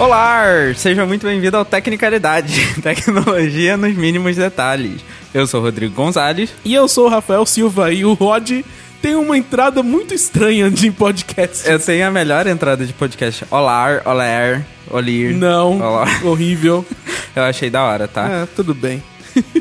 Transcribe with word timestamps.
Olá, 0.00 0.44
seja 0.76 1.04
muito 1.06 1.26
bem-vindo 1.26 1.56
ao 1.56 1.64
Tecnicalidade, 1.64 2.60
tecnologia 2.82 3.76
nos 3.76 3.94
mínimos 3.94 4.36
detalhes. 4.36 5.00
Eu 5.34 5.46
sou 5.46 5.60
o 5.60 5.64
Rodrigo 5.64 5.94
Gonzalez. 5.94 6.50
E 6.64 6.74
eu 6.74 6.88
sou 6.88 7.06
o 7.06 7.08
Rafael 7.08 7.44
Silva 7.44 7.92
e 7.92 8.04
o 8.04 8.14
Rod 8.14 8.62
tem 9.02 9.14
uma 9.14 9.36
entrada 9.36 9.82
muito 9.82 10.14
estranha 10.14 10.70
de 10.70 10.90
podcast. 10.90 11.68
Eu 11.68 11.78
tenho 11.78 12.06
a 12.06 12.10
melhor 12.10 12.46
entrada 12.46 12.84
de 12.84 12.92
podcast. 12.92 13.44
Olá, 13.50 14.00
olá, 14.04 14.62
olir. 14.90 15.36
Não, 15.36 15.78
Olá. 15.80 16.06
horrível. 16.24 16.84
Eu 17.36 17.44
achei 17.44 17.70
da 17.70 17.84
hora, 17.84 18.08
tá? 18.08 18.28
É, 18.28 18.46
tudo 18.56 18.74
bem. 18.74 19.02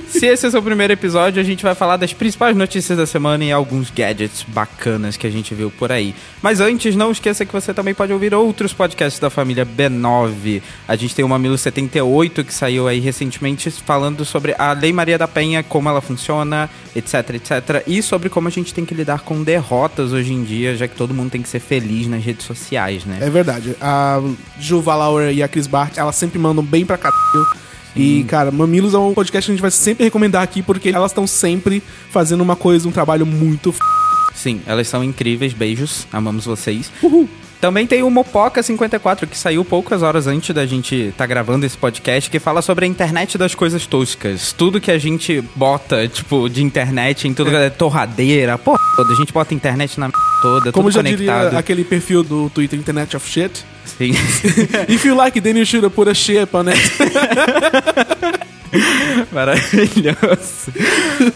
Se 0.07 0.25
esse 0.25 0.45
é 0.45 0.49
o 0.49 0.51
seu 0.51 0.63
primeiro 0.63 0.93
episódio, 0.93 1.39
a 1.39 1.43
gente 1.43 1.63
vai 1.63 1.75
falar 1.75 1.97
das 1.97 2.13
principais 2.13 2.55
notícias 2.55 2.97
da 2.97 3.05
semana 3.05 3.43
e 3.43 3.51
alguns 3.51 3.91
gadgets 3.91 4.43
bacanas 4.47 5.17
que 5.17 5.27
a 5.27 5.29
gente 5.29 5.53
viu 5.53 5.69
por 5.69 5.91
aí. 5.91 6.15
Mas 6.41 6.59
antes, 6.59 6.95
não 6.95 7.11
esqueça 7.11 7.45
que 7.45 7.53
você 7.53 7.73
também 7.73 7.93
pode 7.93 8.13
ouvir 8.13 8.33
outros 8.33 8.73
podcasts 8.73 9.19
da 9.19 9.29
família 9.29 9.65
B9. 9.65 10.61
A 10.87 10.95
gente 10.95 11.13
tem 11.13 11.23
o 11.23 11.29
Mamilo 11.29 11.57
78 11.57 12.43
que 12.43 12.53
saiu 12.53 12.87
aí 12.87 12.99
recentemente 12.99 13.69
falando 13.69 14.25
sobre 14.25 14.55
a 14.57 14.71
Lei 14.71 14.93
Maria 14.93 15.17
da 15.17 15.27
Penha, 15.27 15.61
como 15.61 15.89
ela 15.89 16.01
funciona, 16.01 16.69
etc, 16.95 17.35
etc. 17.35 17.83
E 17.85 18.01
sobre 18.01 18.29
como 18.29 18.47
a 18.47 18.51
gente 18.51 18.73
tem 18.73 18.85
que 18.85 18.93
lidar 18.93 19.19
com 19.19 19.43
derrotas 19.43 20.13
hoje 20.13 20.33
em 20.33 20.43
dia, 20.43 20.75
já 20.75 20.87
que 20.87 20.95
todo 20.95 21.13
mundo 21.13 21.31
tem 21.31 21.41
que 21.41 21.49
ser 21.49 21.59
feliz 21.59 22.07
nas 22.07 22.23
redes 22.23 22.45
sociais, 22.45 23.05
né? 23.05 23.19
É 23.21 23.29
verdade. 23.29 23.75
A 23.79 24.21
Juva 24.59 24.95
Lauer 24.95 25.33
e 25.33 25.43
a 25.43 25.47
Chris 25.47 25.67
Bart, 25.67 25.97
elas 25.97 26.15
sempre 26.15 26.39
mandam 26.39 26.63
bem 26.63 26.85
pra 26.85 26.97
caralho. 26.97 27.66
E, 27.97 28.23
cara, 28.25 28.51
Mamilos 28.51 28.93
é 28.93 28.97
um 28.97 29.13
podcast 29.13 29.47
que 29.47 29.51
a 29.51 29.55
gente 29.55 29.61
vai 29.61 29.71
sempre 29.71 30.03
recomendar 30.03 30.43
aqui, 30.43 30.61
porque 30.61 30.89
elas 30.89 31.11
estão 31.11 31.25
sempre 31.25 31.81
fazendo 32.11 32.41
uma 32.41 32.55
coisa, 32.55 32.87
um 32.87 32.91
trabalho 32.91 33.25
muito 33.25 33.69
f... 33.69 33.79
Sim, 34.35 34.61
elas 34.67 34.87
são 34.87 35.03
incríveis, 35.03 35.51
beijos, 35.51 36.05
amamos 36.13 36.45
vocês. 36.45 36.91
Também 37.59 37.87
tem 37.87 38.03
o 38.03 38.09
Mopoca 38.09 38.61
54, 38.61 39.25
que 39.27 39.37
saiu 39.37 39.65
poucas 39.65 40.03
horas 40.03 40.27
antes 40.27 40.53
da 40.53 40.65
gente 40.65 40.95
estar 40.95 41.25
gravando 41.25 41.65
esse 41.65 41.77
podcast, 41.77 42.29
que 42.29 42.39
fala 42.39 42.61
sobre 42.61 42.85
a 42.85 42.87
internet 42.87 43.37
das 43.37 43.55
coisas 43.55 43.85
toscas. 43.87 44.53
Tudo 44.53 44.79
que 44.79 44.91
a 44.91 44.97
gente 44.99 45.41
bota, 45.55 46.07
tipo, 46.07 46.47
de 46.49 46.63
internet 46.63 47.27
em 47.27 47.33
tudo, 47.33 47.55
é. 47.55 47.69
torradeira, 47.69 48.57
porra 48.57 48.77
toda. 48.95 49.13
A 49.13 49.15
gente 49.15 49.33
bota 49.33 49.53
internet 49.53 49.99
na 49.99 50.09
toda, 50.41 50.71
Como 50.71 50.89
tudo 50.89 50.93
já 50.93 50.99
conectado. 50.99 51.43
diria 51.45 51.59
aquele 51.59 51.83
perfil 51.83 52.23
do 52.23 52.49
Twitter 52.49 52.77
Internet 52.77 53.15
of 53.15 53.27
Shit. 53.27 53.65
Sim. 53.85 54.11
If 54.87 55.05
you 55.05 55.15
like, 55.15 55.39
then 55.41 55.57
you 55.57 55.65
should 55.65 55.89
put 55.91 56.07
a 56.07 56.13
shit 56.13 56.49
on 56.53 56.67
it. 56.69 56.77
Maravilhoso. 59.31 60.71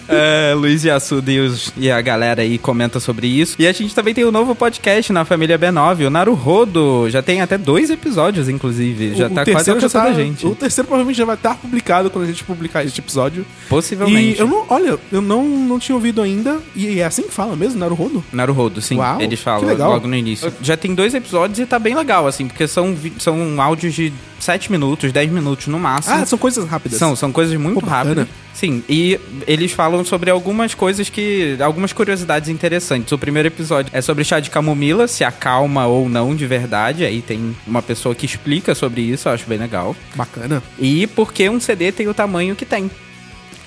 é, 0.08 0.54
Luiz 0.56 0.84
Yassuda 0.84 1.32
e, 1.32 1.40
os- 1.40 1.74
e 1.78 1.90
a 1.90 2.02
galera 2.02 2.42
aí 2.42 2.58
comenta 2.58 3.00
sobre 3.00 3.28
isso. 3.28 3.56
E 3.60 3.68
a 3.68 3.72
gente 3.72 3.94
também 3.94 4.14
tem 4.14 4.24
o 4.24 4.32
novo 4.32 4.54
podcast 4.56 5.12
na 5.14 5.26
família 5.26 5.58
B9, 5.58 6.08
o 6.08 6.10
Naruhodo. 6.10 7.10
Já 7.10 7.22
tem 7.22 7.42
até 7.42 7.58
dois 7.58 7.90
episódios, 7.90 8.50
inclusive. 8.50 9.16
Já 9.16 9.28
O- 9.28 9.30
tá 9.30 9.44
o 9.44 9.52
quase 9.52 9.70
alcançando 9.72 10.04
tá, 10.04 10.10
a 10.10 10.14
gente. 10.14 10.46
O 10.46 10.56
terceiro 10.56 10.88
provavelmente 10.88 11.18
já 11.18 11.26
vai 11.26 11.36
estar 11.36 11.56
publicado 11.56 12.10
quando 12.10 12.26
a 12.26 12.28
gente 12.28 12.44
publicar 12.44 12.84
este 12.86 13.00
episódio. 13.00 13.46
Possivelmente. 13.70 14.38
E 14.38 14.40
eu 14.42 14.48
não, 14.48 14.66
olha, 14.70 14.98
eu 15.12 15.22
não, 15.22 15.44
não 15.48 15.80
tinha 15.80 15.96
ouvido 15.96 16.22
ainda. 16.22 16.60
E 16.76 17.00
é 17.00 17.06
assim 17.06 17.24
que 17.24 17.32
fala 17.34 17.56
mesmo, 17.56 17.80
Naruhodo? 17.80 18.24
Naruhodo, 18.32 18.82
sim. 18.82 18.98
Uau, 18.98 19.22
Eles 19.22 19.40
falam 19.40 19.76
logo 19.78 20.08
no 20.08 20.16
início. 20.16 20.52
Já 20.62 20.76
tem 20.78 20.94
dois 20.94 21.14
episódios 21.14 21.60
e 21.60 21.66
tá 21.66 21.80
bem 21.80 21.96
legal, 21.96 22.28
assim, 22.28 22.48
porque 22.48 22.68
são, 22.68 22.96
são 23.18 23.62
áudios 23.62 23.94
de 23.94 24.14
7 24.42 24.72
minutos, 24.72 25.12
10 25.12 25.32
minutos 25.32 25.68
no 25.68 25.80
máximo. 25.80 26.16
Ah, 26.16 26.26
são 26.26 26.38
coisas 26.38 26.68
rápidas. 26.68 26.98
São, 26.98 27.16
são 27.16 27.32
coisas 27.32 27.56
muito 27.60 27.86
rápidas. 27.86 28.28
Sim, 28.54 28.84
e 28.90 29.20
eles 29.48 29.72
falam 29.72 30.04
sobre 30.04 30.30
algumas 30.30 30.74
coisas 30.74 31.10
que. 31.10 31.58
algumas 31.60 31.94
curiosidades 31.94 32.50
interessantes. 32.50 33.12
O 33.12 33.18
primeiro 33.18 33.48
episódio 33.48 33.92
é 33.94 34.02
sobre 34.02 34.24
chá 34.24 34.40
de 34.40 34.50
camomila, 34.50 35.08
se 35.08 35.24
acalma 35.24 35.88
ou 35.88 36.10
não 36.10 36.36
de 36.36 36.46
verdade. 36.46 37.06
Aí 37.06 37.22
tem 37.22 37.56
uma 37.66 37.82
pessoa 37.82 38.14
que 38.14 38.26
explica 38.26 38.76
sobre 38.76 39.02
isso, 39.02 39.30
eu 39.30 39.34
acho 39.34 39.48
bem 39.48 39.58
legal. 39.58 39.96
Bacana. 40.16 40.62
E 40.78 41.08
por 41.08 41.32
que 41.32 41.50
um 41.50 41.60
CD 41.60 41.92
tem 41.92 42.08
o 42.08 42.14
tamanho 42.14 42.56
que 42.56 42.66
tem. 42.66 42.90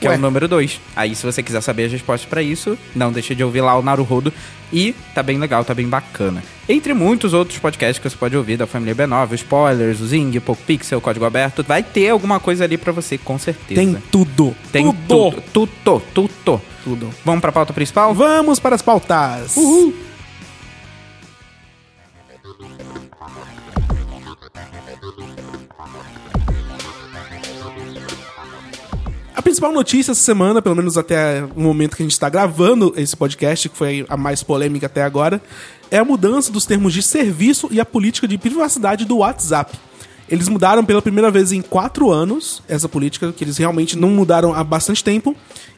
Que 0.00 0.06
é 0.06 0.10
Ué. 0.10 0.16
o 0.16 0.18
número 0.18 0.48
2. 0.48 0.80
Aí, 0.96 1.14
se 1.14 1.24
você 1.24 1.42
quiser 1.42 1.60
saber 1.60 1.84
as 1.84 1.92
respostas 1.92 2.28
pra 2.28 2.42
isso, 2.42 2.76
não 2.94 3.12
deixe 3.12 3.34
de 3.34 3.44
ouvir 3.44 3.60
lá 3.60 3.78
o 3.78 3.82
Naruhodo. 3.82 4.32
E 4.72 4.94
tá 5.14 5.22
bem 5.22 5.38
legal, 5.38 5.64
tá 5.64 5.72
bem 5.72 5.88
bacana. 5.88 6.42
Entre 6.68 6.92
muitos 6.94 7.32
outros 7.32 7.58
podcasts 7.58 7.98
que 7.98 8.08
você 8.08 8.16
pode 8.16 8.36
ouvir 8.36 8.56
da 8.56 8.66
família 8.66 8.94
B9, 8.94 9.30
o 9.30 9.34
Spoilers, 9.34 10.00
o 10.00 10.06
Zing, 10.06 10.32
Pixel, 10.66 11.00
Código 11.00 11.24
Aberto, 11.24 11.62
vai 11.62 11.82
ter 11.82 12.10
alguma 12.10 12.40
coisa 12.40 12.64
ali 12.64 12.76
pra 12.76 12.90
você, 12.90 13.16
com 13.16 13.38
certeza. 13.38 13.80
Tem 13.80 13.96
tudo. 14.10 14.54
Tem 14.72 14.92
tudo. 15.06 15.42
Tudo, 15.52 16.02
tudo. 16.12 16.62
Tudo. 16.82 17.10
Vamos 17.24 17.40
pra 17.40 17.52
pauta 17.52 17.72
principal? 17.72 18.14
Vamos 18.14 18.58
para 18.58 18.74
as 18.74 18.82
pautas. 18.82 19.56
A 19.56 20.13
principal 29.44 29.72
notícia 29.72 30.12
essa 30.12 30.20
semana, 30.22 30.62
pelo 30.62 30.74
menos 30.74 30.96
até 30.96 31.44
o 31.54 31.60
momento 31.60 31.94
que 31.96 32.02
a 32.02 32.06
gente 32.06 32.14
está 32.14 32.30
gravando 32.30 32.94
esse 32.96 33.14
podcast, 33.14 33.68
que 33.68 33.76
foi 33.76 34.06
a 34.08 34.16
mais 34.16 34.42
polêmica 34.42 34.86
até 34.86 35.02
agora, 35.02 35.40
é 35.90 35.98
a 35.98 36.04
mudança 36.04 36.50
dos 36.50 36.64
termos 36.64 36.94
de 36.94 37.02
serviço 37.02 37.68
e 37.70 37.78
a 37.78 37.84
política 37.84 38.26
de 38.26 38.38
privacidade 38.38 39.04
do 39.04 39.18
WhatsApp. 39.18 39.78
Eles 40.30 40.48
mudaram 40.48 40.82
pela 40.82 41.02
primeira 41.02 41.30
vez 41.30 41.52
em 41.52 41.60
quatro 41.60 42.10
anos 42.10 42.62
essa 42.66 42.88
política, 42.88 43.32
que 43.32 43.44
eles 43.44 43.58
realmente 43.58 43.98
não 43.98 44.08
mudaram 44.08 44.54
há 44.54 44.64
bastante 44.64 45.04
tempo. 45.04 45.36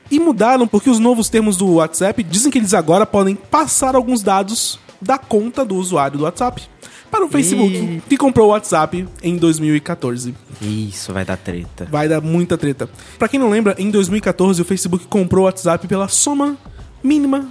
E 0.08 0.20
mudaram 0.20 0.68
porque 0.68 0.88
os 0.88 1.00
novos 1.00 1.28
termos 1.28 1.56
do 1.56 1.66
WhatsApp 1.74 2.22
dizem 2.22 2.52
que 2.52 2.58
eles 2.58 2.72
agora 2.72 3.04
podem 3.04 3.34
passar 3.34 3.96
alguns 3.96 4.22
dados 4.22 4.78
da 5.02 5.18
conta 5.18 5.64
do 5.64 5.74
usuário 5.74 6.18
do 6.18 6.24
WhatsApp 6.24 6.62
para 7.10 7.24
o 7.24 7.28
Facebook, 7.28 7.74
Ih. 7.76 8.02
que 8.08 8.16
comprou 8.16 8.48
o 8.48 8.50
WhatsApp 8.50 9.06
em 9.22 9.36
2014. 9.36 10.34
Isso, 10.60 11.12
vai 11.12 11.24
dar 11.24 11.36
treta. 11.36 11.86
Vai 11.90 12.08
dar 12.08 12.20
muita 12.20 12.56
treta. 12.58 12.88
Pra 13.18 13.28
quem 13.28 13.38
não 13.40 13.48
lembra, 13.50 13.74
em 13.78 13.90
2014 13.90 14.60
o 14.60 14.64
Facebook 14.64 15.06
comprou 15.06 15.42
o 15.42 15.46
WhatsApp 15.46 15.86
pela 15.86 16.08
soma 16.08 16.56
mínima, 17.02 17.48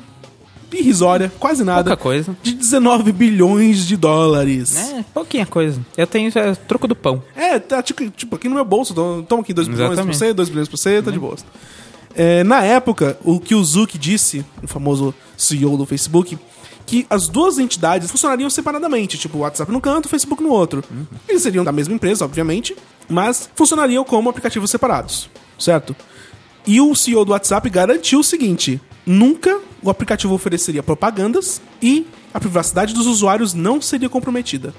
irrisória, 0.73 1.31
quase 1.39 1.63
nada, 1.63 1.91
Pouca 1.91 2.03
coisa. 2.03 2.35
de 2.43 2.53
19 2.53 3.11
bilhões 3.13 3.85
de 3.87 3.95
dólares. 3.95 4.75
É, 4.75 5.05
pouquinha 5.13 5.45
coisa. 5.45 5.79
Eu 5.95 6.05
tenho 6.05 6.29
é, 6.37 6.53
troco 6.55 6.87
do 6.87 6.95
pão. 6.95 7.23
É, 7.35 7.57
tá 7.59 7.81
tipo, 7.81 8.09
tipo, 8.09 8.35
aqui 8.35 8.49
no 8.49 8.55
meu 8.55 8.65
bolso, 8.65 8.93
tô- 8.93 9.23
toma 9.23 9.41
aqui 9.41 9.53
2 9.53 9.67
bilhões 9.69 9.93
pra 9.95 10.03
você, 10.03 10.33
2 10.33 10.49
bilhões 10.49 10.67
pra 10.67 10.77
você, 10.77 11.01
tá 11.01 11.11
de 11.11 11.19
boa. 11.19 11.35
É, 12.13 12.43
na 12.43 12.61
época, 12.63 13.17
o 13.23 13.39
que 13.39 13.53
o 13.55 13.63
Zuck 13.63 13.97
disse, 13.97 14.43
o 14.63 14.67
famoso 14.67 15.13
CEO 15.37 15.77
do 15.77 15.85
Facebook, 15.85 16.37
que 16.85 17.05
as 17.09 17.27
duas 17.27 17.57
entidades 17.57 18.11
funcionariam 18.11 18.49
separadamente, 18.49 19.17
tipo 19.17 19.37
o 19.37 19.41
WhatsApp 19.41 19.71
no 19.71 19.81
canto, 19.81 20.05
o 20.05 20.09
Facebook 20.09 20.41
no 20.43 20.49
outro. 20.49 20.83
Eles 21.27 21.41
seriam 21.41 21.63
da 21.63 21.71
mesma 21.71 21.95
empresa, 21.95 22.25
obviamente, 22.25 22.75
mas 23.09 23.49
funcionariam 23.55 24.03
como 24.03 24.29
aplicativos 24.29 24.69
separados, 24.69 25.29
certo? 25.57 25.95
E 26.65 26.81
o 26.81 26.95
CEO 26.95 27.25
do 27.25 27.31
WhatsApp 27.31 27.69
garantiu 27.69 28.19
o 28.19 28.23
seguinte: 28.23 28.81
nunca 29.05 29.59
o 29.81 29.89
aplicativo 29.89 30.33
ofereceria 30.33 30.81
propagandas 30.81 31.61
e 31.81 32.07
a 32.33 32.39
privacidade 32.39 32.93
dos 32.93 33.05
usuários 33.05 33.53
não 33.53 33.81
seria 33.81 34.09
comprometida. 34.09 34.73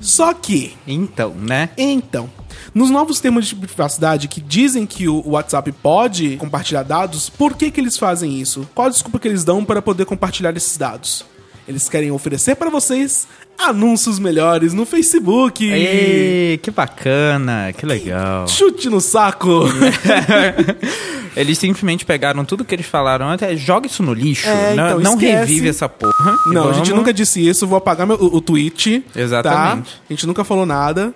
Só 0.00 0.32
que 0.34 0.76
Então, 0.86 1.30
né? 1.30 1.70
então, 1.76 2.30
nos 2.74 2.90
novos 2.90 3.18
termos 3.18 3.46
de 3.46 3.56
privacidade 3.56 4.28
que 4.28 4.40
dizem 4.40 4.86
que 4.86 5.08
o 5.08 5.30
WhatsApp 5.30 5.72
pode 5.72 6.36
compartilhar 6.36 6.82
dados, 6.82 7.30
por 7.30 7.54
que, 7.54 7.70
que 7.70 7.80
eles 7.80 7.96
fazem 7.96 8.38
isso? 8.38 8.68
Qual 8.74 8.86
a 8.86 8.90
desculpa 8.90 9.18
que 9.18 9.26
eles 9.26 9.44
dão 9.44 9.64
para 9.64 9.80
poder 9.80 10.04
compartilhar 10.04 10.54
esses 10.56 10.76
dados? 10.76 11.24
Eles 11.68 11.88
querem 11.88 12.10
oferecer 12.10 12.54
para 12.54 12.70
vocês 12.70 13.26
anúncios 13.58 14.18
melhores 14.18 14.72
no 14.72 14.86
Facebook. 14.86 15.64
Ei, 15.68 16.58
que 16.58 16.70
bacana, 16.70 17.72
que 17.76 17.84
legal. 17.84 18.46
Chute 18.46 18.88
no 18.88 19.00
saco. 19.00 19.64
Eles 21.36 21.58
simplesmente 21.58 22.04
pegaram 22.04 22.44
tudo 22.44 22.64
que 22.64 22.74
eles 22.74 22.86
falaram, 22.86 23.28
até 23.28 23.54
joga 23.56 23.86
isso 23.86 24.02
no 24.02 24.14
lixo. 24.14 24.48
É, 24.48 24.74
não 24.74 24.86
então, 24.86 25.00
não 25.00 25.16
revive 25.16 25.68
essa 25.68 25.86
porra. 25.88 26.14
Não, 26.50 26.70
a 26.70 26.72
gente 26.72 26.84
vamos- 26.86 26.98
nunca 27.00 27.12
disse 27.12 27.46
isso, 27.46 27.66
vou 27.66 27.76
apagar 27.76 28.06
meu- 28.06 28.16
o, 28.16 28.36
o 28.36 28.40
tweet. 28.40 29.04
Exatamente. 29.14 29.90
Tá? 29.90 29.98
A 30.08 30.12
gente 30.12 30.26
nunca 30.26 30.44
falou 30.44 30.64
nada. 30.64 31.14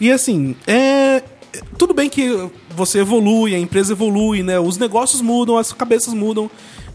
E 0.00 0.10
assim, 0.10 0.56
é. 0.66 1.22
Tudo 1.76 1.92
bem 1.92 2.08
que 2.08 2.48
você 2.74 3.00
evolui, 3.00 3.54
a 3.54 3.58
empresa 3.58 3.92
evolui, 3.92 4.42
né? 4.42 4.58
Os 4.60 4.78
negócios 4.78 5.20
mudam, 5.20 5.56
as 5.58 5.72
cabeças 5.72 6.14
mudam. 6.14 6.50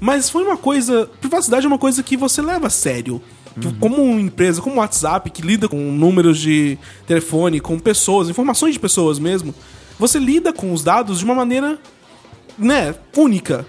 Mas 0.05 0.29
foi 0.29 0.43
uma 0.43 0.57
coisa. 0.57 1.09
Privacidade 1.21 1.65
é 1.65 1.67
uma 1.69 1.77
coisa 1.77 2.03
que 2.03 2.17
você 2.17 2.41
leva 2.41 2.67
a 2.67 2.69
sério. 2.69 3.21
Que 3.57 3.71
Como 3.79 4.03
uma 4.03 4.19
empresa, 4.19 4.61
como 4.61 4.75
o 4.75 4.79
WhatsApp, 4.79 5.29
que 5.29 5.41
lida 5.41 5.69
com 5.69 5.77
números 5.77 6.39
de 6.39 6.77
telefone, 7.07 7.61
com 7.61 7.79
pessoas, 7.79 8.27
informações 8.27 8.73
de 8.73 8.79
pessoas 8.81 9.17
mesmo, 9.17 9.55
você 9.97 10.19
lida 10.19 10.51
com 10.51 10.73
os 10.73 10.83
dados 10.83 11.19
de 11.19 11.25
uma 11.25 11.33
maneira, 11.33 11.79
né, 12.57 12.93
única. 13.15 13.65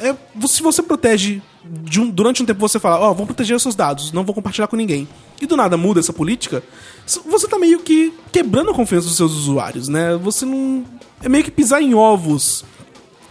é, 0.00 0.16
se 0.48 0.60
você 0.62 0.82
protege 0.82 1.40
um- 1.98 2.08
durante 2.10 2.42
um 2.42 2.46
tempo 2.46 2.58
você 2.58 2.80
fala, 2.80 2.98
ó, 2.98 3.12
vou 3.12 3.26
proteger 3.26 3.54
os 3.54 3.62
seus 3.62 3.74
dados, 3.76 4.10
não 4.12 4.24
vou 4.24 4.34
compartilhar 4.34 4.66
com 4.66 4.74
ninguém. 4.76 5.06
E 5.40 5.46
do 5.46 5.56
nada 5.56 5.76
muda 5.76 6.00
essa 6.00 6.12
política, 6.12 6.62
você 7.26 7.46
tá 7.46 7.58
meio 7.58 7.78
que 7.80 8.12
quebrando 8.32 8.70
a 8.70 8.74
confiança 8.74 9.06
dos 9.06 9.16
seus 9.18 9.32
usuários, 9.34 9.86
né? 9.88 10.16
Você 10.16 10.46
não 10.46 10.84
é 11.22 11.28
meio 11.28 11.44
que 11.44 11.50
pisar 11.50 11.82
em 11.82 11.92
ovos, 11.94 12.64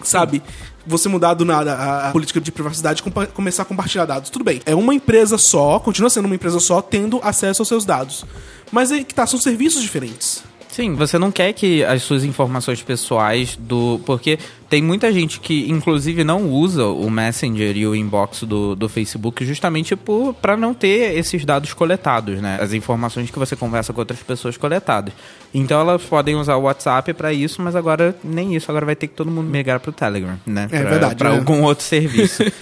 sabe? 0.04 0.44
Você 0.90 1.08
mudar 1.08 1.36
do 1.36 1.46
nada 1.46 1.76
a, 1.76 2.10
a 2.10 2.12
política 2.12 2.42
de 2.42 2.52
privacidade 2.52 3.04
e 3.06 3.28
começar 3.28 3.62
a 3.62 3.66
compartilhar 3.66 4.06
dados. 4.06 4.32
Tudo 4.32 4.44
bem, 4.44 4.60
é 4.66 4.74
uma 4.74 4.94
empresa 4.94 5.38
só, 5.38 5.80
continua 5.80 6.10
sendo 6.10 6.26
uma 6.26 6.34
empresa 6.34 6.60
só, 6.60 6.82
tendo 6.82 7.20
acesso 7.24 7.62
aos 7.62 7.68
seus 7.68 7.86
dados. 7.86 8.26
Mas 8.72 8.92
aí 8.92 9.04
que 9.04 9.14
tá, 9.14 9.28
são 9.28 9.40
serviços 9.40 9.84
diferentes. 9.84 10.44
Sim, 10.68 10.96
você 10.96 11.20
não 11.20 11.32
quer 11.32 11.54
que 11.54 11.84
as 11.84 12.02
suas 12.04 12.24
informações 12.24 12.82
pessoais 12.82 13.56
do. 13.56 14.00
Porque 14.06 14.40
tem 14.70 14.84
muita 14.84 15.12
gente 15.12 15.40
que, 15.40 15.70
inclusive, 15.70 16.24
não 16.24 16.48
usa 16.50 16.86
o 16.86 17.10
Messenger 17.10 17.76
e 17.76 17.88
o 17.88 17.96
inbox 17.96 18.44
do, 18.44 18.76
do 18.76 18.88
Facebook 18.88 19.44
justamente 19.44 19.96
para 20.42 20.56
não 20.56 20.74
ter 20.74 21.18
esses 21.18 21.44
dados 21.44 21.74
coletados, 21.74 22.40
né? 22.40 22.60
As 22.62 22.72
informações 22.74 23.32
que 23.32 23.40
você 23.40 23.56
conversa 23.56 23.92
com 23.94 24.00
outras 24.02 24.22
pessoas 24.22 24.58
coletadas. 24.58 25.14
Então 25.54 25.82
elas 25.82 26.04
podem 26.04 26.36
usar 26.36 26.56
o 26.56 26.62
WhatsApp 26.62 27.14
para 27.16 27.34
isso, 27.34 27.62
mas 27.62 27.76
agora 27.76 28.16
nem 28.24 28.56
isso. 28.56 28.70
Agora 28.70 28.86
vai 28.86 28.96
ter 28.96 29.08
que 29.08 29.16
todo 29.16 29.32
mundo 29.32 29.50
migrar 29.50 29.80
pro 29.80 29.92
Telegram, 29.92 30.40
né? 30.46 30.68
É 30.72 30.82
Pra- 30.82 30.90
verdade, 30.92 31.16
Pra 31.16 31.30
né? 31.32 31.38
algum 31.38 31.64
outro 31.64 31.84
serviço. 31.84 32.44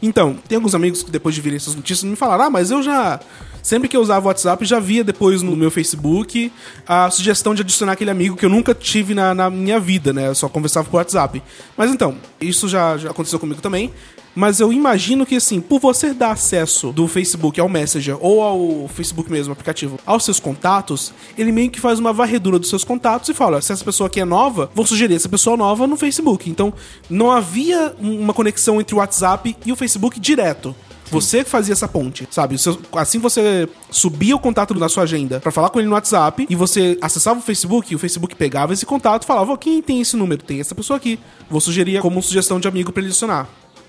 Então, 0.00 0.36
tem 0.48 0.54
alguns 0.54 0.76
amigos 0.76 1.02
que 1.02 1.10
depois 1.10 1.34
de 1.34 1.40
virem 1.40 1.56
essas 1.56 1.74
notícias 1.74 2.08
me 2.08 2.14
falaram: 2.14 2.44
ah, 2.44 2.50
mas 2.50 2.70
eu 2.70 2.80
já. 2.80 3.18
Sempre 3.60 3.88
que 3.88 3.96
eu 3.96 4.00
usava 4.00 4.24
o 4.24 4.28
WhatsApp, 4.28 4.64
já 4.64 4.78
via 4.78 5.02
depois 5.02 5.42
no 5.42 5.56
meu 5.56 5.70
Facebook 5.72 6.52
a 6.86 7.10
sugestão 7.10 7.52
de 7.52 7.62
adicionar 7.62 7.92
aquele 7.94 8.10
amigo 8.10 8.36
que 8.36 8.46
eu 8.46 8.48
nunca 8.48 8.72
tive 8.72 9.12
na, 9.12 9.34
na 9.34 9.50
minha 9.50 9.80
vida, 9.80 10.12
né? 10.12 10.28
Eu 10.28 10.36
só 10.36 10.48
conversava 10.48 10.88
por 10.88 10.98
WhatsApp. 10.98 11.42
Mas 11.76 11.90
então, 11.90 12.16
isso 12.40 12.68
já, 12.68 12.96
já 12.96 13.10
aconteceu 13.10 13.38
comigo 13.38 13.60
também. 13.60 13.92
Mas 14.34 14.60
eu 14.60 14.72
imagino 14.72 15.26
que, 15.26 15.34
assim, 15.34 15.60
por 15.60 15.80
você 15.80 16.14
dar 16.14 16.30
acesso 16.30 16.92
do 16.92 17.08
Facebook 17.08 17.58
ao 17.58 17.68
Messenger 17.68 18.16
ou 18.20 18.40
ao 18.40 18.86
Facebook 18.88 19.32
mesmo, 19.32 19.52
aplicativo, 19.52 19.98
aos 20.06 20.24
seus 20.24 20.38
contatos, 20.38 21.12
ele 21.36 21.50
meio 21.50 21.70
que 21.70 21.80
faz 21.80 21.98
uma 21.98 22.12
varredura 22.12 22.56
dos 22.56 22.68
seus 22.68 22.84
contatos 22.84 23.28
e 23.28 23.34
fala: 23.34 23.60
se 23.60 23.72
essa 23.72 23.84
pessoa 23.84 24.06
aqui 24.06 24.20
é 24.20 24.24
nova, 24.24 24.70
vou 24.74 24.86
sugerir 24.86 25.14
essa 25.16 25.28
pessoa 25.28 25.56
nova 25.56 25.88
no 25.88 25.96
Facebook. 25.96 26.48
Então, 26.48 26.72
não 27.10 27.32
havia 27.32 27.94
um- 28.00 28.20
uma 28.20 28.32
conexão 28.34 28.80
entre 28.80 28.94
o 28.94 28.98
WhatsApp 28.98 29.56
e 29.66 29.72
o 29.72 29.76
Facebook 29.76 30.20
direto. 30.20 30.74
Você 31.10 31.44
que 31.44 31.50
fazia 31.50 31.72
essa 31.72 31.88
ponte, 31.88 32.26
sabe? 32.30 32.56
Assim 32.92 33.18
você 33.18 33.68
subia 33.90 34.36
o 34.36 34.38
contato 34.38 34.74
na 34.74 34.88
sua 34.88 35.04
agenda 35.04 35.40
pra 35.40 35.50
falar 35.50 35.70
com 35.70 35.78
ele 35.78 35.88
no 35.88 35.94
WhatsApp 35.94 36.46
e 36.48 36.54
você 36.54 36.98
acessava 37.00 37.38
o 37.38 37.42
Facebook 37.42 37.92
e 37.92 37.96
o 37.96 37.98
Facebook 37.98 38.34
pegava 38.34 38.72
esse 38.72 38.86
contato 38.86 39.24
falava: 39.24 39.52
"Ó, 39.52 39.56
quem 39.56 39.80
tem 39.82 40.00
esse 40.00 40.16
número? 40.16 40.42
Tem 40.42 40.60
essa 40.60 40.74
pessoa 40.74 40.96
aqui. 40.96 41.18
Vou 41.50 41.60
sugerir 41.60 42.00
como 42.00 42.22
sugestão 42.22 42.60
de 42.60 42.68
amigo 42.68 42.92
pra 42.92 43.00
ele 43.00 43.08
adicionar. 43.08 43.48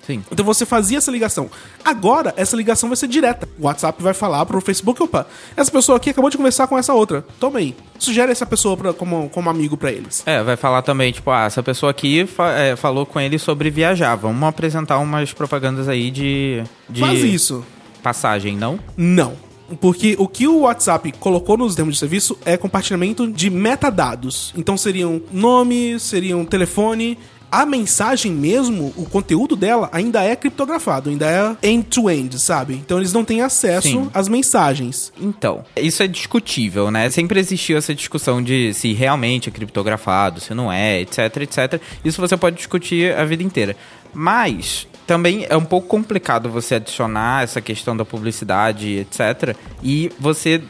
Sim. 0.10 0.24
Então 0.32 0.44
você 0.44 0.66
fazia 0.66 0.98
essa 0.98 1.12
ligação. 1.12 1.52
Agora, 1.86 2.34
essa 2.36 2.58
ligação 2.58 2.90
vai 2.90 2.96
ser 2.98 3.08
direta. 3.08 3.48
O 3.60 3.66
WhatsApp 3.68 4.02
vai 4.02 4.14
falar 4.14 4.44
pro 4.48 4.60
Facebook, 4.60 5.04
opa, 5.04 5.28
essa 5.56 5.70
pessoa 5.70 5.98
aqui 5.98 6.10
acabou 6.10 6.32
de 6.32 6.38
conversar 6.38 6.66
com 6.66 6.76
essa 6.78 6.96
outra. 6.96 7.24
Toma 7.40 7.60
aí. 7.60 7.76
Sugere 8.00 8.32
essa 8.32 8.46
pessoa 8.46 8.76
pra- 8.76 8.94
como, 8.94 9.30
como 9.30 9.50
amigo 9.52 9.78
pra 9.78 9.92
eles. 9.92 10.24
É, 10.26 10.42
vai 10.42 10.56
falar 10.56 10.82
também, 10.82 11.12
tipo, 11.12 11.30
ah, 11.30 11.44
essa 11.46 11.62
pessoa 11.62 11.92
aqui 11.92 12.26
fa- 12.26 12.52
é, 12.54 12.76
falou 12.76 13.06
com 13.06 13.20
ele 13.20 13.38
sobre 13.38 13.70
viajar. 13.70 14.16
Vamos 14.16 14.42
apresentar 14.50 14.98
umas 14.98 15.32
propagandas 15.32 15.88
aí 15.88 16.10
de. 16.10 16.64
de 16.90 17.02
Faz 17.02 17.20
isso. 17.24 17.64
Passagem, 18.02 18.56
não? 18.58 18.80
Não. 18.98 19.34
Porque 19.80 20.16
o 20.18 20.28
que 20.28 20.48
o 20.48 20.62
WhatsApp 20.62 21.12
colocou 21.20 21.56
nos 21.56 21.76
termos 21.76 21.94
de 21.94 22.00
serviço 22.00 22.36
é 22.44 22.58
compartilhamento 22.58 23.32
de 23.32 23.52
metadados. 23.52 24.52
Então 24.58 24.76
seriam 24.76 25.22
nome, 25.32 26.00
seriam 26.00 26.44
telefone. 26.44 27.20
A 27.52 27.66
mensagem 27.66 28.32
mesmo, 28.32 28.94
o 28.96 29.06
conteúdo 29.06 29.56
dela 29.56 29.90
ainda 29.92 30.24
é 30.24 30.36
criptografado, 30.36 31.10
ainda 31.10 31.58
é 31.62 31.70
end-to-end, 31.70 32.40
sabe? 32.40 32.76
Então 32.76 32.98
eles 32.98 33.12
não 33.14 33.26
têm 33.26 33.42
acesso 33.42 33.88
Sim. 33.88 34.10
às 34.14 34.28
mensagens. 34.28 35.12
Então, 35.20 35.64
isso 35.76 36.04
é 36.04 36.08
discutível, 36.08 36.92
né? 36.92 37.10
Sempre 37.10 37.40
existiu 37.40 37.78
essa 37.78 37.94
discussão 37.96 38.42
de 38.42 38.74
se 38.74 38.94
realmente 38.94 39.50
é 39.50 39.52
criptografado, 39.52 40.40
se 40.40 40.54
não 40.54 40.72
é, 40.72 41.02
etc, 41.02 41.38
etc. 41.38 41.82
Isso 42.04 42.22
você 42.22 42.38
pode 42.38 42.56
discutir 42.56 43.16
a 43.16 43.26
vida 43.26 43.44
inteira. 43.44 43.76
Mas 44.14 44.88
também 45.06 45.46
é 45.50 45.58
um 45.58 45.66
pouco 45.66 45.88
complicado 45.88 46.50
você 46.50 46.76
adicionar 46.76 47.44
essa 47.44 47.60
questão 47.62 47.98
da 47.98 48.06
publicidade, 48.06 49.00
etc, 49.00 49.56
e 49.84 50.12
você 50.20 50.62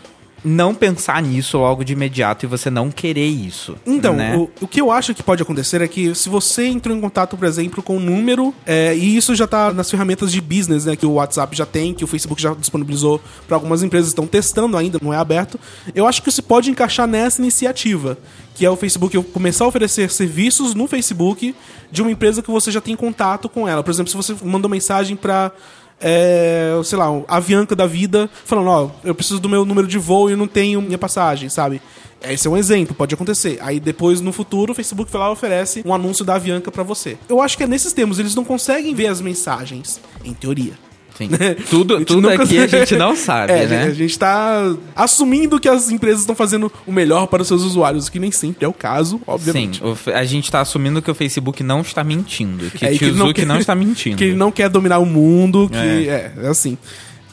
não 0.44 0.74
pensar 0.74 1.22
nisso 1.22 1.58
logo 1.58 1.84
de 1.84 1.94
imediato 1.94 2.46
e 2.46 2.48
você 2.48 2.70
não 2.70 2.90
querer 2.90 3.28
isso. 3.28 3.76
Então, 3.86 4.16
né? 4.16 4.36
o, 4.36 4.50
o 4.62 4.68
que 4.68 4.80
eu 4.80 4.92
acho 4.92 5.14
que 5.14 5.22
pode 5.22 5.42
acontecer 5.42 5.82
é 5.82 5.88
que 5.88 6.14
se 6.16 6.30
você 6.30 6.66
entrou 6.66 6.96
em 6.96 7.02
contato, 7.02 7.38
por 7.38 7.46
exemplo, 7.46 7.84
com 7.84 7.98
um 7.98 8.00
número, 8.00 8.54
é, 8.66 8.96
e 8.96 9.18
isso 9.18 9.36
já 9.36 9.48
tá 9.48 9.74
nas 9.74 9.90
ferramentas 9.90 10.32
de 10.32 10.42
business, 10.42 10.86
né, 10.86 10.96
que 10.96 11.06
o 11.06 11.14
WhatsApp 11.14 11.56
já 11.56 11.66
tem, 11.66 11.94
que 11.94 12.04
o 12.04 12.08
Facebook 12.08 12.42
já 12.42 12.54
disponibilizou 12.54 13.22
para 13.48 13.56
algumas 13.58 13.84
empresas, 13.84 14.10
estão 14.10 14.28
testando 14.28 14.78
ainda, 14.78 15.00
não 15.02 15.14
é 15.14 15.18
aberto. 15.18 15.60
Eu 15.94 16.08
acho 16.08 16.22
que 16.22 16.30
isso 16.30 16.44
pode 16.44 16.70
encaixar 16.70 17.08
nessa 17.08 17.42
iniciativa, 17.42 18.18
que 18.56 18.66
é 18.66 18.70
o 18.70 18.76
Facebook 18.76 19.22
começar 19.24 19.66
a 19.66 19.68
oferecer 19.68 20.10
serviços 20.10 20.74
no 20.74 20.88
Facebook 20.88 21.56
de 21.92 22.02
uma 22.02 22.12
empresa 22.12 22.42
que 22.42 22.52
você 22.52 22.72
já 22.72 22.82
tem 22.82 22.96
contato 22.96 23.50
com 23.50 23.68
ela. 23.68 23.84
Por 23.84 23.92
exemplo, 23.92 24.12
se 24.12 24.18
você 24.18 24.36
mandou 24.44 24.70
mensagem 24.70 25.16
para 25.16 25.52
é, 26.02 26.80
sei 26.84 26.98
lá, 26.98 27.08
a 27.28 27.38
Avianca 27.38 27.76
da 27.76 27.86
vida, 27.86 28.30
falando, 28.46 28.68
ó, 28.68 28.90
eu 29.04 29.14
preciso 29.14 29.40
do 29.40 29.50
meu 29.50 29.66
número 29.66 29.88
de 29.88 29.98
voo 29.98 30.30
e 30.30 30.36
não 30.36 30.48
tenho 30.48 30.82
minha 30.82 30.98
passagem, 30.98 31.50
sabe? 31.50 31.82
Esse 32.22 32.48
é 32.48 32.52
um 32.52 32.58
exemplo, 32.58 32.94
pode 32.94 33.14
acontecer. 33.14 33.58
Aí 33.62 33.80
depois, 33.80 34.20
no 34.20 34.34
futuro, 34.34 34.74
o 34.74 34.76
Facebook 34.76 35.16
lá 35.16 35.32
oferece 35.32 35.82
um 35.86 35.94
anúncio 35.94 36.26
da 36.26 36.36
Avianca 36.36 36.70
pra 36.72 36.84
você. 36.84 37.18
Eu 37.30 37.42
acho 37.42 37.58
que 37.58 37.64
é 37.64 37.68
nesses 37.68 37.94
termos, 37.94 38.20
eles 38.20 38.36
não 38.36 38.44
conseguem 38.44 38.94
ver 38.94 39.08
as 39.08 39.22
mensagens, 39.22 40.02
em 40.24 40.34
teoria. 40.34 40.74
Sim. 41.20 41.30
Tudo, 41.70 41.96
A 41.96 42.00
gente 42.00 42.08
tudo 42.08 42.30
nunca- 42.30 42.44
aqui 42.44 42.58
a 42.58 42.66
gente 42.68 42.96
não 42.96 43.14
sabe, 43.16 43.52
É, 43.52 43.68
né? 43.68 43.84
a 43.84 43.94
gente 43.94 44.18
tá 44.18 44.74
assumindo 44.96 45.60
que 45.60 45.68
as 45.68 45.92
empresas 45.92 46.22
estão 46.22 46.34
fazendo 46.36 46.72
o 46.88 46.92
melhor 46.94 47.28
para 47.28 47.42
os 47.42 47.48
seus 47.48 47.62
usuários, 47.62 48.08
o 48.08 48.12
que 48.12 48.20
nem 48.20 48.32
sempre 48.32 48.64
é 48.64 48.68
o 48.68 48.74
caso, 48.74 49.20
obviamente. 49.28 49.80
Sim, 49.80 50.12
a 50.14 50.24
gente 50.24 50.50
tá 50.50 50.62
assumindo 50.62 51.02
que 51.02 51.12
o 51.12 51.14
Facebook 51.16 51.62
não 51.62 51.82
está 51.82 52.04
mentindo, 52.04 52.72
que 52.72 52.86
É, 52.86 52.94
ele 52.96 53.12
não 53.12 53.34
quer- 53.34 53.46
não 53.46 53.60
está 53.60 53.76
mentindo. 53.76 54.16
Que 54.16 54.24
ele 54.24 54.36
não 54.36 54.50
quer 54.52 54.70
dominar 54.70 55.00
o 55.00 55.06
mundo, 55.06 55.70
que 55.70 55.78
é, 56.10 56.32
é 56.42 56.48
assim. 56.48 56.78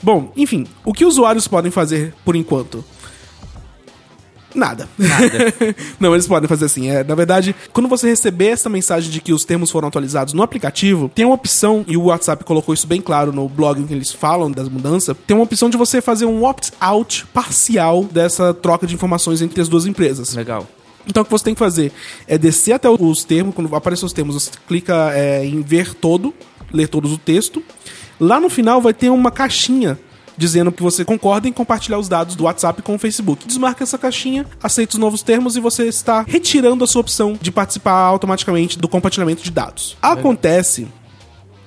Bom, 0.03 0.33
enfim, 0.37 0.67
o 0.85 0.93
que 0.93 1.05
usuários 1.05 1.49
podem 1.49 1.71
fazer 1.71 2.13
por 2.25 2.37
enquanto? 2.37 2.85
Nada. 4.57 4.89
Nada. 4.99 5.55
não, 6.01 6.15
eles 6.15 6.27
podem 6.27 6.49
fazer 6.49 6.65
assim. 6.65 6.89
É, 6.89 7.05
na 7.05 7.15
verdade, 7.15 7.55
quando 7.73 7.89
você 7.89 8.09
receber 8.09 8.47
essa 8.47 8.71
mensagem 8.71 9.11
de 9.11 9.21
que 9.21 9.33
os 9.33 9.45
termos 9.45 9.71
foram 9.71 9.89
atualizados 9.89 10.33
no 10.33 10.43
aplicativo, 10.43 11.11
tem 11.15 11.27
uma 11.27 11.35
opção, 11.35 11.85
e 11.87 11.97
o 11.97 12.05
WhatsApp 12.05 12.43
colocou 12.45 12.73
isso 12.73 12.87
bem 12.87 13.01
claro 13.01 13.33
no 13.33 13.49
blog 13.49 13.81
em 13.81 13.87
que 13.87 13.93
eles 13.93 14.11
falam 14.11 14.51
das 14.51 14.69
mudanças, 14.69 15.15
tem 15.27 15.37
uma 15.37 15.45
opção 15.45 15.69
de 15.69 15.77
você 15.77 16.01
fazer 16.01 16.25
um 16.25 16.45
opt-out 16.45 17.27
parcial 17.27 18.05
dessa 18.05 18.55
troca 18.55 18.87
de 18.87 18.95
informações 18.95 19.43
entre 19.43 19.61
as 19.61 19.69
duas 19.69 19.85
empresas. 19.85 20.35
Legal. 20.35 20.67
Então 21.07 21.23
o 21.23 21.25
que 21.25 21.31
você 21.31 21.45
tem 21.45 21.55
que 21.55 21.61
fazer 21.61 21.93
é 22.27 22.37
descer 22.37 22.73
até 22.73 22.89
os 22.89 23.25
termos, 23.25 23.55
quando 23.55 23.75
aparecer 23.77 24.05
os 24.05 24.13
termos, 24.13 24.35
você 24.35 24.51
clica 24.67 25.13
é, 25.15 25.45
em 25.45 25.61
ver 25.61 25.95
todo, 25.95 26.35
ler 26.73 26.89
todos 26.89 27.13
o 27.13 27.19
texto. 27.19 27.63
Lá 28.19 28.41
no 28.41 28.49
final 28.49 28.81
vai 28.81 28.95
ter 28.95 29.11
uma 29.11 29.31
caixinha 29.31 29.99
dizendo 30.37 30.71
que 30.73 30.83
você 30.83 31.05
concorda 31.05 31.49
em 31.49 31.53
compartilhar 31.53 31.99
os 31.99 32.09
dados 32.09 32.35
do 32.37 32.45
WhatsApp 32.45 32.83
com 32.83 32.95
o 32.95 32.99
Facebook. 32.99 33.47
Desmarca 33.47 33.83
essa 33.85 33.97
caixinha, 33.99 34.47
aceita 34.63 34.95
os 34.95 34.99
novos 34.99 35.23
termos 35.23 35.57
e 35.57 35.61
você 35.61 35.85
está 35.89 36.25
retirando 36.27 36.85
a 36.85 36.87
sua 36.87 37.01
opção 37.01 37.39
de 37.41 37.51
participar 37.51 37.93
automaticamente 37.93 38.79
do 38.79 38.89
compartilhamento 38.89 39.43
de 39.43 39.51
dados. 39.51 39.97
Acontece. 40.03 40.87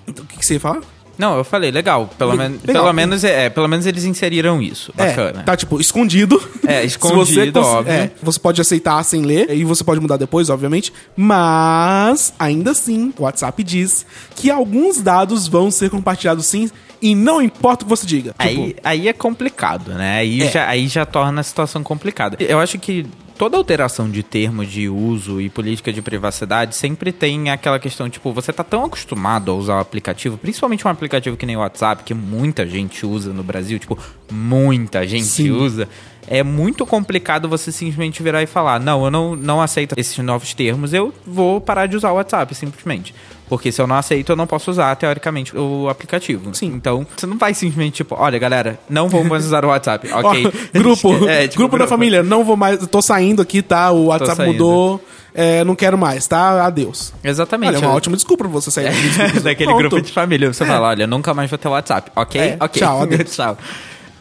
Então, 0.08 0.24
O 0.24 0.28
que 0.28 0.38
que 0.40 0.46
você 0.46 0.56
ia 0.56 0.60
falar? 0.60 0.82
Não, 1.18 1.36
eu 1.38 1.44
falei, 1.44 1.70
legal. 1.70 2.10
Pelo, 2.18 2.32
Le- 2.32 2.38
men 2.38 2.52
legal. 2.66 2.82
pelo, 2.84 2.94
menos, 2.94 3.26
é, 3.26 3.50
pelo 3.50 3.68
menos 3.68 3.86
eles 3.86 4.06
inseriram 4.06 4.62
isso. 4.62 4.94
Bacana. 4.96 5.42
É, 5.42 5.44
tá 5.44 5.58
tipo 5.58 5.78
escondido. 5.82 6.42
É, 6.66 6.82
escondido, 6.86 7.62
você 7.62 7.68
óbvio. 7.68 7.92
é, 7.94 8.12
você 8.24 8.40
pode 8.40 8.62
aceitar 8.62 9.04
sem 9.04 9.24
ler 9.24 9.50
e 9.54 9.66
você 9.66 9.84
pode 9.84 10.00
mudar 10.00 10.16
depois, 10.16 10.50
obviamente. 10.50 10.94
Mas 11.18 12.34
ainda 12.40 12.72
assim, 12.72 13.14
o 13.20 13.24
WhatsApp 13.24 13.62
diz 13.66 14.06
que 14.36 14.50
alguns 14.50 15.02
dados 15.02 15.46
vão 15.46 15.70
ser 15.70 15.90
compartilhados 15.90 16.46
sim 16.46 16.72
e 17.02 17.16
não 17.16 17.42
importa 17.42 17.84
o 17.84 17.86
que 17.86 17.90
você 17.90 18.06
diga. 18.06 18.36
Aí, 18.38 18.68
Tipo, 18.70 18.82
aí 18.84 19.08
é 19.08 19.14
complicado, 19.14 19.94
né? 19.94 20.18
Aí, 20.18 20.42
É. 20.44 20.52
já, 20.52 20.68
aí 20.68 20.88
já 20.88 21.06
torna 21.06 21.42
a 21.42 21.44
situação 21.44 21.82
complicada. 21.84 22.38
Eu 22.40 22.60
acho 22.60 22.78
que 22.80 23.06
toda 23.38 23.56
alteração 23.56 24.10
de 24.10 24.22
termo 24.22 24.66
de 24.66 24.90
uso 24.90 25.40
e 25.40 25.50
política 25.50 25.94
de 25.94 26.02
privacidade 26.02 26.76
sempre 26.76 27.14
tem 27.14 27.50
aquela 27.50 27.80
questão, 27.80 28.10
tipo, 28.10 28.34
você 28.34 28.52
tá 28.52 28.66
tão 28.66 28.84
acostumado 28.84 29.50
a 29.50 29.54
usar 29.56 29.76
o 29.76 29.80
aplicativo, 29.80 30.38
principalmente 30.38 30.86
um 30.86 30.90
aplicativo 30.92 31.38
que 31.38 31.46
nem 31.46 31.56
o 31.56 31.60
WhatsApp, 31.60 32.04
que 32.04 32.14
muita 32.14 32.68
gente 32.68 33.06
usa 33.06 33.32
no 33.32 33.42
Brasil, 33.44 33.80
tipo, 33.80 33.98
muita 34.30 35.08
gente 35.08 35.24
Sim. 35.26 35.52
usa, 35.52 35.88
é 36.28 36.44
muito 36.44 36.86
complicado 36.86 37.50
você 37.50 37.72
simplesmente 37.72 38.22
virar 38.22 38.42
e 38.44 38.46
falar: 38.46 38.80
não, 38.80 39.06
eu 39.06 39.12
não, 39.12 39.36
não 39.36 39.62
aceito 39.62 39.96
esses 39.98 40.18
novos 40.20 40.54
termos, 40.54 40.94
eu 40.94 41.14
vou 41.26 41.60
parar 41.60 41.86
de 41.86 41.96
usar 41.96 42.12
o 42.12 42.16
WhatsApp, 42.16 42.54
simplesmente. 42.56 43.14
Porque 43.50 43.72
se 43.72 43.82
eu 43.82 43.88
não 43.88 43.96
aceito, 43.96 44.32
eu 44.32 44.36
não 44.36 44.46
posso 44.46 44.70
usar, 44.70 44.96
teoricamente, 44.96 45.58
o 45.58 45.90
aplicativo. 45.90 46.54
Sim. 46.54 46.68
Então, 46.68 47.06
você 47.18 47.26
não 47.26 47.36
vai 47.36 47.56
simplesmente, 47.56 47.96
tipo, 47.96 48.16
olha, 48.16 48.38
galera, 48.38 48.80
não 48.88 49.10
vou 49.10 49.24
mais 49.24 49.44
usar 49.44 49.66
o 49.66 49.70
WhatsApp. 49.70 50.08
Ok. 50.20 50.46
Ó, 50.46 50.80
grupo, 50.80 51.10
É, 51.28 51.48
tipo, 51.48 51.58
grupo 51.58 51.78
da 51.78 51.88
família, 51.88 52.22
não 52.22 52.44
vou 52.44 52.56
mais, 52.56 52.86
tô 52.88 53.02
saindo 53.02 53.42
aqui, 53.42 53.62
tá? 53.62 53.90
O 53.90 54.08
WhatsApp 54.08 54.46
mudou, 54.46 55.04
é, 55.34 55.64
não 55.64 55.76
quero 55.76 55.98
mais, 55.98 56.28
tá? 56.28 56.66
Adeus. 56.66 57.14
Exatamente. 57.24 57.70
Olha, 57.70 57.86
é 57.86 57.88
uma 57.88 57.96
ótima 57.96 58.16
desculpa 58.16 58.44
pra 58.44 58.52
você 58.52 58.70
sair 58.70 58.86
daqueles 58.86 59.18
grupos. 59.18 59.42
Daquele 59.44 59.74
grupo 59.74 60.02
de 60.02 60.12
família. 60.12 60.54
Você 60.54 60.66
fala, 60.66 60.90
olha, 60.90 61.08
nunca 61.08 61.34
mais 61.34 61.50
vou 61.50 61.58
ter 61.58 61.70
WhatsApp. 61.70 62.12
Ok? 62.16 62.40
É, 62.40 62.58
ok. 62.60 62.82
tchau, 62.82 63.02
adeus. 63.02 63.36
tchau. 63.36 63.58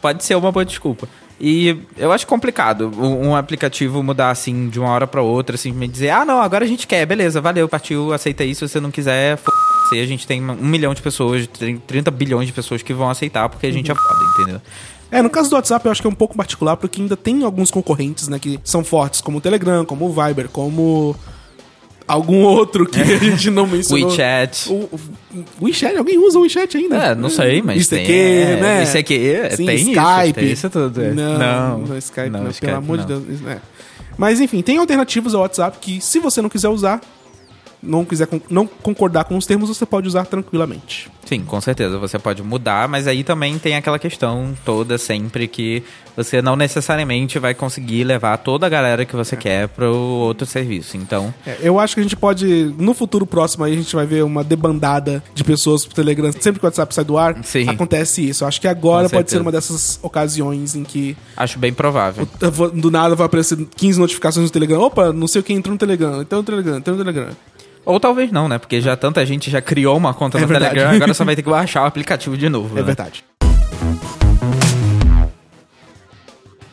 Pode 0.00 0.24
ser 0.24 0.36
uma 0.36 0.52
boa 0.52 0.64
desculpa. 0.64 1.08
E 1.40 1.78
eu 1.96 2.10
acho 2.10 2.26
complicado 2.26 2.90
um 2.98 3.36
aplicativo 3.36 4.02
mudar 4.02 4.30
assim 4.30 4.68
de 4.68 4.80
uma 4.80 4.90
hora 4.90 5.06
pra 5.06 5.22
outra, 5.22 5.54
assim, 5.54 5.70
me 5.70 5.86
dizer, 5.86 6.10
ah, 6.10 6.24
não, 6.24 6.40
agora 6.40 6.64
a 6.64 6.68
gente 6.68 6.86
quer, 6.86 7.06
beleza, 7.06 7.40
valeu, 7.40 7.68
partiu, 7.68 8.12
aceita 8.12 8.42
isso, 8.44 8.66
se 8.66 8.72
você 8.72 8.80
não 8.80 8.90
quiser, 8.90 9.34
f 9.34 9.44
a 9.92 10.06
gente 10.06 10.26
tem 10.26 10.42
um 10.42 10.66
milhão 10.66 10.92
de 10.92 11.00
pessoas, 11.00 11.48
30 11.86 12.10
bilhões 12.10 12.46
de 12.46 12.52
pessoas 12.52 12.82
que 12.82 12.92
vão 12.92 13.08
aceitar 13.08 13.48
porque 13.48 13.66
a 13.66 13.72
gente 13.72 13.90
é 13.90 13.94
foda, 13.94 14.20
entendeu? 14.34 14.60
É, 15.10 15.22
no 15.22 15.30
caso 15.30 15.48
do 15.48 15.56
WhatsApp 15.56 15.86
eu 15.86 15.92
acho 15.92 16.02
que 16.02 16.06
é 16.06 16.10
um 16.10 16.14
pouco 16.14 16.36
particular, 16.36 16.76
porque 16.76 17.00
ainda 17.00 17.16
tem 17.16 17.42
alguns 17.42 17.70
concorrentes, 17.70 18.28
né, 18.28 18.38
que 18.38 18.60
são 18.64 18.84
fortes, 18.84 19.20
como 19.20 19.38
o 19.38 19.40
Telegram, 19.40 19.84
como 19.84 20.06
o 20.06 20.12
Viber, 20.12 20.48
como 20.50 21.16
algum 22.08 22.42
outro 22.42 22.86
que 22.86 23.00
a 23.00 23.04
gente 23.18 23.50
não 23.50 23.66
mencionou. 23.66 24.08
WeChat. 24.08 24.68
O, 24.72 24.74
o, 24.74 25.00
WeChat, 25.62 25.96
alguém 25.96 26.18
usa 26.18 26.38
o 26.38 26.42
WeChat 26.42 26.76
ainda? 26.76 26.96
É, 26.96 27.14
não 27.14 27.28
sei, 27.28 27.60
mas 27.62 27.82
Isso 27.82 27.90
tem, 27.90 28.02
aqui, 28.02 28.12
é, 28.12 28.56
né? 28.60 28.82
isso 28.82 28.98
aqui, 28.98 29.30
é, 29.30 29.50
Sim, 29.50 29.66
tem 29.66 29.76
isso, 29.76 29.90
Skype. 29.90 30.32
tem 30.40 30.50
isso 30.52 30.70
tudo, 30.70 31.02
é. 31.02 31.10
Não, 31.12 31.38
Não, 31.38 31.78
não, 31.86 31.98
Skype 31.98 32.30
não, 32.30 32.44
não, 32.44 32.52
pelo 32.52 32.76
amor 32.76 32.98
de 32.98 33.06
Deus. 33.06 33.22
isso- 33.28 33.48
é. 33.48 33.58
Mas 34.16 34.40
enfim, 34.40 34.62
tem 34.62 34.78
alternativas 34.78 35.32
ao 35.34 35.42
WhatsApp 35.42 35.78
que 35.80 36.00
se 36.00 36.18
você 36.18 36.42
não 36.42 36.48
quiser 36.48 36.68
usar, 36.68 37.00
não 37.82 38.04
quiser 38.04 38.28
não 38.50 38.66
concordar 38.66 39.24
com 39.24 39.36
os 39.36 39.46
termos, 39.46 39.68
você 39.68 39.86
pode 39.86 40.08
usar 40.08 40.24
tranquilamente. 40.26 41.10
Sim, 41.24 41.40
com 41.44 41.60
certeza. 41.60 41.98
Você 41.98 42.18
pode 42.18 42.42
mudar, 42.42 42.88
mas 42.88 43.06
aí 43.06 43.22
também 43.22 43.58
tem 43.58 43.76
aquela 43.76 43.98
questão 43.98 44.56
toda 44.64 44.96
sempre 44.96 45.46
que 45.46 45.82
você 46.16 46.40
não 46.40 46.56
necessariamente 46.56 47.38
vai 47.38 47.54
conseguir 47.54 48.02
levar 48.02 48.38
toda 48.38 48.64
a 48.66 48.68
galera 48.68 49.04
que 49.04 49.14
você 49.14 49.36
quer 49.36 49.68
para 49.68 49.90
o 49.90 49.94
outro 49.94 50.46
serviço. 50.46 50.96
Então, 50.96 51.32
É, 51.46 51.58
eu 51.60 51.78
acho 51.78 51.94
que 51.94 52.00
a 52.00 52.02
gente 52.02 52.16
pode, 52.16 52.74
no 52.78 52.94
futuro 52.94 53.26
próximo 53.26 53.64
aí, 53.64 53.74
a 53.74 53.76
gente 53.76 53.94
vai 53.94 54.06
ver 54.06 54.24
uma 54.24 54.42
debandada 54.42 55.22
de 55.34 55.44
pessoas 55.44 55.84
pro 55.84 55.94
Telegram. 55.94 56.32
Sempre 56.32 56.60
que 56.60 56.64
o 56.64 56.68
WhatsApp 56.68 56.94
sai 56.94 57.04
do 57.04 57.18
ar, 57.18 57.36
Sim. 57.44 57.68
acontece 57.68 58.26
isso. 58.26 58.42
Eu 58.42 58.48
acho 58.48 58.58
que 58.60 58.66
agora 58.66 59.08
Com 59.08 59.16
pode 59.16 59.30
ser 59.30 59.40
uma 59.40 59.52
dessas 59.52 59.98
ocasiões 60.02 60.74
em 60.74 60.82
que 60.82 61.14
acho 61.36 61.58
bem 61.58 61.72
provável. 61.74 62.26
do 62.74 62.90
nada 62.90 63.14
vai 63.14 63.26
aparecer 63.26 63.58
15 63.76 64.00
notificações 64.00 64.44
no 64.46 64.50
Telegram. 64.50 64.80
Opa, 64.80 65.12
não 65.12 65.28
sei 65.28 65.40
o 65.42 65.44
que 65.44 65.52
entrou 65.52 65.74
no 65.74 65.78
Telegram. 65.78 66.22
Então 66.22 66.38
no 66.38 66.44
Telegram, 66.44 66.78
então 66.78 66.94
no 66.96 67.04
Telegram. 67.04 67.36
Ou 67.88 67.98
talvez 67.98 68.30
não, 68.30 68.50
né? 68.50 68.58
Porque 68.58 68.82
já 68.82 68.94
tanta 68.98 69.24
gente 69.24 69.50
já 69.50 69.62
criou 69.62 69.96
uma 69.96 70.12
conta 70.12 70.36
É 70.36 70.42
no 70.42 70.46
verdade. 70.46 70.74
Telegram, 70.74 70.94
agora 70.94 71.14
só 71.14 71.24
vai 71.24 71.34
ter 71.34 71.42
que 71.42 71.48
baixar 71.48 71.84
o 71.84 71.86
aplicativo 71.86 72.36
de 72.36 72.46
novo. 72.46 72.74
É 72.74 72.80
né? 72.80 72.82
verdade. 72.82 73.24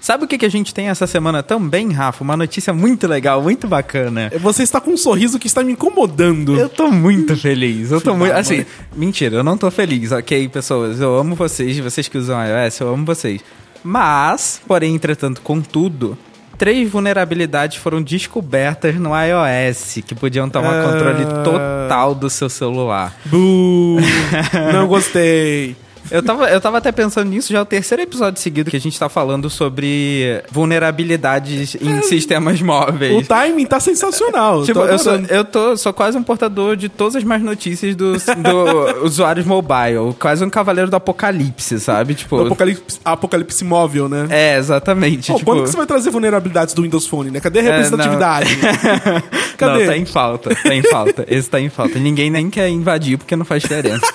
Sabe 0.02 0.26
o 0.26 0.28
que, 0.28 0.38
que 0.38 0.46
a 0.46 0.50
gente 0.50 0.74
tem 0.74 0.90
essa 0.90 1.08
semana 1.08 1.42
também, 1.42 1.90
Rafa? 1.94 2.22
Uma 2.22 2.36
notícia 2.36 2.74
muito 2.74 3.08
legal, 3.08 3.42
muito 3.42 3.66
bacana. 3.66 4.30
Você 4.42 4.64
está 4.64 4.82
com 4.82 4.92
um 4.92 4.98
sorriso 4.98 5.40
que 5.40 5.48
está 5.48 5.64
me 5.64 5.72
incomodando. 5.72 6.60
Eu 6.60 6.68
tô 6.68 6.92
muito 6.92 7.34
feliz. 7.38 7.92
Eu 7.92 8.02
tô 8.02 8.14
muito. 8.14 8.34
Assim, 8.34 8.66
mentira, 8.94 9.38
eu 9.38 9.44
não 9.44 9.58
tô 9.58 9.72
feliz, 9.72 10.12
ok, 10.12 10.50
pessoas? 10.50 11.00
Eu 11.00 11.18
amo 11.18 11.34
vocês, 11.34 11.80
vocês 11.80 12.10
que 12.10 12.18
usam 12.18 12.38
iOS, 12.46 12.82
eu 12.82 12.94
amo 12.94 13.06
vocês. 13.06 13.42
Mas, 13.82 14.62
porém, 14.68 14.94
entretanto, 14.94 15.40
contudo, 15.42 16.18
três 16.58 16.90
vulnerabilidades 16.90 17.78
foram 17.78 18.02
descobertas 18.02 18.96
no 18.96 19.12
iOS 19.16 20.00
que 20.06 20.16
podiam 20.16 20.50
tomar 20.50 20.82
Ah. 20.82 20.92
controle 20.92 21.26
total 21.44 22.16
do 22.16 22.30
seu 22.30 22.50
celular. 22.50 23.16
Não 24.74 24.88
gostei. 24.88 25.76
Eu 26.12 26.22
tava, 26.22 26.50
eu 26.50 26.62
tava 26.62 26.78
até 26.78 26.92
pensando 26.92 27.30
nisso, 27.30 27.52
já 27.52 27.60
é 27.60 27.62
o 27.62 27.66
terceiro 27.66 28.04
episódio 28.04 28.40
seguido 28.42 28.70
que 28.70 28.78
a 28.78 28.82
gente 28.82 28.98
tá 29.00 29.10
falando 29.10 29.50
sobre 29.50 30.44
vulnerabilidades 30.52 31.76
em 31.76 32.02
sistemas 32.02 32.62
O 32.62 32.66
móveis. 32.66 33.28
timing 33.28 33.66
tá 33.66 33.80
sensacional. 33.80 34.64
Tipo, 34.64 34.80
Tô 34.82 34.86
eu, 34.86 35.00
sou, 35.00 35.14
eu 35.30 35.46
tô, 35.46 35.78
sou 35.78 35.94
quase 35.94 36.18
um 36.18 36.24
portador 36.24 36.76
de 36.76 36.90
todas 36.90 37.16
as 37.16 37.24
mais 37.24 37.42
notícias 37.42 37.96
dos 37.96 38.26
do 38.26 39.04
usuários 39.06 39.46
mobile. 39.46 40.14
Quase 40.20 40.44
um 40.44 40.50
cavaleiro 40.50 40.90
do 40.90 40.96
apocalipse, 40.96 41.80
sabe? 41.80 42.16
Tipo. 42.16 42.38
Do 42.38 42.46
apocalipse, 42.48 43.00
apocalipse 43.04 43.64
móvel, 43.64 44.08
né? 44.10 44.28
É, 44.30 44.58
exatamente. 44.58 45.32
Pô, 45.32 45.38
tipo, 45.38 45.52
quando 45.52 45.64
que 45.64 45.70
você 45.70 45.78
vai 45.78 45.86
trazer 45.86 46.10
vulnerabilidades 46.12 46.74
do 46.74 46.82
Windows 46.84 47.08
Phone, 47.08 47.32
né? 47.32 47.40
Cadê 47.40 47.60
a 47.60 47.64
representatividade? 47.64 48.58
Cadê? 49.58 49.80
Não, 49.80 49.86
tá 49.86 49.98
em 49.98 50.06
falta, 50.06 50.56
tá 50.56 50.76
em 50.76 50.84
falta. 50.84 51.26
Esse 51.28 51.50
tá 51.50 51.60
em 51.60 51.70
falta. 51.70 51.98
Ninguém 51.98 52.30
nem 52.30 52.50
quer 52.50 52.70
invadir 52.70 53.18
porque 53.18 53.36
não 53.36 53.46
faz 53.46 53.62
diferença. 53.64 54.06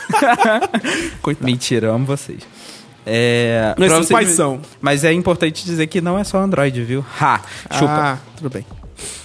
Coitado. 1.22 1.46
Mentira, 1.46 1.79
eu 1.86 1.94
amo 1.94 2.04
vocês. 2.06 2.40
É, 3.06 3.74
Mas 3.78 3.90
vocês- 3.92 4.08
pais 4.10 4.28
são. 4.30 4.60
Mas 4.80 5.04
é 5.04 5.12
importante 5.12 5.64
dizer 5.64 5.86
que 5.86 6.00
não 6.00 6.18
é 6.18 6.24
só 6.24 6.38
Android, 6.38 6.82
viu? 6.84 7.04
Ha! 7.20 7.40
Chupa. 7.72 7.86
Ah, 7.90 8.18
tudo 8.36 8.50
bem. 8.50 8.64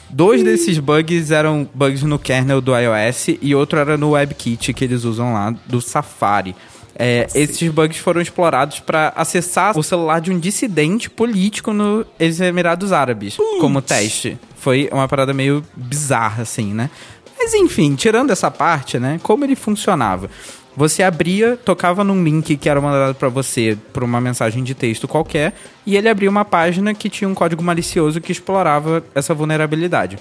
Dois 0.10 0.42
desses 0.44 0.80
bugs 0.80 1.30
eram 1.32 1.68
bugs 1.74 2.02
no 2.04 2.18
kernel 2.18 2.62
do 2.62 2.72
iOS 2.78 3.28
e 3.42 3.54
outro 3.54 3.78
era 3.78 3.98
no 3.98 4.12
WebKit 4.12 4.74
que 4.74 4.84
eles 4.86 5.04
usam 5.04 5.34
lá 5.34 5.54
do 5.66 5.82
Safari. 5.82 6.56
É, 6.98 7.28
esses 7.36 7.70
bugs 7.70 7.98
foram 7.98 8.22
explorados 8.22 8.80
para 8.80 9.12
acessar 9.18 9.78
o 9.78 9.84
celular 9.84 10.22
de 10.22 10.32
um 10.32 10.40
dissidente 10.40 11.10
político 11.10 11.74
nos 11.74 12.06
Emirados 12.40 12.94
Árabes, 12.94 13.36
como 13.60 13.82
teste. 13.82 14.40
Foi 14.56 14.88
uma 14.94 15.06
parada 15.06 15.34
meio 15.34 15.62
bizarra, 15.76 16.44
assim, 16.44 16.74
né? 16.74 16.90
Mas 17.38 17.54
enfim, 17.54 17.96
tirando 17.96 18.32
essa 18.32 18.50
parte, 18.50 18.98
né? 18.98 19.20
Como 19.22 19.44
ele 19.44 19.58
funcionava? 19.58 20.30
Você 20.76 21.04
abria, 21.04 21.56
tocava 21.56 22.04
num 22.04 22.24
link 22.24 22.58
que 22.58 22.68
era 22.68 22.82
mandado 22.82 23.16
para 23.16 23.30
você 23.30 23.78
por 23.94 24.04
uma 24.04 24.20
mensagem 24.20 24.64
de 24.64 24.76
texto 24.76 25.08
qualquer, 25.08 25.54
e 25.86 25.96
ele 25.96 26.10
abria 26.10 26.30
uma 26.30 26.44
página 26.44 26.94
que 26.94 27.10
tinha 27.10 27.30
um 27.30 27.34
código 27.34 27.64
malicioso 27.64 28.20
que 28.20 28.32
explorava 28.32 29.04
essa 29.14 29.34
vulnerabilidade. 29.34 30.18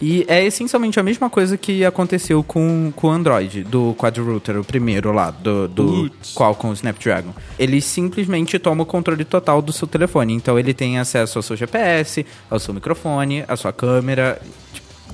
E 0.00 0.24
é 0.28 0.44
essencialmente 0.44 0.98
a 0.98 1.02
mesma 1.02 1.30
coisa 1.30 1.56
que 1.56 1.84
aconteceu 1.84 2.42
com, 2.42 2.92
com 2.96 3.06
o 3.06 3.10
Android, 3.10 3.62
do 3.62 3.94
Quadrouter, 3.94 4.58
o 4.58 4.64
primeiro 4.64 5.12
lá, 5.12 5.30
do, 5.30 5.68
do. 5.68 6.10
Qualcomm 6.34 6.72
Snapdragon. 6.72 7.32
Ele 7.58 7.80
simplesmente 7.80 8.58
toma 8.58 8.82
o 8.82 8.86
controle 8.86 9.24
total 9.24 9.62
do 9.62 9.72
seu 9.72 9.86
telefone. 9.86 10.34
Então 10.34 10.58
ele 10.58 10.74
tem 10.74 10.98
acesso 10.98 11.38
ao 11.38 11.42
seu 11.42 11.56
GPS, 11.56 12.26
ao 12.50 12.58
seu 12.58 12.74
microfone, 12.74 13.44
à 13.46 13.56
sua 13.56 13.72
câmera. 13.72 14.40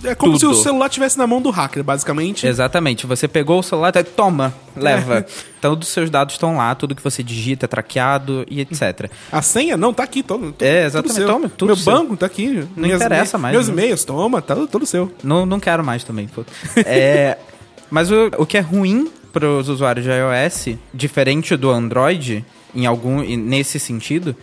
É 0.02 0.14
como 0.14 0.38
Tudo. 0.38 0.54
se 0.54 0.61
o 0.61 0.62
celular 0.62 0.87
estivesse 0.87 1.19
na 1.19 1.26
mão 1.26 1.42
do 1.42 1.50
hacker, 1.50 1.85
basicamente. 1.85 2.47
Exatamente. 2.47 3.07
Você 3.07 3.28
pegou 3.28 3.59
o 3.59 3.62
celular, 3.62 3.92
tá, 3.92 4.02
toma, 4.02 4.54
leva. 4.75 5.26
Todos 5.61 5.88
os 5.88 5.92
seus 5.95 6.09
dados 6.09 6.35
estão 6.35 6.57
lá, 6.57 6.75
tudo 6.75 6.95
que 6.95 7.02
você 7.02 7.23
digita 7.23 7.66
é 7.66 7.69
traqueado 7.69 8.45
e 8.50 8.61
etc. 8.61 9.11
A 9.30 9.42
senha? 9.42 9.76
Não, 9.76 9.92
tá 9.92 10.02
aqui, 10.02 10.23
todo, 10.23 10.52
todo 10.52 10.62
É, 10.62 10.85
exatamente, 10.87 11.14
Tudo 11.16 11.26
seu. 11.26 11.35
toma, 11.35 11.49
tudo 11.50 11.66
Meu 11.69 11.76
seu. 11.76 11.92
banco 11.92 12.16
tá 12.16 12.26
aqui. 12.26 12.66
Não 12.76 12.88
interessa 12.88 13.37
mais, 13.37 13.54
Meus 13.54 13.69
né? 13.69 13.75
e-mails, 13.75 14.04
toma, 14.04 14.40
tá 14.40 14.57
todo 14.66 14.87
seu. 14.87 15.12
Não, 15.23 15.45
não 15.45 15.61
quero 15.61 15.85
mais 15.85 16.02
também. 16.02 16.26
pô. 16.28 16.45
É, 16.78 17.37
mas 17.90 18.11
o, 18.11 18.30
o 18.38 18.47
que 18.47 18.57
é 18.57 18.61
ruim 18.61 19.11
para 19.33 19.47
os 19.47 19.69
usuários 19.69 20.04
de 20.04 20.11
iOS, 20.11 20.78
diferente 20.95 21.57
do 21.57 21.71
Android, 21.71 22.45
em 22.75 22.87
algum 22.87 23.21
nesse 23.37 23.78
sentido, 23.78 24.35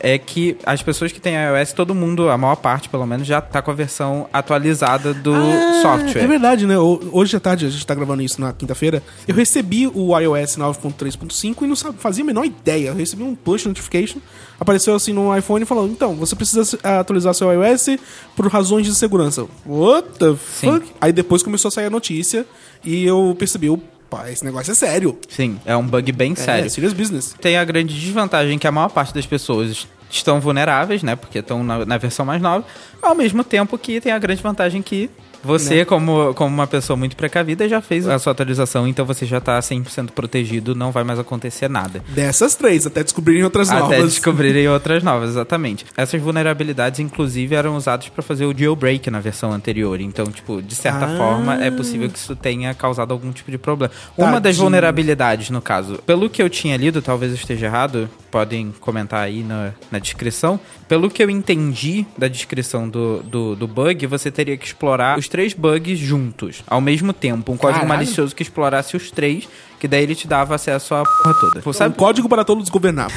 é 0.00 0.16
que 0.18 0.56
as 0.64 0.82
pessoas 0.82 1.10
que 1.12 1.20
têm 1.20 1.34
iOS, 1.34 1.72
todo 1.72 1.94
mundo, 1.94 2.28
a 2.30 2.38
maior 2.38 2.56
parte 2.56 2.88
pelo 2.88 3.06
menos, 3.06 3.26
já 3.26 3.40
tá 3.40 3.60
com 3.60 3.70
a 3.70 3.74
versão 3.74 4.28
atualizada 4.32 5.12
do 5.12 5.34
Ah, 5.34 5.80
software. 5.82 6.22
É 6.22 6.26
verdade, 6.26 6.66
né? 6.66 6.78
Ho- 6.78 7.00
Hoje 7.12 7.36
à 7.36 7.40
tarde, 7.40 7.66
a 7.66 7.68
gente 7.68 7.86
tá 7.86 7.94
gravando 7.94 8.22
isso 8.22 8.40
na 8.40 8.52
quinta-feira. 8.52 9.02
Eu 9.26 9.34
recebi 9.34 9.86
o 9.86 10.18
iOS 10.18 10.56
9.3.5 10.56 11.62
e 11.62 11.66
não 11.66 11.76
fazia 11.76 12.22
a 12.22 12.26
menor 12.26 12.44
ideia. 12.44 12.88
Eu 12.88 12.94
recebi 12.94 13.22
um 13.22 13.34
push 13.34 13.64
notification, 13.66 14.18
apareceu 14.58 14.94
assim 14.94 15.12
no 15.12 15.36
iPhone 15.36 15.62
e 15.62 15.66
falou: 15.66 15.86
então, 15.88 16.14
você 16.14 16.34
precisa 16.36 16.78
eh, 16.82 16.98
atualizar 16.98 17.34
seu 17.34 17.50
iOS 17.52 17.98
por 18.36 18.46
razões 18.48 18.86
de 18.86 18.94
segurança. 18.94 19.46
What 19.66 20.08
the 20.18 20.34
fuck? 20.36 20.86
Aí 21.00 21.12
depois 21.12 21.42
começou 21.42 21.68
a 21.68 21.72
sair 21.72 21.86
a 21.86 21.90
notícia 21.90 22.46
e 22.84 23.04
eu 23.04 23.34
percebi: 23.38 23.68
opa, 24.10 24.30
esse 24.30 24.44
negócio 24.44 24.72
é 24.72 24.74
sério. 24.74 25.18
Sim, 25.28 25.60
é 25.64 25.76
um 25.76 25.86
bug 25.86 26.10
bem 26.12 26.32
É, 26.32 26.36
sério. 26.36 26.70
serious 26.70 26.92
business. 26.92 27.34
Tem 27.40 27.56
a 27.56 27.64
grande 27.64 27.98
desvantagem 27.98 28.58
que 28.58 28.66
a 28.66 28.72
maior 28.72 28.88
parte 28.88 29.14
das 29.14 29.26
pessoas 29.26 29.86
estão 30.10 30.40
vulneráveis, 30.40 31.02
né? 31.02 31.14
Porque 31.16 31.38
estão 31.38 31.62
na, 31.62 31.84
na 31.84 31.98
versão 31.98 32.24
mais 32.24 32.40
nova. 32.40 32.64
Ao 33.02 33.14
mesmo 33.14 33.44
tempo 33.44 33.76
que 33.78 34.00
tem 34.00 34.10
a 34.12 34.18
grande 34.18 34.42
vantagem 34.42 34.80
que 34.82 35.10
você, 35.48 35.76
Né? 35.76 35.84
como, 35.84 36.34
como 36.34 36.54
uma 36.54 36.66
pessoa 36.66 36.96
muito 36.96 37.16
precavida, 37.16 37.68
já 37.68 37.80
fez 37.80 38.06
a 38.06 38.18
sua 38.18 38.32
atualização, 38.32 38.86
então 38.86 39.04
você 39.06 39.24
já 39.26 39.40
tá 39.40 39.58
100% 39.58 40.10
protegido, 40.10 40.74
não 40.74 40.92
vai 40.92 41.02
mais 41.04 41.18
acontecer 41.18 41.68
nada. 41.68 42.02
Dessas 42.10 42.54
três, 42.54 42.86
até 42.86 43.02
descobrirem 43.02 43.42
outras 43.42 43.70
Até 43.70 43.80
novas. 43.80 44.04
descobrirem 44.12 44.68
outras 44.68 45.02
novas, 45.02 45.30
exatamente. 45.30 45.86
Essas 45.96 46.20
vulnerabilidades, 46.20 47.00
inclusive, 47.00 47.54
eram 47.54 47.74
usadas 47.76 48.08
para 48.08 48.22
fazer 48.22 48.44
o 48.44 48.56
jailbreak 48.56 49.10
na 49.10 49.20
versão 49.20 49.50
anterior. 49.52 50.00
Então, 50.00 50.26
tipo, 50.26 50.60
de 50.62 50.74
certa 50.74 51.06
Ah. 51.06 51.16
forma, 51.16 51.54
é 51.64 51.70
possível 51.70 52.08
que 52.10 52.18
isso 52.18 52.36
tenha 52.36 52.74
causado 52.74 53.12
algum 53.12 53.32
tipo 53.32 53.50
de 53.50 53.56
problema. 53.58 53.92
Uma 54.16 54.32
das 54.32 54.42
Tadinho. 54.42 54.62
vulnerabilidades, 54.64 55.50
no 55.50 55.62
caso, 55.62 55.98
pelo 56.04 56.28
que 56.28 56.42
eu 56.42 56.50
tinha 56.50 56.76
lido, 56.76 57.00
talvez 57.00 57.32
eu 57.32 57.36
esteja 57.38 57.66
errado, 57.66 58.08
podem 58.30 58.74
comentar 58.80 59.20
aí 59.20 59.42
na, 59.42 59.72
na 59.90 59.98
descrição. 59.98 60.60
Pelo 60.86 61.08
que 61.10 61.22
eu 61.22 61.30
entendi 61.30 62.06
da 62.16 62.28
descrição 62.28 62.88
do, 62.88 63.22
do, 63.22 63.56
do 63.56 63.66
bug, 63.66 64.06
você 64.06 64.30
teria 64.30 64.56
que 64.56 64.66
explorar 64.66 65.18
os 65.18 65.28
três 65.38 65.54
bugs 65.54 65.96
juntos, 65.96 66.64
ao 66.66 66.80
mesmo 66.80 67.12
tempo. 67.12 67.52
Um 67.52 67.56
código 67.56 67.82
Caralho. 67.82 67.88
malicioso 68.00 68.34
que 68.34 68.42
explorasse 68.42 68.96
os 68.96 69.08
três, 69.12 69.48
que 69.78 69.86
daí 69.86 70.02
ele 70.02 70.16
te 70.16 70.26
dava 70.26 70.56
acesso 70.56 70.92
à 70.96 71.04
porra 71.04 71.34
toda. 71.38 71.62
Um 71.64 71.72
Sabe, 71.72 71.94
código 71.94 72.28
para 72.28 72.44
todos 72.44 72.68
governar. 72.68 73.08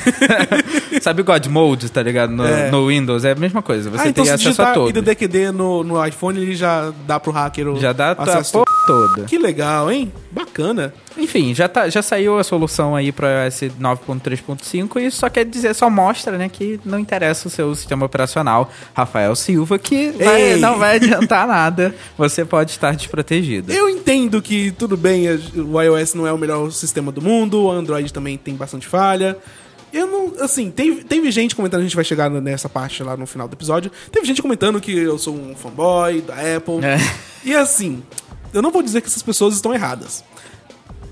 sabe 1.02 1.24
God 1.24 1.48
Mode, 1.48 1.90
tá 1.90 2.04
ligado? 2.04 2.32
No, 2.32 2.46
É. 2.46 2.70
no 2.70 2.86
Windows, 2.90 3.26
é 3.26 3.32
a 3.32 3.36
mesma 3.36 3.64
coisa. 3.64 3.90
Você 3.90 4.04
ah, 4.04 4.10
então 4.10 4.24
teria 4.24 4.38
se 4.38 4.44
acesso 4.50 4.62
a 4.62 4.72
todos. 4.72 4.92
IDDQD 4.92 5.52
no, 5.52 5.84
no 5.84 6.06
iPhone, 6.06 6.40
ele 6.40 6.54
já 6.56 6.94
dá 7.08 7.20
pro 7.20 7.32
hacker 7.32 7.68
o 7.70 7.80
Já 7.80 7.92
dá 7.92 8.12
a 8.16 8.24
acesso. 8.24 8.52
porra 8.54 8.66
toda. 8.86 9.24
Que 9.24 9.38
legal, 9.38 9.92
hein? 9.92 10.12
Bacana. 10.32 10.94
Enfim, 11.18 11.54
já, 11.54 11.68
tá, 11.68 11.90
já 11.90 12.02
saiu 12.02 12.38
a 12.38 12.44
solução 12.44 12.96
aí 12.96 13.12
para 13.12 13.46
iOS 13.46 13.62
9.3.5 13.80 15.02
e 15.02 15.06
isso 15.08 15.18
só 15.18 15.30
quer 15.30 15.46
dizer, 15.46 15.74
só 15.76 15.90
mostra, 15.90 16.38
né, 16.38 16.50
que 16.50 16.80
não 16.86 16.98
interessa 17.00 17.48
o 17.48 17.52
seu 17.52 17.74
sistema 17.76 18.06
operacional, 18.06 18.72
Rafael 18.94 19.36
Silva, 19.36 19.78
que 19.78 20.12
vai- 20.12 20.56
não 20.58 20.78
vai 20.80 20.96
adiantar 20.96 21.46
nada, 21.48 21.94
você 22.18 22.46
pode 22.46 22.72
estar 22.72 22.96
desprotegido. 22.96 23.72
Eu 23.72 23.90
entendo 23.90 24.42
que 24.42 24.72
tudo 24.72 24.96
bem, 24.98 25.26
o 25.56 25.82
iOS 25.82 26.14
não 26.14 26.26
é 26.26 26.32
o 26.34 26.38
melhor 26.38 26.72
sistema 26.72 27.12
do 27.12 27.22
mundo, 27.22 27.64
o 27.64 27.72
Android 27.72 28.12
também 28.14 28.38
tem 28.38 28.56
bastante 28.56 28.88
falha. 28.88 29.38
Eu 29.94 30.08
não, 30.08 30.34
assim, 30.40 30.72
teve, 30.72 31.04
teve 31.04 31.30
gente 31.32 31.54
comentando, 31.54 31.82
a 31.82 31.84
gente 31.84 31.98
vai 31.98 32.06
chegar 32.06 32.30
nessa 32.30 32.70
parte 32.70 33.04
lá 33.04 33.18
no 33.18 33.28
final 33.28 33.46
do 33.46 33.54
episódio. 33.56 33.92
Teve 34.10 34.26
gente 34.26 34.42
comentando 34.42 34.80
que 34.80 34.98
eu 34.98 35.18
sou 35.18 35.36
um 35.36 35.54
fanboy 35.54 36.22
da 36.22 36.34
Apple. 36.56 36.80
É. 36.82 36.98
E 37.44 37.54
assim, 37.54 38.02
eu 38.54 38.62
não 38.62 38.72
vou 38.72 38.82
dizer 38.84 39.02
que 39.02 39.08
essas 39.08 39.24
pessoas 39.24 39.56
estão 39.56 39.74
erradas. 39.74 40.24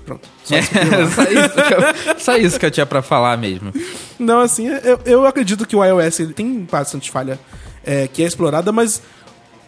Pronto. 0.06 0.28
Só 0.44 0.54
É, 0.56 0.60
isso 0.60 0.70
que 0.70 0.78
eu- 0.78 1.10
só, 1.10 1.22
isso 1.22 2.10
eu, 2.10 2.18
só 2.18 2.36
isso 2.36 2.60
que 2.60 2.66
eu 2.66 2.70
tinha 2.70 2.86
pra 2.86 3.02
falar 3.02 3.36
mesmo. 3.36 3.72
Não, 4.18 4.40
assim, 4.40 4.66
eu, 4.66 5.00
eu 5.04 5.26
acredito 5.26 5.66
que 5.66 5.76
o 5.76 5.84
iOS 5.84 6.20
ele 6.20 6.32
tem 6.32 6.66
bastante 6.70 7.10
falha 7.10 7.38
é, 7.84 8.08
que 8.08 8.22
é 8.22 8.26
explorada, 8.26 8.72
mas 8.72 9.00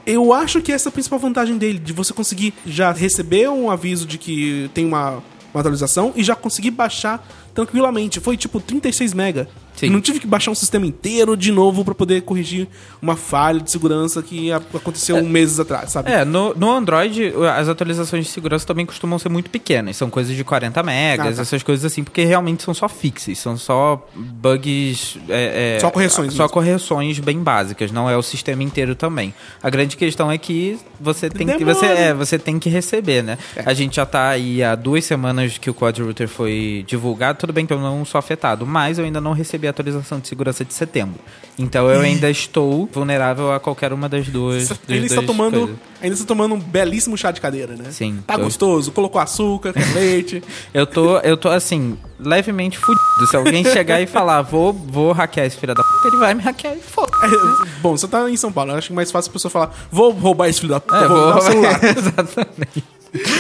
eu 0.05 0.33
acho 0.33 0.61
que 0.61 0.73
essa 0.73 0.88
é 0.88 0.91
a 0.91 0.93
principal 0.93 1.19
vantagem 1.19 1.57
dele, 1.57 1.79
de 1.79 1.93
você 1.93 2.12
conseguir 2.12 2.52
já 2.67 2.91
receber 2.93 3.49
um 3.49 3.71
aviso 3.71 4.05
de 4.05 4.19
que 4.19 4.69
tem 4.75 4.85
uma, 4.85 5.23
uma 5.55 5.61
atualização 5.61 6.12
e 6.17 6.25
já 6.25 6.35
conseguir 6.35 6.73
baixar 6.73 7.25
tranquilamente. 7.54 8.21
Foi 8.21 8.37
tipo 8.37 8.61
36 8.61 9.14
mega. 9.14 9.49
Sim. 9.75 9.88
Não 9.88 10.02
tive 10.02 10.21
que 10.21 10.26
baixar 10.26 10.50
um 10.50 10.54
sistema 10.54 10.85
inteiro 10.85 11.35
de 11.35 11.50
novo 11.50 11.82
pra 11.82 11.94
poder 11.94 12.21
corrigir 12.23 12.68
uma 13.00 13.16
falha 13.16 13.59
de 13.59 13.71
segurança 13.71 14.23
que 14.23 14.52
aconteceu 14.52 15.25
meses 15.25 15.59
atrás, 15.59 15.90
sabe? 15.90 16.12
É, 16.12 16.26
no, 16.26 16.54
no 16.54 16.71
Android, 16.71 17.32
as 17.56 17.68
atualizações 17.71 18.26
de 18.26 18.30
segurança 18.30 18.66
também 18.66 18.85
costumam 18.85 19.18
ser 19.18 19.30
muito 19.30 19.49
pequenas. 19.49 19.97
São 19.97 20.11
coisas 20.11 20.37
de 20.37 20.44
40 20.44 20.82
megas, 20.82 21.26
Ah, 21.26 21.37
tá. 21.37 21.42
essas 21.42 21.62
coisas 21.62 21.87
assim, 21.90 22.04
porque 22.04 22.23
realmente 22.23 22.62
são 22.62 22.75
só 22.75 22.87
fixes, 22.87 23.38
são 23.38 23.56
só 23.56 24.06
bugs. 24.14 25.16
é, 25.28 25.76
é, 25.76 25.80
Só 25.80 25.90
correções 25.90 26.35
Só 26.35 26.42
mesmo. 26.44 26.52
correções 26.52 27.18
bem 27.18 27.38
básicas, 27.38 27.90
não 27.90 28.11
é 28.11 28.16
o 28.16 28.23
sistema 28.23 28.62
inteiro 28.62 28.94
também. 28.94 29.32
A 29.62 29.71
grande 29.71 29.97
questão 29.97 30.30
é 30.30 30.37
que 30.37 30.78
você 31.00 31.30
tem 31.30 31.47
que. 31.47 31.64
Você, 31.64 31.87
é, 31.87 32.12
você 32.12 32.38
tem 32.38 32.59
que 32.59 32.68
receber, 32.68 33.23
né? 33.23 33.38
A 33.64 33.73
gente 33.73 33.97
já 33.97 34.04
tá 34.04 34.28
aí 34.28 34.62
há 34.62 34.75
duas 34.75 35.04
semanas 35.06 35.56
que 35.56 35.71
o 35.71 35.75
Code 35.75 36.02
Router 36.02 36.28
foi 36.28 36.85
divulgado. 36.87 37.38
Tudo 37.42 37.52
bem 37.52 37.66
que 37.66 37.72
eu 37.72 37.80
não 37.80 38.04
sou 38.04 38.20
afetado, 38.20 38.64
mas 38.64 39.00
eu 39.00 39.04
ainda 39.04 39.20
não 39.20 39.32
recebi 39.32 39.66
a 39.66 39.70
atualização 39.70 40.20
de 40.20 40.28
segurança 40.28 40.64
de 40.64 40.72
setembro. 40.72 41.18
Então 41.58 41.90
eu 41.90 42.00
ainda 42.00 42.30
estou 42.30 42.88
vulnerável 42.92 43.50
a 43.52 43.58
qualquer 43.58 43.92
uma 43.92 44.08
das 44.08 44.28
duas. 44.28 44.68
Das 44.68 44.78
Ele 44.88 45.06
está 45.06 45.20
tomando, 45.22 45.58
coisas. 45.58 45.76
ainda 46.00 46.14
está 46.14 46.25
tomando 46.25 46.54
um 46.54 46.61
belíssimo 46.61 47.18
chá 47.18 47.32
de 47.32 47.40
cadeira, 47.40 47.75
né? 47.75 47.90
Sim, 47.90 48.22
Tá 48.25 48.34
tô- 48.38 48.44
gostoso, 48.44 48.92
colocou 48.92 49.20
açúcar, 49.20 49.75
leite. 49.92 50.40
Eu 50.72 50.87
tô, 50.87 51.18
eu 51.18 51.37
tô 51.37 51.49
assim, 51.49 51.99
levemente 52.16 52.78
fudido. 52.78 53.26
Se 53.28 53.37
alguém 53.37 53.64
chegar 53.64 54.00
e 54.00 54.06
falar, 54.06 54.42
vou, 54.42 54.72
vou 54.72 55.11
hackear 55.11 55.44
esse 55.46 55.56
filho 55.56 55.75
da 55.75 55.82
puta, 55.82 56.06
ele 56.08 56.18
vai 56.18 56.34
me 56.34 56.42
hackear 56.42 56.76
e 56.76 56.80
foda. 56.80 57.11
É, 57.25 57.66
bom, 57.82 57.96
você 57.96 58.06
tá 58.06 58.30
em 58.30 58.37
São 58.37 58.52
Paulo, 58.52 58.70
eu 58.70 58.76
acho 58.76 58.87
que 58.87 58.92
é 58.92 58.96
mais 58.96 59.11
fácil 59.11 59.30
a 59.30 59.32
pessoa 59.32 59.50
falar, 59.50 59.75
vou 59.90 60.12
roubar 60.12 60.49
esse 60.49 60.61
filho 60.61 60.72
da 60.75 60.78
puta, 60.80 60.96
É, 60.96 61.08
vou 61.08 61.18
roubar 61.25 61.38
o 61.38 61.42
celular. 61.42 61.80
Exatamente. 61.82 62.84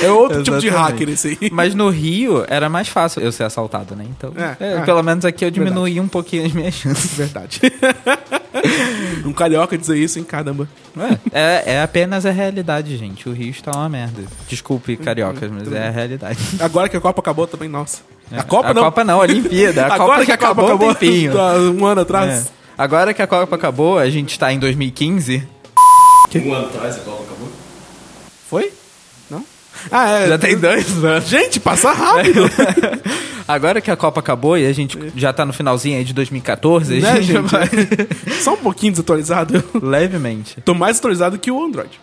É 0.02 0.10
outro 0.10 0.42
tipo 0.42 0.58
de 0.58 0.68
hacker 0.68 1.08
esse 1.08 1.38
aí. 1.40 1.50
Mas 1.50 1.74
no 1.74 1.88
Rio 1.88 2.44
era 2.46 2.68
mais 2.68 2.88
fácil 2.88 3.22
eu 3.22 3.32
ser 3.32 3.44
assaltado, 3.44 3.96
né? 3.96 4.04
Então, 4.08 4.32
É, 4.36 4.56
é, 4.60 4.72
é. 4.74 4.80
pelo 4.82 5.02
menos 5.02 5.24
aqui 5.24 5.44
eu 5.44 5.50
diminuí 5.50 5.98
um 5.98 6.06
pouquinho 6.08 6.44
as 6.44 6.52
minhas 6.52 6.74
chances. 6.74 7.12
Verdade. 7.16 7.60
um 9.24 9.32
carioca 9.32 9.76
dizer 9.78 9.96
isso, 9.96 10.18
hein? 10.18 10.24
Caramba. 10.24 10.68
É, 11.32 11.74
é 11.74 11.82
apenas 11.82 12.26
a 12.26 12.30
realidade, 12.30 12.96
gente. 12.96 13.28
O 13.28 13.32
Rio 13.32 13.50
está 13.50 13.70
uma 13.72 13.88
merda. 13.88 14.22
Desculpe, 14.48 14.96
cariocas, 14.96 15.50
mas 15.50 15.72
é 15.72 15.88
a 15.88 15.90
realidade. 15.90 16.38
Agora 16.60 16.88
que 16.88 16.96
a 16.96 17.00
Copa 17.00 17.20
acabou 17.20 17.46
também, 17.46 17.68
nossa. 17.68 18.00
É, 18.30 18.38
A 18.38 18.42
Copa 18.42 18.68
a 18.68 18.74
não. 18.74 18.82
Copa 18.82 19.04
não, 19.04 19.20
a 19.20 19.22
Olimpíada. 19.22 19.86
A 19.86 19.94
Agora 19.94 20.10
Copa 20.12 20.24
que 20.26 20.32
a 20.32 20.38
Copa 20.38 20.62
acabou, 20.64 20.90
um 20.90 20.94
tempinho. 20.94 21.32
um 21.80 21.86
ano 21.86 22.00
É. 22.00 22.02
atrás. 22.02 22.52
Agora 22.76 23.14
que 23.14 23.22
a 23.22 23.26
Copa 23.26 23.56
acabou, 23.56 23.98
a 23.98 24.08
gente 24.10 24.38
tá 24.38 24.52
em 24.52 24.58
2015. 24.58 25.42
Um 26.34 26.52
ano 26.54 26.66
atrás 26.66 26.96
a 26.96 27.00
Copa 27.00 27.22
acabou? 27.24 27.48
Foi? 28.48 28.72
Ah, 29.90 30.10
é. 30.10 30.28
Já 30.28 30.38
tem 30.38 30.56
dois 30.56 31.04
anos. 31.04 31.28
Gente, 31.28 31.58
passa 31.60 31.92
rápido. 31.92 32.42
Agora 33.46 33.80
que 33.80 33.90
a 33.90 33.96
Copa 33.96 34.20
acabou 34.20 34.56
e 34.56 34.66
a 34.66 34.72
gente 34.72 34.96
já 35.16 35.32
tá 35.32 35.44
no 35.44 35.52
finalzinho 35.52 35.98
aí 35.98 36.04
de 36.04 36.12
2014, 36.14 36.96
a 36.96 37.00
né, 37.00 37.16
gente 37.22 37.32
gente? 37.32 37.50
vai... 37.50 37.68
Só 38.40 38.54
um 38.54 38.58
pouquinho 38.58 38.92
desatualizado. 38.92 39.62
Levemente. 39.82 40.60
tô 40.60 40.74
mais 40.74 40.98
atualizado 40.98 41.38
que 41.38 41.50
o 41.50 41.64
Android. 41.64 42.00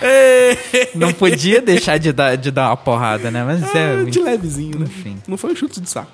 Não 0.94 1.12
podia 1.12 1.60
deixar 1.60 1.98
de 1.98 2.12
dar, 2.12 2.36
de 2.36 2.50
dar 2.50 2.68
uma 2.68 2.76
porrada, 2.76 3.30
né? 3.30 3.42
Mas 3.44 3.74
é. 3.74 3.96
Muito- 3.96 4.10
de 4.12 4.20
levezinho, 4.20 4.78
né? 4.78 4.86
Enfim. 4.88 5.18
Não 5.26 5.36
foi 5.36 5.52
um 5.52 5.56
chute 5.56 5.80
de 5.80 5.88
saco. 5.90 6.12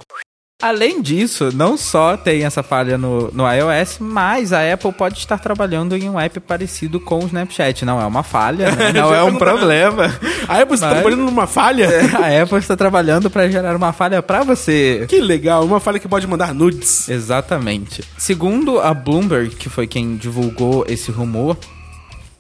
Além 0.63 1.03
disso, 1.03 1.51
não 1.53 1.77
só 1.77 2.17
tem 2.17 2.45
essa 2.45 2.63
falha 2.63 2.97
no, 2.97 3.31
no 3.33 3.45
iOS, 3.53 3.97
mas 3.99 4.53
a 4.53 4.73
Apple 4.73 4.93
pode 4.93 5.19
estar 5.19 5.37
trabalhando 5.39 5.97
em 5.97 6.09
um 6.09 6.19
app 6.19 6.39
parecido 6.41 6.99
com 7.01 7.19
o 7.19 7.27
Snapchat. 7.27 7.85
Não 7.85 8.01
é 8.01 8.07
uma 8.07 8.23
falha, 8.23 8.71
né? 8.71 8.93
não 8.95 9.13
é 9.13 9.23
um 9.23 9.37
perguntaram. 9.37 9.59
problema. 9.59 10.05
A 10.49 10.61
Apple 10.61 10.75
está 10.75 10.87
Mas- 10.87 10.95
trabalhando 11.01 11.25
numa 11.25 11.47
falha? 11.47 11.89
A 12.17 12.43
Apple 12.43 12.59
está 12.59 12.77
trabalhando 12.77 13.29
para 13.29 13.51
gerar 13.51 13.75
uma 13.77 13.93
falha 13.93 14.23
para 14.23 14.43
você. 14.45 15.05
Que 15.09 15.21
legal, 15.21 15.65
uma 15.65 15.81
falha 15.81 15.99
que 15.99 16.09
pode 16.09 16.27
mandar 16.27 16.55
nudes. 16.55 17.09
Exatamente. 17.09 18.03
Segundo 18.17 18.79
a 18.81 18.95
Bloomberg, 18.95 19.57
que 19.57 19.69
foi 19.69 19.87
quem 19.87 20.17
divulgou 20.17 20.87
esse 20.89 21.11
rumor, 21.11 21.57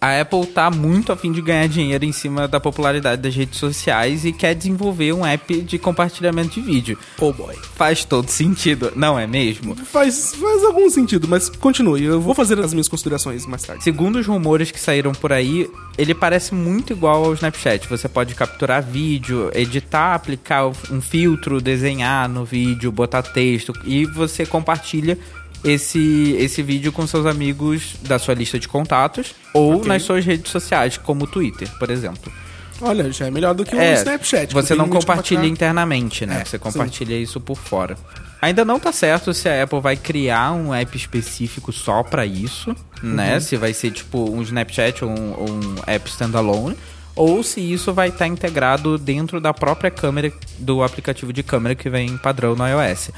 a 0.04 0.20
Apple 0.20 0.44
tá 0.46 0.70
muito 0.70 1.12
a 1.12 1.16
fim 1.16 1.32
de 1.32 1.40
ganhar 1.40 1.66
dinheiro 1.66 2.04
em 2.04 2.12
cima 2.12 2.46
da 2.46 2.60
popularidade 2.60 3.22
das 3.22 3.34
redes 3.34 3.58
sociais 3.58 4.26
e 4.26 4.32
quer 4.32 4.54
desenvolver 4.54 5.14
um 5.14 5.24
app 5.24 5.62
de 5.62 5.78
compartilhamento 5.78 6.50
de 6.50 6.60
vídeo. 6.60 6.98
Oh 7.18 7.32
boy. 7.32 7.56
Faz 7.74 8.04
todo 8.04 8.28
sentido, 8.28 8.92
não 8.94 9.18
é 9.18 9.26
mesmo? 9.26 9.74
Faz, 9.74 10.34
faz 10.34 10.62
algum 10.62 10.90
sentido, 10.90 11.26
mas 11.26 11.48
continue. 11.48 12.04
Eu 12.04 12.20
vou 12.20 12.34
fazer 12.34 12.60
as 12.60 12.74
minhas 12.74 12.86
considerações 12.86 13.46
mais 13.46 13.62
tarde. 13.62 13.82
Segundo 13.82 14.16
os 14.16 14.26
rumores 14.26 14.70
que 14.70 14.78
saíram 14.78 15.12
por 15.12 15.32
aí, 15.32 15.70
ele 15.96 16.14
parece 16.14 16.54
muito 16.54 16.92
igual 16.92 17.24
ao 17.24 17.32
Snapchat. 17.32 17.88
Você 17.88 18.06
pode 18.06 18.34
capturar 18.34 18.82
vídeo, 18.82 19.50
editar, 19.54 20.16
aplicar 20.16 20.66
um 20.66 21.00
filtro, 21.00 21.62
desenhar 21.62 22.28
no 22.28 22.44
vídeo, 22.44 22.92
botar 22.92 23.22
texto 23.22 23.72
e 23.86 24.04
você 24.04 24.44
compartilha 24.44 25.18
esse, 25.64 26.36
esse 26.38 26.62
vídeo 26.62 26.92
com 26.92 27.06
seus 27.06 27.26
amigos 27.26 27.94
da 28.02 28.18
sua 28.18 28.34
lista 28.34 28.58
de 28.58 28.68
contatos 28.68 29.34
ou 29.52 29.76
Ok. 29.76 29.88
nas 29.88 30.02
suas 30.02 30.24
redes 30.24 30.50
sociais, 30.52 30.96
como 30.98 31.24
o 31.24 31.26
Twitter, 31.26 31.68
por 31.78 31.90
exemplo. 31.90 32.32
Olha, 32.80 33.10
já 33.12 33.26
é 33.26 33.30
melhor 33.30 33.54
do 33.54 33.64
que 33.64 33.74
o 33.74 33.80
É, 33.80 33.94
Snapchat. 33.94 34.52
Você 34.52 34.74
não 34.74 34.88
compartilha 34.88 35.46
internamente, 35.46 36.26
né? 36.26 36.40
É, 36.40 36.44
você 36.44 36.58
sim. 36.58 36.62
compartilha 36.62 37.14
isso 37.16 37.40
por 37.40 37.56
fora. 37.56 37.96
Ainda 38.42 38.64
não 38.64 38.78
tá 38.78 38.92
certo 38.92 39.32
se 39.32 39.48
a 39.48 39.62
Apple 39.62 39.80
vai 39.80 39.96
criar 39.96 40.52
um 40.52 40.74
app 40.74 40.94
específico 40.96 41.72
só 41.72 42.02
pra 42.02 42.26
isso, 42.26 42.70
Uhum. 43.02 43.14
né? 43.14 43.38
Se 43.40 43.56
vai 43.56 43.72
ser 43.72 43.90
tipo 43.92 44.28
um 44.30 44.42
Snapchat 44.42 45.04
ou 45.04 45.10
um, 45.10 45.32
ou 45.38 45.48
um 45.50 45.74
app 45.86 46.10
standalone. 46.10 46.76
Ou 47.16 47.42
se 47.42 47.60
isso 47.60 47.92
vai 47.92 48.08
estar 48.08 48.26
integrado 48.26 48.98
dentro 48.98 49.40
da 49.40 49.54
própria 49.54 49.90
câmera 49.90 50.32
do 50.58 50.82
aplicativo 50.82 51.32
de 51.32 51.42
câmera 51.42 51.74
que 51.74 51.88
vem 51.88 52.16
padrão 52.18 52.56
no 52.56 52.66
iOS. 52.66 53.10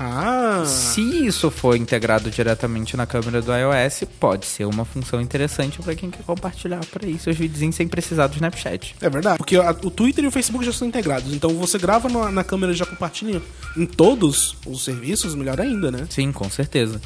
Ah, 0.00 0.62
Se 0.64 1.00
isso 1.26 1.50
for 1.50 1.76
integrado 1.76 2.30
diretamente 2.30 2.96
na 2.96 3.04
câmera 3.04 3.42
do 3.42 3.50
iOS, 3.52 4.04
pode 4.20 4.46
ser 4.46 4.64
uma 4.64 4.84
função 4.84 5.20
interessante 5.20 5.82
pra 5.82 5.94
quem 5.94 6.08
quer 6.08 6.22
compartilhar 6.22 6.84
por 6.86 7.04
aí 7.04 7.18
seus 7.18 7.36
videozinhos 7.36 7.74
sem 7.74 7.88
precisar 7.88 8.28
do 8.28 8.34
Snapchat. 8.34 8.94
é 9.00 9.10
verdade. 9.10 9.38
Porque 9.38 9.58
o 9.58 9.90
Twitter 9.90 10.22
e 10.22 10.26
o 10.28 10.30
Facebook 10.30 10.64
já 10.64 10.72
são 10.72 10.86
integrados. 10.86 11.32
Então 11.32 11.50
você 11.54 11.78
grava 11.78 12.08
na, 12.08 12.30
na 12.30 12.44
câmera 12.44 12.72
e 12.72 12.76
já 12.76 12.86
compartilha 12.86 13.42
em 13.76 13.86
todos 13.86 14.56
os 14.64 14.84
serviços, 14.84 15.34
melhor 15.34 15.60
ainda, 15.60 15.90
né? 15.90 16.06
Sim, 16.10 16.30
com 16.30 16.48
certeza. 16.48 17.00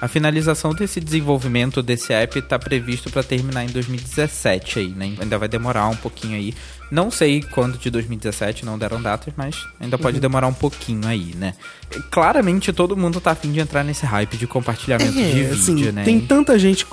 A 0.00 0.08
finalização 0.08 0.74
desse 0.74 1.00
desenvolvimento 1.00 1.82
desse 1.82 2.12
app 2.12 2.38
está 2.38 2.58
previsto 2.58 3.10
para 3.10 3.22
terminar 3.22 3.64
em 3.64 3.68
2017 3.68 4.78
aí, 4.78 4.88
né? 4.88 5.14
Ainda 5.18 5.38
vai 5.38 5.48
demorar 5.48 5.88
um 5.88 5.96
pouquinho 5.96 6.36
aí. 6.36 6.54
Não 6.90 7.10
sei 7.10 7.42
quando 7.42 7.78
de 7.78 7.88
2017, 7.90 8.64
não 8.64 8.78
deram 8.78 9.00
datas, 9.00 9.32
mas 9.36 9.56
ainda 9.80 9.96
Uhum. 9.96 10.02
pode 10.02 10.20
demorar 10.20 10.46
um 10.48 10.52
pouquinho 10.52 11.06
aí, 11.08 11.34
né? 11.34 11.54
Claramente 12.10 12.72
todo 12.72 12.96
mundo 12.96 13.20
tá 13.20 13.30
afim 13.32 13.50
de 13.50 13.58
entrar 13.60 13.82
nesse 13.82 14.04
hype 14.04 14.36
de 14.36 14.46
compartilhamento 14.46 15.12
de 15.12 15.22
vídeo, 15.22 15.52
assim, 15.54 15.90
né? 15.92 16.04
tem 16.04 16.20
tanta 16.20 16.58
gente 16.58 16.86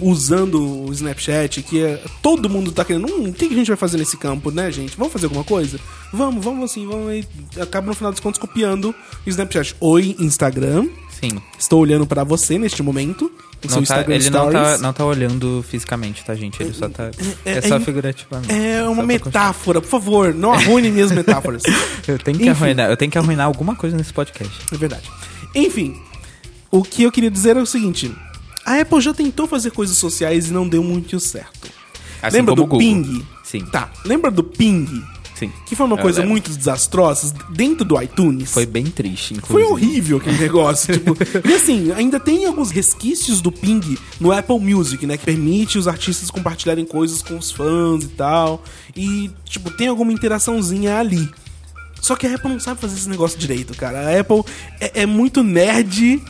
usando 0.00 0.86
o 0.86 0.92
Snapchat, 0.92 1.62
que 1.62 1.82
é, 1.82 2.00
todo 2.22 2.48
mundo 2.48 2.72
tá 2.72 2.84
querendo. 2.84 3.06
Hum, 3.06 3.28
o 3.28 3.32
que 3.32 3.48
que 3.48 3.54
a 3.54 3.56
gente 3.56 3.68
vai 3.68 3.76
fazer 3.76 3.98
nesse 3.98 4.16
campo, 4.16 4.50
né, 4.50 4.70
gente? 4.70 4.96
Vamos 4.96 5.12
fazer 5.12 5.26
alguma 5.26 5.44
coisa? 5.44 5.78
Vamos, 6.12 6.44
vamos 6.44 6.70
assim, 6.70 6.86
vamos 6.86 7.08
aí. 7.08 7.24
Acaba 7.60 7.88
no 7.88 7.94
final 7.94 8.12
dos 8.12 8.20
contos 8.20 8.38
copiando 8.40 8.94
o 9.26 9.28
Snapchat. 9.28 9.74
Oi, 9.80 10.16
Instagram. 10.18 10.86
Sim. 11.20 11.40
Estou 11.58 11.80
olhando 11.80 12.06
pra 12.06 12.24
você 12.24 12.58
neste 12.58 12.82
momento. 12.82 13.30
No 13.62 13.68
seu 13.68 13.80
Não 13.80 13.86
tá, 13.86 13.94
Instagram 13.94 14.14
ele 14.14 14.30
não 14.30 14.50
tá, 14.50 14.60
Stories. 14.62 14.80
não 14.80 14.92
tá 14.94 15.04
olhando 15.04 15.64
fisicamente, 15.68 16.24
tá, 16.24 16.34
gente? 16.34 16.62
Ele 16.62 16.72
só 16.72 16.88
tá. 16.88 17.10
É, 17.44 17.58
é- 17.58 17.60
só 17.60 17.76
é- 17.76 17.80
figurativamente. 17.80 18.50
É 18.54 18.82
uma 18.84 18.88
Só 18.88 18.94
pra 18.94 19.04
metáfora, 19.06 19.80
por 19.82 19.88
favor, 19.88 20.32
não 20.34 20.50
arruine 20.52 20.88
minhas 20.92 21.12
metáforas. 21.12 21.62
Eu 22.08 22.18
tenho 22.18 22.38
que 22.38 22.44
Enfim. 22.44 22.48
arruinar, 22.48 22.88
eu 22.90 22.96
tenho 22.96 23.10
que 23.10 23.18
arruinar 23.18 23.44
alguma 23.46 23.76
coisa 23.76 23.94
nesse 23.96 24.14
podcast. 24.14 24.52
É 24.72 24.76
verdade. 24.78 25.10
Enfim, 25.54 26.00
o 26.70 26.82
que 26.82 27.02
eu 27.02 27.12
queria 27.12 27.30
dizer 27.30 27.54
é 27.54 27.60
o 27.60 27.66
seguinte: 27.66 28.10
a 28.64 28.80
Apple 28.80 29.00
já 29.02 29.12
tentou 29.12 29.46
fazer 29.46 29.72
coisas 29.72 29.98
sociais 29.98 30.48
e 30.48 30.52
não 30.54 30.66
deu 30.66 30.82
muito 30.82 31.20
certo. 31.20 31.68
Assim 32.22 32.38
Lembra 32.38 32.54
do. 32.54 32.66
Ping? 32.66 33.26
Sim. 33.44 33.66
Tá. 33.66 33.90
Lembra 34.06 34.30
do 34.30 34.42
Ping? 34.42 34.88
Sim. 35.40 35.50
Que 35.66 35.74
foi 35.74 35.86
uma 35.86 35.96
Eu 35.96 36.02
coisa 36.02 36.18
lembro. 36.20 36.32
muito 36.32 36.50
desastrosa 36.50 37.34
dentro 37.50 37.84
do 37.84 38.00
iTunes. 38.00 38.52
Foi 38.52 38.66
bem 38.66 38.84
triste, 38.84 39.34
Foi 39.40 39.62
inclusive. 39.62 39.72
horrível 39.88 40.18
aquele 40.18 40.36
negócio. 40.42 40.92
tipo, 40.92 41.16
e 41.48 41.54
assim, 41.54 41.90
ainda 41.92 42.20
tem 42.20 42.44
alguns 42.46 42.70
resquícios 42.70 43.40
do 43.40 43.50
Ping 43.50 43.96
no 44.20 44.30
Apple 44.32 44.60
Music, 44.60 45.04
né? 45.06 45.16
Que 45.16 45.24
permite 45.24 45.78
os 45.78 45.88
artistas 45.88 46.30
compartilharem 46.30 46.84
coisas 46.84 47.22
com 47.22 47.36
os 47.38 47.50
fãs 47.50 48.04
e 48.04 48.08
tal. 48.08 48.62
E, 48.94 49.30
tipo, 49.44 49.70
tem 49.70 49.88
alguma 49.88 50.12
interaçãozinha 50.12 50.98
ali. 50.98 51.28
Só 52.02 52.14
que 52.16 52.26
a 52.26 52.34
Apple 52.34 52.50
não 52.50 52.60
sabe 52.60 52.80
fazer 52.80 52.94
esse 52.96 53.08
negócio 53.08 53.38
direito, 53.38 53.74
cara. 53.76 54.08
A 54.08 54.20
Apple 54.20 54.42
é, 54.80 55.02
é 55.02 55.06
muito 55.06 55.42
nerd. 55.42 56.22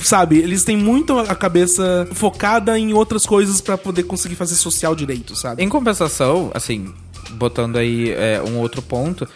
Sabe, 0.00 0.38
eles 0.38 0.62
têm 0.62 0.76
muito 0.76 1.18
a 1.18 1.34
cabeça 1.34 2.08
focada 2.12 2.78
em 2.78 2.92
outras 2.92 3.26
coisas 3.26 3.60
pra 3.60 3.76
poder 3.76 4.04
conseguir 4.04 4.36
fazer 4.36 4.54
social 4.54 4.94
direito, 4.94 5.34
sabe? 5.34 5.60
Em 5.60 5.68
compensação, 5.68 6.52
assim, 6.54 6.94
botando 7.38 7.76
aí 7.76 8.10
é, 8.10 8.42
um 8.42 8.58
outro 8.58 8.82
ponto, 8.82 9.26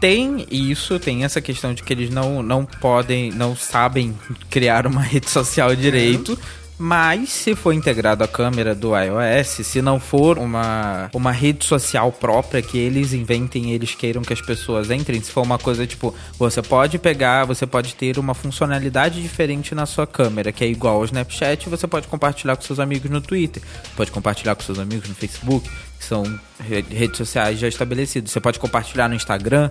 tem 0.00 0.46
isso, 0.50 0.98
tem 0.98 1.24
essa 1.24 1.40
questão 1.40 1.72
de 1.72 1.82
que 1.82 1.92
eles 1.92 2.10
não, 2.10 2.42
não 2.42 2.66
podem, 2.66 3.30
não 3.30 3.56
sabem 3.56 4.14
criar 4.50 4.86
uma 4.86 5.00
rede 5.00 5.30
social 5.30 5.74
direito. 5.74 6.38
Mas 6.76 7.30
se 7.30 7.54
for 7.54 7.72
integrado 7.72 8.24
a 8.24 8.28
câmera 8.28 8.74
do 8.74 8.92
iOS, 8.98 9.64
se 9.64 9.80
não 9.80 10.00
for 10.00 10.38
uma, 10.38 11.08
uma 11.14 11.30
rede 11.30 11.64
social 11.64 12.10
própria 12.10 12.60
que 12.60 12.76
eles 12.76 13.12
inventem 13.12 13.70
e 13.70 13.74
eles 13.74 13.94
queiram 13.94 14.22
que 14.22 14.32
as 14.32 14.40
pessoas 14.40 14.90
entrem, 14.90 15.22
se 15.22 15.30
for 15.30 15.42
uma 15.42 15.56
coisa 15.56 15.86
tipo, 15.86 16.12
você 16.36 16.60
pode 16.60 16.98
pegar, 16.98 17.44
você 17.44 17.64
pode 17.64 17.94
ter 17.94 18.18
uma 18.18 18.34
funcionalidade 18.34 19.22
diferente 19.22 19.72
na 19.72 19.86
sua 19.86 20.04
câmera, 20.04 20.50
que 20.50 20.64
é 20.64 20.66
igual 20.66 20.96
ao 20.96 21.04
Snapchat, 21.04 21.68
você 21.68 21.86
pode 21.86 22.08
compartilhar 22.08 22.56
com 22.56 22.62
seus 22.62 22.80
amigos 22.80 23.08
no 23.08 23.20
Twitter, 23.20 23.62
pode 23.96 24.10
compartilhar 24.10 24.56
com 24.56 24.62
seus 24.62 24.80
amigos 24.80 25.08
no 25.08 25.14
Facebook, 25.14 25.70
que 26.04 26.08
são 26.08 26.22
re- 26.60 26.84
redes 26.88 27.16
sociais 27.16 27.58
já 27.58 27.66
estabelecidas. 27.66 28.30
Você 28.30 28.40
pode 28.40 28.58
compartilhar 28.58 29.08
no 29.08 29.14
Instagram, 29.14 29.70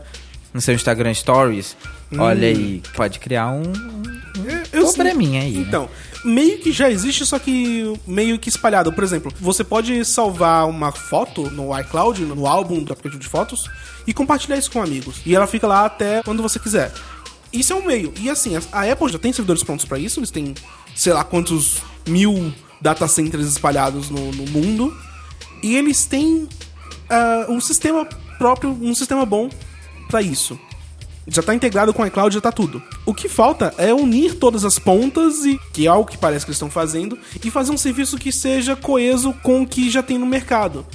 no 0.54 0.60
seu 0.60 0.74
Instagram 0.74 1.13
Stories. 1.13 1.78
Olha 2.17 2.48
aí, 2.48 2.82
pode 2.96 3.19
criar 3.19 3.50
um, 3.52 3.62
um 3.63 4.63
Eu 4.72 4.84
probleminha 4.84 5.41
aí. 5.41 5.52
né? 5.54 5.65
Então, 5.67 5.89
meio 6.26 6.60
que 6.60 6.72
já 6.72 6.89
existe, 6.89 7.26
só 7.26 7.39
que 7.39 7.93
meio 8.06 8.38
que 8.39 8.50
espalhado. 8.50 8.91
Por 8.91 9.04
exemplo, 9.04 9.32
você 9.39 9.63
pode 9.63 10.04
salvar 10.06 10.67
uma 10.67 10.91
foto 10.91 11.50
no 11.52 11.78
iCloud, 11.80 12.22
no 12.26 12.46
álbum 12.48 12.84
do 12.84 12.93
aplicativo 12.93 13.22
de 13.22 13.28
fotos, 13.30 13.69
e 14.06 14.13
compartilhar 14.13 14.58
isso 14.58 14.72
com 14.72 14.82
amigos. 14.82 15.17
E 15.26 15.36
ela 15.36 15.48
fica 15.48 15.65
lá 15.67 15.86
até 15.86 16.22
quando 16.24 16.41
você 16.43 16.60
quiser. 16.60 16.91
Isso 17.52 17.74
é 17.74 17.76
um 17.76 17.86
meio. 17.86 18.12
E 18.19 18.30
assim, 18.30 18.56
a 18.72 18.91
Apple 18.91 19.12
já 19.12 19.19
tem 19.19 19.32
servidores 19.32 19.63
prontos 19.63 19.86
pra 19.86 19.98
isso, 20.00 20.19
eles 20.19 20.32
têm, 20.32 20.54
sei 20.96 21.13
lá 21.13 21.24
quantos 21.24 21.78
mil 22.08 22.52
data 22.82 23.08
centers 23.08 23.46
espalhados 23.48 24.10
no, 24.10 24.32
no 24.32 24.46
mundo. 24.52 24.96
E 25.63 25.76
eles 25.76 26.06
têm 26.06 26.47
ah, 27.10 27.47
um 27.49 27.60
sistema 27.62 28.06
próprio, 28.38 28.69
um 28.69 28.93
sistema 28.93 29.26
bom 29.26 29.49
pra 30.10 30.21
isso. 30.21 30.60
Já 31.26 31.41
tá 31.41 31.56
integrado 31.56 31.93
com 31.93 32.04
o 32.04 32.06
iCloud, 32.06 32.36
já 32.36 32.41
tá 32.41 32.52
tudo. 32.52 32.84
O 33.06 33.13
que 33.13 33.30
falta 33.30 33.73
é 33.78 33.93
unir 33.93 34.36
todas 34.36 34.65
as 34.65 34.78
pontas, 34.78 35.45
e 35.45 35.58
que 35.71 35.88
é 35.88 35.93
o 35.93 36.04
que 36.04 36.17
parece 36.17 36.45
que 36.45 36.49
eles 36.49 36.58
estão 36.58 36.69
fazendo, 36.69 37.17
e 37.41 37.49
fazer 37.49 37.71
um 37.71 37.78
serviço 37.78 38.17
que 38.17 38.32
seja 38.32 38.76
coeso 38.76 39.34
com 39.41 39.62
o 39.62 39.67
que 39.67 39.89
já 39.89 40.04
tem 40.04 40.17
no 40.17 40.26
mercado. 40.26 40.86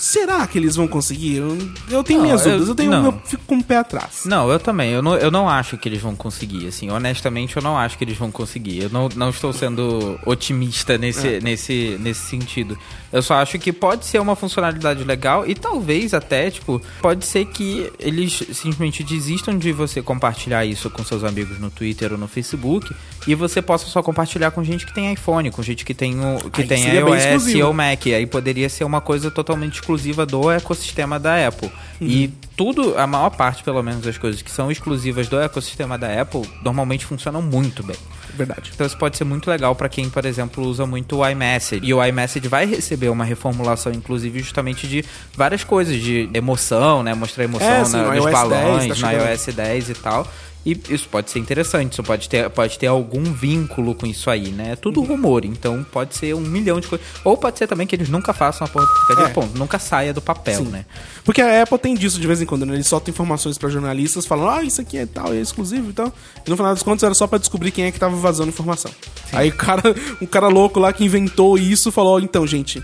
Será 0.00 0.46
que 0.46 0.58
eles 0.58 0.76
vão 0.76 0.88
conseguir? 0.88 1.36
Eu, 1.36 1.58
eu 1.90 2.02
tenho 2.02 2.20
Não, 2.20 2.26
minhas 2.26 2.40
eu- 2.46 2.52
dúvidas, 2.52 2.68
eu 2.68 2.74
tenho 2.74 2.90
não. 2.90 3.04
eu 3.06 3.20
fico 3.24 3.42
com 3.46 3.58
o 3.58 3.62
pé 3.62 3.76
atrás. 3.76 4.22
Não, 4.24 4.50
eu 4.50 4.58
também. 4.58 4.90
Eu 4.92 5.02
não, 5.02 5.14
eu 5.16 5.30
não 5.30 5.48
acho 5.48 5.76
que 5.76 5.88
eles 5.88 6.00
vão 6.00 6.16
conseguir. 6.16 6.66
Assim, 6.66 6.88
honestamente, 6.90 7.56
eu 7.56 7.62
não 7.62 7.76
acho 7.76 7.98
que 7.98 8.04
eles 8.04 8.16
vão 8.16 8.30
conseguir. 8.30 8.82
Eu 8.84 8.88
não, 8.90 9.08
não 9.14 9.28
estou 9.28 9.52
sendo 9.52 10.18
otimista 10.24 10.96
nesse, 10.96 11.28
É. 11.36 11.40
nesse, 11.40 11.96
nesse 12.00 12.22
sentido. 12.26 12.78
Eu 13.12 13.20
só 13.22 13.34
acho 13.34 13.58
que 13.58 13.72
pode 13.72 14.06
ser 14.06 14.20
uma 14.20 14.34
funcionalidade 14.36 15.02
legal 15.04 15.44
e 15.46 15.54
talvez 15.54 16.14
até, 16.14 16.50
tipo, 16.50 16.80
pode 17.02 17.26
ser 17.26 17.44
que 17.46 17.92
eles 17.98 18.32
simplesmente 18.52 19.02
desistam 19.02 19.58
de 19.58 19.72
você 19.72 20.00
compartilhar 20.00 20.64
isso 20.64 20.88
com 20.88 21.04
seus 21.04 21.24
amigos 21.24 21.58
no 21.58 21.70
Twitter 21.70 22.12
ou 22.12 22.18
no 22.18 22.28
Facebook 22.28 22.94
e 23.26 23.34
você 23.34 23.60
possa 23.60 23.86
só 23.86 24.00
compartilhar 24.02 24.52
com 24.52 24.62
gente 24.62 24.86
que 24.86 24.94
tem 24.94 25.12
iPhone, 25.12 25.50
com 25.50 25.60
gente 25.62 25.84
que 25.84 25.92
tem 25.92 26.14
o 26.24 26.50
que 26.50 26.62
Aí 26.62 26.68
tem 26.68 26.84
iOS 26.94 27.54
ou 27.64 27.72
Mac. 27.74 28.06
Aí 28.06 28.26
poderia 28.26 28.68
ser 28.68 28.84
uma 28.84 29.00
coisa 29.00 29.30
totalmente 29.30 29.82
exclusiva 29.90 30.24
do 30.24 30.50
ecossistema 30.50 31.18
da 31.18 31.46
Apple. 31.48 31.70
E 32.00 32.26
Uhum. 32.26 32.32
tudo, 32.56 32.98
a 32.98 33.06
maior 33.06 33.30
parte, 33.30 33.62
pelo 33.62 33.82
menos, 33.82 34.02
das 34.04 34.16
coisas 34.16 34.40
que 34.40 34.50
são 34.50 34.70
exclusivas 34.70 35.28
do 35.28 35.38
ecossistema 35.40 35.98
da 35.98 36.20
Apple, 36.20 36.42
normalmente 36.62 37.04
funcionam 37.04 37.42
muito 37.42 37.82
bem. 37.82 37.96
Verdade. 38.34 38.70
Então 38.74 38.86
isso 38.86 38.96
pode 38.96 39.16
ser 39.16 39.24
muito 39.24 39.50
legal 39.50 39.74
para 39.74 39.88
quem, 39.88 40.08
por 40.08 40.24
exemplo, 40.24 40.64
usa 40.64 40.86
muito 40.86 41.16
o 41.18 41.28
iMessage. 41.28 41.84
E 41.84 41.92
o 41.92 42.02
iMessage 42.04 42.46
vai 42.48 42.64
receber 42.64 43.08
uma 43.08 43.24
reformulação, 43.24 43.92
inclusive, 43.92 44.38
justamente 44.38 44.86
de 44.86 45.04
várias 45.36 45.64
coisas, 45.64 46.00
de 46.00 46.30
emoção, 46.32 47.02
né? 47.02 47.12
Mostrar 47.12 47.44
emoção 47.44 47.66
É, 47.68 47.88
na, 47.88 47.98
no 48.04 48.06
nos 48.14 48.16
iOS 48.16 48.24
10 48.24 48.32
balões, 48.32 48.88
tá 48.88 48.94
chegando. 48.94 49.28
iOS 49.30 49.46
10 49.54 49.90
e 49.90 49.94
tal. 49.94 50.26
E 50.64 50.78
isso 50.90 51.08
pode 51.08 51.30
ser 51.30 51.38
interessante, 51.38 51.94
isso 51.94 52.02
pode 52.02 52.28
ter, 52.28 52.50
pode 52.50 52.78
ter 52.78 52.86
algum 52.86 53.22
vínculo 53.24 53.94
com 53.94 54.06
isso 54.06 54.28
aí, 54.28 54.48
né? 54.50 54.72
É 54.72 54.76
tudo 54.76 55.00
rumor, 55.02 55.44
então 55.46 55.82
pode 55.90 56.14
ser 56.14 56.34
um 56.34 56.40
milhão 56.40 56.78
de 56.80 56.86
coisas. 56.86 57.06
Ou 57.24 57.34
pode 57.36 57.56
ser 57.56 57.66
também 57.66 57.86
que 57.86 57.96
eles 57.96 58.10
nunca 58.10 58.34
façam 58.34 58.66
a 58.66 58.68
porra 58.68 58.84
do 58.84 58.92
aplicativo, 58.92 59.26
É. 59.26 59.32
ponto, 59.32 59.58
nunca 59.58 59.78
saia 59.78 60.12
do 60.12 60.20
papel, 60.20 60.58
Sim. 60.64 60.68
né? 60.70 60.84
Porque 61.24 61.40
a 61.40 61.62
Apple 61.62 61.78
tem 61.78 61.94
disso 61.94 62.20
de 62.20 62.26
vez 62.26 62.42
em 62.42 62.46
quando, 62.46 62.66
né? 62.66 62.74
Eles 62.74 62.86
soltam 62.86 63.10
informações 63.10 63.56
pra 63.56 63.70
jornalistas 63.70 64.26
falando, 64.26 64.50
ah, 64.50 64.62
isso 64.62 64.82
aqui 64.82 64.98
é 64.98 65.06
tal, 65.06 65.32
é 65.32 65.40
exclusivo 65.40 65.90
e 65.90 65.92
tal. 65.94 66.12
E 66.46 66.50
no 66.50 66.56
final 66.56 66.74
dos 66.74 66.82
contos 66.82 67.02
era 67.02 67.14
só 67.14 67.26
pra 67.26 67.38
descobrir 67.38 67.70
quem 67.70 67.86
é 67.86 67.90
que 67.90 67.98
tava 67.98 68.16
vazando 68.16 68.50
informação. 68.50 68.90
Aí 69.32 69.48
o 69.48 69.56
cara, 69.56 69.82
um 70.20 70.26
cara 70.26 70.48
louco 70.48 70.78
lá 70.78 70.92
que 70.92 71.02
inventou 71.04 71.56
isso 71.56 71.90
falou, 71.90 72.20
então, 72.20 72.46
gente. 72.46 72.82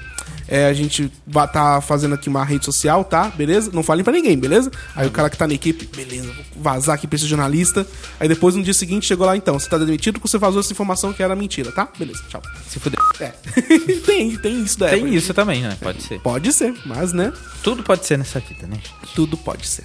É, 0.49 0.67
a 0.67 0.73
gente 0.73 1.11
vai 1.27 1.47
tá 1.47 1.81
fazendo 1.81 2.15
aqui 2.15 2.29
uma 2.29 2.45
rede 2.45 2.65
social, 2.65 3.05
tá? 3.05 3.29
Beleza? 3.29 3.71
Não 3.73 3.83
falem 3.83 4.05
pra 4.05 4.13
ninguém, 4.13 4.39
beleza? 4.39 4.71
Aí 4.95 5.07
o 5.07 5.11
cara 5.11 5.31
que 5.31 5.37
tá 5.37 5.47
na 5.47 5.55
equipe, 5.55 5.89
beleza, 5.95 6.33
vou 6.33 6.45
vazar 6.57 6.95
aqui 6.95 7.07
pra 7.07 7.17
esse 7.17 7.27
jornalista. 7.27 7.87
Aí 8.21 8.29
depois 8.29 8.55
no 8.55 8.63
dia 8.63 8.75
seguinte 8.75 9.07
chegou 9.07 9.27
lá, 9.27 9.37
então, 9.37 9.59
você 9.59 9.69
tá 9.69 9.79
demitido 9.79 10.15
porque 10.15 10.29
você 10.29 10.39
vazou 10.39 10.61
essa 10.61 10.73
informação 10.73 11.13
que 11.13 11.23
era 11.23 11.35
mentira, 11.35 11.73
tá? 11.73 11.89
Beleza, 11.99 12.23
tchau. 12.29 12.43
Se 12.69 12.79
fuder. 12.79 12.99
É. 13.21 13.33
tem, 14.05 14.37
tem 14.37 14.63
isso 14.63 14.79
da 14.79 14.89
Tem 14.89 15.15
isso 15.15 15.33
também, 15.35 15.63
né? 15.63 15.77
Pode 15.81 16.03
ser. 16.03 16.21
Pode 16.21 16.53
ser, 16.53 16.75
mas 16.85 17.13
né? 17.13 17.33
Tudo 17.63 17.83
pode 17.83 18.07
ser 18.07 18.19
nessa 18.19 18.41
vida, 18.41 18.67
né? 18.67 18.79
Tudo 19.15 19.37
pode 19.37 19.67
ser. 19.67 19.85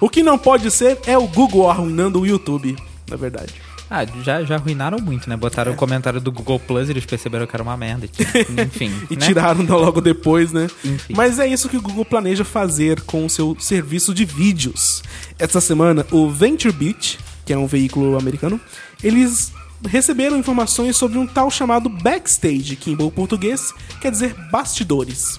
O 0.00 0.08
que 0.08 0.22
não 0.22 0.36
pode 0.36 0.70
ser 0.70 0.98
é 1.06 1.16
o 1.16 1.26
Google 1.26 1.70
arruinando 1.70 2.20
o 2.20 2.26
YouTube, 2.26 2.76
na 3.08 3.16
verdade. 3.16 3.63
Ah, 3.90 4.04
já, 4.22 4.42
já 4.44 4.54
arruinaram 4.56 4.98
muito, 4.98 5.28
né? 5.28 5.36
Botaram 5.36 5.72
É. 5.72 5.74
o 5.74 5.76
comentário 5.78 6.20
do 6.20 6.32
Google 6.32 6.58
Plus 6.58 6.88
e 6.88 6.92
eles 6.92 7.04
perceberam 7.04 7.46
que 7.46 7.54
era 7.54 7.62
uma 7.62 7.76
merda. 7.76 8.06
Enfim. 8.66 8.90
E 9.10 9.16
né? 9.16 9.26
tiraram 9.26 9.64
da- 9.64 9.76
logo 9.76 10.00
depois, 10.00 10.52
né? 10.52 10.68
Enfim. 10.84 11.12
Mas 11.14 11.38
é 11.38 11.46
isso 11.46 11.68
que 11.68 11.76
o 11.76 11.82
Google 11.82 12.04
planeja 12.04 12.44
fazer 12.44 13.02
com 13.02 13.26
o 13.26 13.30
seu 13.30 13.56
serviço 13.60 14.14
de 14.14 14.24
vídeos. 14.24 15.02
Essa 15.38 15.60
semana, 15.60 16.06
o 16.10 16.30
VentureBeat, 16.30 17.18
que 17.44 17.52
é 17.52 17.58
um 17.58 17.66
veículo 17.66 18.18
americano, 18.18 18.58
eles 19.02 19.52
receberam 19.86 20.38
informações 20.38 20.96
sobre 20.96 21.18
um 21.18 21.26
tal 21.26 21.50
chamado 21.50 21.90
Backstage, 21.90 22.76
que 22.76 22.90
em 22.90 22.96
bom 22.96 23.10
português 23.10 23.72
quer 24.00 24.10
dizer 24.10 24.34
bastidores. 24.50 25.36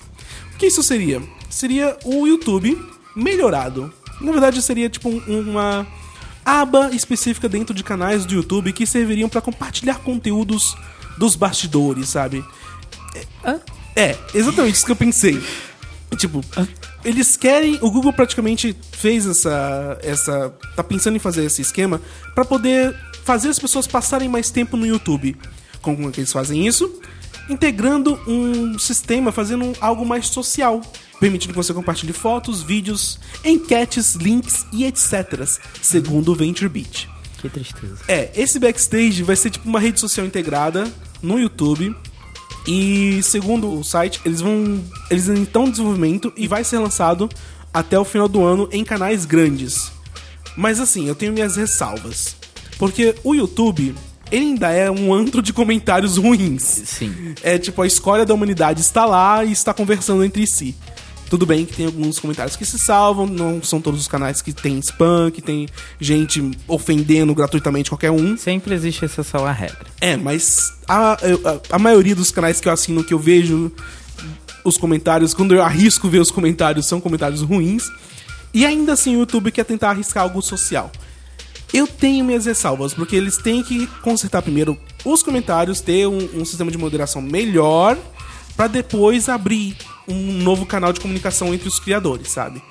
O 0.53 0.57
que 0.57 0.67
isso 0.67 0.83
seria? 0.83 1.21
Seria 1.49 1.97
o 2.05 2.27
YouTube 2.27 2.77
melhorado. 3.15 3.91
Na 4.21 4.31
verdade, 4.31 4.61
seria 4.61 4.87
tipo 4.89 5.09
um- 5.09 5.49
uma 5.49 5.85
aba 6.45 6.91
específica 6.93 7.49
dentro 7.49 7.73
de 7.73 7.83
canais 7.83 8.25
do 8.25 8.35
YouTube 8.35 8.71
que 8.71 8.85
serviriam 8.85 9.27
para 9.27 9.41
compartilhar 9.41 9.95
conteúdos 9.95 10.77
dos 11.17 11.35
bastidores, 11.35 12.09
sabe? 12.09 12.45
É, 13.95 14.15
exatamente 14.33 14.75
isso 14.75 14.85
que 14.85 14.91
eu 14.91 14.95
pensei. 14.95 15.41
Tipo, 16.17 16.43
eles 17.03 17.35
querem. 17.35 17.79
O 17.81 17.89
Google 17.89 18.13
praticamente 18.13 18.75
fez 18.91 19.25
essa. 19.25 19.97
essa 20.01 20.53
tá 20.75 20.83
pensando 20.83 21.15
em 21.15 21.19
fazer 21.19 21.43
esse 21.43 21.61
esquema 21.61 22.01
pra 22.33 22.45
poder 22.45 22.95
fazer 23.23 23.49
as 23.49 23.59
pessoas 23.59 23.87
passarem 23.87 24.29
mais 24.29 24.51
tempo 24.51 24.77
no 24.77 24.85
YouTube. 24.85 25.35
Como 25.81 26.11
que 26.11 26.19
eles 26.19 26.31
fazem 26.31 26.67
isso? 26.67 27.01
Integrando 27.49 28.19
um 28.27 28.77
sistema, 28.79 29.31
fazendo 29.31 29.73
algo 29.79 30.05
mais 30.05 30.27
social. 30.27 30.81
Permitindo 31.19 31.53
que 31.53 31.57
você 31.57 31.73
compartilhe 31.73 32.13
fotos, 32.13 32.61
vídeos, 32.61 33.19
enquetes, 33.43 34.15
links 34.15 34.65
e 34.73 34.85
etc. 34.85 35.47
Segundo 35.81 36.31
o 36.31 36.35
VentureBeat. 36.35 37.09
Que 37.41 37.49
tristeza. 37.49 37.97
É, 38.07 38.31
esse 38.35 38.59
backstage 38.59 39.23
vai 39.23 39.35
ser 39.35 39.49
tipo 39.51 39.67
uma 39.67 39.79
rede 39.79 39.99
social 39.99 40.25
integrada 40.25 40.91
no 41.21 41.39
YouTube. 41.39 41.95
E 42.67 43.21
segundo 43.21 43.71
o 43.71 43.83
site, 43.83 44.19
eles 44.25 44.41
vão. 44.41 44.83
Eles 45.09 45.27
estão 45.27 45.67
em 45.67 45.71
desenvolvimento 45.71 46.33
e 46.35 46.47
vai 46.47 46.63
ser 46.63 46.79
lançado 46.79 47.29
até 47.73 47.99
o 47.99 48.05
final 48.05 48.27
do 48.27 48.43
ano 48.43 48.67
em 48.71 48.83
canais 48.83 49.25
grandes. 49.25 49.91
Mas 50.57 50.79
assim, 50.79 51.07
eu 51.07 51.15
tenho 51.15 51.33
minhas 51.33 51.55
ressalvas. 51.55 52.35
Porque 52.77 53.15
o 53.23 53.33
YouTube, 53.33 53.95
ele 54.35 54.45
ainda 54.45 54.71
é 54.71 54.89
um 54.91 55.13
antro 55.13 55.41
de 55.41 55.53
comentários 55.53 56.17
ruins. 56.17 56.61
Sim. 56.63 57.33
É 57.41 57.57
tipo, 57.57 57.81
a 57.81 57.87
escolha 57.87 58.25
da 58.25 58.33
humanidade 58.33 58.81
está 58.81 59.05
lá 59.05 59.43
e 59.43 59.51
está 59.51 59.73
conversando 59.73 60.23
entre 60.23 60.45
si. 60.45 60.75
Tudo 61.29 61.45
bem 61.45 61.65
que 61.65 61.73
tem 61.73 61.87
alguns 61.87 62.19
comentários 62.19 62.55
que 62.55 62.65
se 62.65 62.77
salvam, 62.77 63.25
não 63.25 63.61
são 63.63 63.81
todos 63.81 63.99
os 63.99 64.07
canais 64.07 64.41
que 64.41 64.53
tem 64.53 64.77
spam, 64.79 65.31
que 65.31 65.41
tem 65.41 65.67
gente 65.99 66.51
ofendendo 66.67 67.33
gratuitamente 67.33 67.89
qualquer 67.89 68.11
um. 68.11 68.37
Sempre 68.37 68.75
existe 68.75 69.05
exceção 69.05 69.45
à 69.45 69.51
regra. 69.51 69.85
É, 69.99 70.15
mas 70.15 70.73
a, 70.87 71.13
a, 71.13 71.17
a 71.71 71.79
maioria 71.79 72.15
dos 72.15 72.29
canais 72.29 72.61
que 72.61 72.67
eu 72.67 72.73
assino, 72.73 73.03
que 73.03 73.13
eu 73.13 73.19
vejo 73.19 73.71
os 74.63 74.77
comentários, 74.77 75.33
quando 75.33 75.55
eu 75.55 75.63
arrisco 75.63 76.07
ver 76.09 76.19
os 76.19 76.29
comentários, 76.29 76.85
são 76.85 77.01
comentários 77.01 77.41
ruins. 77.41 77.89
E 78.53 78.65
ainda 78.65 78.93
assim 78.93 79.15
o 79.15 79.19
YouTube 79.19 79.51
quer 79.51 79.65
tentar 79.65 79.89
arriscar 79.89 80.23
algo 80.23 80.41
social. 80.41 80.91
Eu 81.73 81.87
tenho 81.87 82.23
minhas 82.23 82.45
ressalvas, 82.45 82.93
porque 82.93 83.15
eles 83.15 83.37
têm 83.37 83.63
que 83.63 83.87
consertar 84.01 84.41
primeiro 84.41 84.77
os 85.03 85.21
comentários, 85.21 85.81
ter 85.81 86.07
um, 86.07 86.17
um 86.35 86.45
sistema 86.45 86.71
de 86.71 86.77
moderação 86.77 87.21
melhor, 87.21 87.97
pra 88.55 88.67
depois 88.67 89.27
abrir 89.29 89.75
um 90.07 90.31
novo 90.33 90.65
canal 90.65 90.93
de 90.93 90.99
comunicação 90.99 91.53
entre 91.53 91.67
os 91.67 91.79
criadores, 91.79 92.29
sabe? 92.29 92.61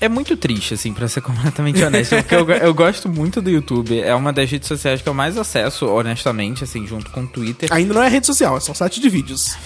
É 0.00 0.08
muito 0.08 0.36
triste, 0.36 0.74
assim, 0.74 0.92
pra 0.92 1.08
ser 1.08 1.20
completamente 1.22 1.82
honesto. 1.82 2.16
porque 2.16 2.34
eu, 2.34 2.48
eu 2.50 2.74
gosto 2.74 3.08
muito 3.08 3.40
do 3.40 3.48
YouTube. 3.50 3.98
É 4.00 4.14
uma 4.14 4.32
das 4.32 4.50
redes 4.50 4.68
sociais 4.68 5.00
que 5.02 5.08
eu 5.08 5.14
mais 5.14 5.36
acesso, 5.38 5.86
honestamente, 5.86 6.64
assim, 6.64 6.86
junto 6.86 7.10
com 7.10 7.22
o 7.22 7.26
Twitter. 7.26 7.68
Ainda 7.72 7.94
não 7.94 8.02
é 8.02 8.08
rede 8.08 8.26
social, 8.26 8.56
é 8.56 8.60
só 8.60 8.72
site 8.74 9.00
de 9.00 9.08
vídeos. 9.08 9.56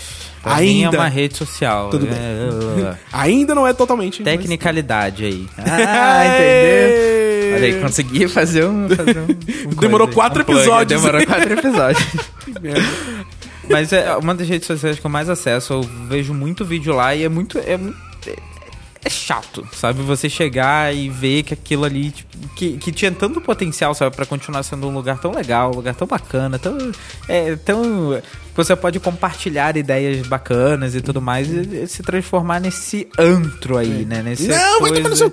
Pra 0.43 0.57
mim 0.57 0.83
é 0.83 0.85
ainda, 0.87 0.97
uma 0.99 1.09
rede 1.09 1.37
social. 1.37 1.91
Tudo 1.91 2.07
bem. 2.07 2.15
É, 2.17 2.97
ainda 3.13 3.55
não 3.55 3.67
é 3.67 3.73
totalmente. 3.73 4.23
mas- 4.23 4.33
Tecnicalidade 4.37 5.25
aí. 5.25 5.47
Ah, 5.59 6.27
entendeu? 6.27 7.40
Olha 7.55 7.65
aí, 7.67 7.81
consegui 7.81 8.29
fazer 8.29 8.65
um. 8.65 8.89
Fazer 8.95 9.19
um, 9.19 9.71
um 9.71 9.75
Demorou 9.75 10.07
coisa 10.09 10.15
quatro 10.15 10.43
um 10.43 10.45
plug. 10.45 10.61
episódios. 10.61 11.01
Demorou 11.03 11.27
quatro 11.27 11.53
episódios. 11.53 12.07
Merda. 12.61 12.81
Mas 13.71 13.93
é 13.93 14.17
uma 14.17 14.35
das 14.35 14.49
redes 14.49 14.67
sociais 14.67 14.99
que 14.99 15.07
eu 15.07 15.11
mais 15.11 15.29
acesso. 15.29 15.73
Eu 15.75 15.83
vejo 16.09 16.35
muito 16.35 16.65
vídeo 16.65 16.95
lá 16.95 17.15
e 17.15 17.23
é 17.25 17.29
muito. 17.29 17.59
É, 17.59 17.77
muito- 17.77 17.97
é- 19.05 19.11
chato, 19.11 19.67
sabe? 19.73 20.03
Você 20.03 20.29
chegar 20.29 20.95
e 20.95 21.09
ver 21.09 21.43
que 21.43 21.55
aquilo 21.55 21.85
ali. 21.85 22.11
tipo, 22.11 22.31
que, 22.57 22.77
que 22.79 22.93
tinha 22.93 23.11
tanto 23.13 23.41
potencial, 23.41 23.95
sabe? 23.95 24.15
Pra 24.15 24.27
continuar 24.27 24.63
sendo 24.63 24.87
um 24.89 24.93
lugar 24.95 25.19
tão 25.19 25.33
legal, 25.33 25.71
um 25.73 25.77
lugar 25.77 25.95
tão 25.95 26.07
bacana, 26.07 26.59
tão. 26.59 26.77
É, 27.29 27.57
tão. 27.57 28.21
Você 28.55 28.75
pode 28.77 28.99
compartilhar 29.01 29.77
ideias 29.77 30.27
bacanas 30.27 30.95
e 30.95 31.01
tudo 31.01 31.21
mais 31.21 31.49
e, 31.49 31.83
e 31.85 31.87
se 31.87 32.03
transformar 32.03 32.61
nesse 32.61 33.09
antro 33.19 33.79
aí, 33.79 34.05
né? 34.05 34.23
Nesse 34.23 34.49
Não, 34.49 34.81
vai 34.81 34.91
tomar 34.91 35.09
no 35.09 35.17
coisa- 35.17 35.17
seu 35.17 35.31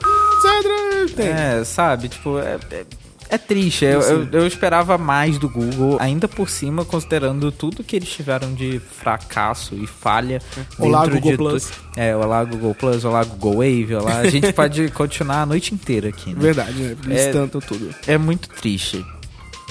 c, 1.15 1.21
é, 1.23 1.63
sabe, 1.63 2.09
tipo, 2.09 2.37
é, 2.39 2.57
é, 2.71 2.85
é 3.29 3.37
triste. 3.37 3.85
Eu, 3.85 4.01
eu, 4.01 4.27
eu 4.31 4.47
esperava 4.47 4.97
mais 4.97 5.37
do 5.37 5.49
Google, 5.49 5.97
ainda 5.99 6.27
por 6.27 6.49
cima, 6.49 6.85
considerando 6.85 7.51
tudo 7.51 7.83
que 7.83 7.95
eles 7.95 8.09
tiveram 8.09 8.53
de 8.53 8.79
fracasso 8.79 9.75
e 9.75 9.85
falha. 9.87 10.41
Olá, 10.79 11.05
Google 11.05 11.31
de 11.31 11.37
Plus. 11.37 11.69
É, 11.95 12.15
olá 12.15 12.43
Google 12.43 12.73
Plus, 12.75 13.03
olá 13.05 13.23
Google 13.23 13.55
Wave, 13.55 13.95
olá. 13.95 14.19
A 14.19 14.29
gente 14.29 14.51
pode 14.53 14.89
continuar 14.91 15.41
a 15.41 15.45
noite 15.45 15.73
inteira 15.73 16.09
aqui, 16.09 16.29
né? 16.33 16.39
Verdade, 16.39 16.73
né? 16.73 16.95
Eles 17.05 17.19
É. 17.19 17.31
tanto 17.31 17.59
tudo. 17.59 17.93
É 18.05 18.17
muito 18.17 18.49
triste. 18.49 19.05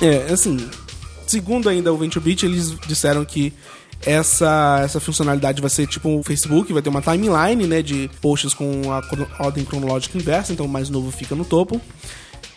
É, 0.02 0.32
assim, 0.32 0.58
segundo 1.26 1.68
ainda 1.68 1.92
o 1.92 1.96
VentureBeat, 1.96 2.44
eles 2.44 2.76
disseram 2.86 3.24
que 3.24 3.52
essa, 4.04 4.82
essa 4.84 5.00
funcionalidade 5.00 5.60
vai 5.60 5.70
ser 5.70 5.86
tipo 5.86 6.18
o 6.18 6.22
Facebook, 6.22 6.72
vai 6.72 6.82
ter 6.82 6.90
uma 6.90 7.00
timeline, 7.00 7.66
né, 7.66 7.80
de 7.82 8.10
posts 8.20 8.52
com 8.52 8.82
a 8.92 9.02
ordem 9.42 9.64
cronológica 9.64 10.18
inversa, 10.18 10.52
então 10.52 10.66
o 10.66 10.68
mais 10.68 10.90
novo 10.90 11.10
fica 11.10 11.34
no 11.34 11.44
topo. 11.44 11.80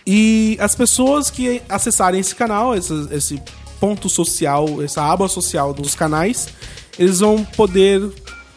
E 0.06 0.58
as 0.60 0.76
pessoas 0.76 1.30
que 1.30 1.62
acessarem 1.70 2.20
esse 2.20 2.36
canal, 2.36 2.76
esse, 2.76 3.08
esse 3.12 3.42
ponto 3.80 4.10
social, 4.10 4.82
essa 4.82 5.04
aba 5.04 5.28
social 5.28 5.74
dos 5.74 5.96
canais, 5.96 6.50
eles 6.98 7.20
vão 7.20 7.44
poder 7.44 8.02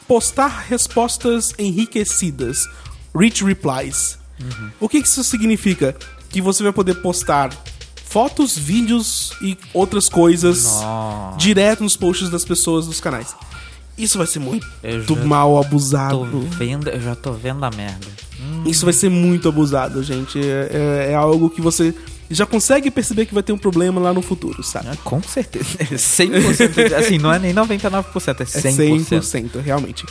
postar 0.06 0.64
respostas 0.68 1.54
enriquecidas, 1.58 2.68
rich 3.14 3.44
replies. 3.44 4.18
O 4.80 4.88
que 4.88 5.00
que 5.00 5.08
isso 5.08 5.22
significa? 5.22 5.96
Que 6.28 6.40
você 6.40 6.62
vai 6.62 6.72
poder 6.72 6.94
postar 6.94 7.50
fotos, 8.04 8.58
vídeos 8.58 9.32
e 9.40 9.56
outras 9.72 10.08
coisas 10.08 10.64
Nossa. 10.64 11.38
direto 11.38 11.82
nos 11.82 11.96
posts 11.96 12.28
das 12.28 12.44
pessoas 12.44 12.86
dos 12.86 13.00
canais. 13.00 13.34
Isso 13.96 14.18
vai 14.18 14.26
ser 14.26 14.38
muito 14.38 14.66
já 14.82 15.24
mal 15.24 15.52
Tô 15.52 15.58
abusado. 15.66 16.40
vendo, 16.58 16.88
eu 16.88 17.00
já 17.00 17.14
tô 17.14 17.32
vendo 17.32 17.62
a 17.64 17.70
merda. 17.70 18.06
Isso 18.66 18.84
vai 18.84 18.92
ser 18.92 19.08
muito 19.08 19.48
abusado, 19.48 20.02
gente. 20.02 20.38
É, 20.38 21.06
é- 21.08 21.12
é 21.12 21.14
algo 21.14 21.48
que 21.50 21.60
você 21.60 21.94
já 22.30 22.46
consegue 22.46 22.90
perceber 22.90 23.26
que 23.26 23.34
vai 23.34 23.42
ter 23.42 23.52
um 23.52 23.58
problema 23.58 24.00
lá 24.00 24.12
no 24.12 24.22
futuro, 24.22 24.62
sabe? 24.62 24.88
Ah, 24.90 24.96
Com 25.04 25.22
certeza. 25.22 25.66
100%. 25.94 26.92
assim, 26.94 27.18
não 27.18 27.32
é 27.32 27.38
nem 27.38 27.52
99%, 27.52 28.40
é 28.40 28.42
É 28.42 28.44
100%. 28.44 29.20
100%, 29.20 29.60
realmente. 29.60 30.04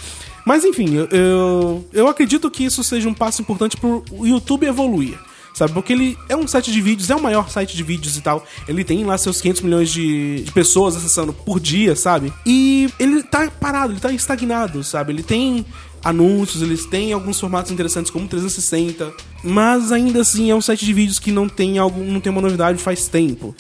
Mas 0.46 0.64
enfim, 0.64 0.94
eu, 0.96 1.08
eu, 1.08 1.88
eu 1.94 2.08
acredito 2.08 2.50
que 2.50 2.64
isso 2.64 2.84
seja 2.84 3.10
um 3.10 3.14
passo 3.14 3.42
importante 3.42 3.76
pro 3.78 4.04
YouTube 4.22 4.66
evoluir. 4.66 5.18
Sabe? 5.54 5.74
Porque 5.74 5.94
ele 5.94 6.18
é 6.30 6.36
um 6.36 6.48
site 6.48 6.72
de 6.72 6.82
vídeos, 6.82 7.10
é 7.10 7.16
o 7.16 7.22
maior 7.22 7.50
site 7.50 7.76
de 7.76 7.84
vídeos 7.84 8.18
e 8.18 8.22
tal. 8.22 8.46
Ele 8.68 8.84
tem 8.84 9.04
lá 9.04 9.18
seus 9.18 9.42
500 9.42 9.62
milhões 9.62 9.90
de, 9.90 10.42
de 10.44 10.52
pessoas 10.52 10.96
acessando 10.96 11.34
por 11.34 11.60
dia, 11.60 11.96
sabe? 11.96 12.32
E 12.46 12.90
ele 13.00 13.22
tá 13.24 13.50
parado, 13.60 13.94
ele 13.94 14.00
tá 14.00 14.12
estagnado, 14.12 14.84
sabe? 14.84 15.12
Ele 15.12 15.24
tem 15.24 15.66
anúncios, 16.04 16.62
eles 16.62 16.86
têm 16.86 17.14
alguns 17.14 17.40
formatos 17.40 17.72
interessantes 17.72 18.12
como 18.12 18.28
360, 18.28 19.12
mas 19.44 19.92
ainda 19.92 20.22
assim 20.22 20.50
é 20.50 20.56
um 20.56 20.62
site 20.62 20.86
de 20.86 20.94
vídeos 20.94 21.20
que 21.20 21.32
não 21.32 21.48
tem 21.48 21.78
algo, 21.78 22.04
não 22.04 22.20
tem 22.20 22.32
uma 22.32 22.42
novidade 22.42 22.82
faz 22.82 23.08
tempo. 23.08 23.56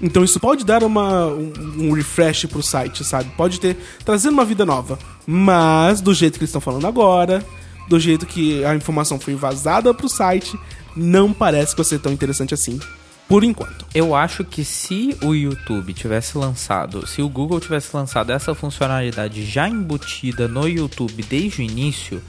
Então 0.00 0.24
isso 0.24 0.40
pode 0.40 0.64
dar 0.64 0.82
uma, 0.82 1.26
um, 1.26 1.52
um 1.78 1.92
refresh 1.92 2.46
pro 2.46 2.62
site, 2.62 3.04
sabe? 3.04 3.30
Pode 3.36 3.60
ter 3.60 3.76
trazendo 4.04 4.32
uma 4.32 4.44
vida 4.44 4.66
nova. 4.66 4.98
Mas 5.24 6.00
do 6.00 6.12
jeito 6.12 6.34
que 6.34 6.40
eles 6.40 6.48
estão 6.48 6.60
falando 6.60 6.86
agora, 6.86 7.44
do 7.88 7.98
jeito 7.98 8.26
que 8.26 8.64
a 8.64 8.74
informação 8.74 9.18
foi 9.18 9.34
vazada 9.34 9.92
pro 9.92 10.08
site, 10.08 10.58
não 10.96 11.32
parece 11.32 11.72
que 11.72 11.82
vai 11.82 11.84
ser 11.84 11.98
tão 11.98 12.12
interessante 12.12 12.54
assim. 12.54 12.78
Por 13.28 13.44
enquanto. 13.44 13.86
Eu 13.94 14.14
acho 14.14 14.44
que 14.44 14.64
se 14.64 15.16
o 15.22 15.34
YouTube 15.34 15.94
tivesse 15.94 16.36
lançado, 16.36 17.06
se 17.06 17.22
o 17.22 17.28
Google 17.28 17.60
tivesse 17.60 17.96
lançado 17.96 18.30
essa 18.30 18.54
funcionalidade 18.54 19.44
já 19.44 19.68
embutida 19.68 20.46
no 20.46 20.68
YouTube 20.68 21.22
desde 21.22 21.62
o 21.62 21.64
início, 21.64 22.22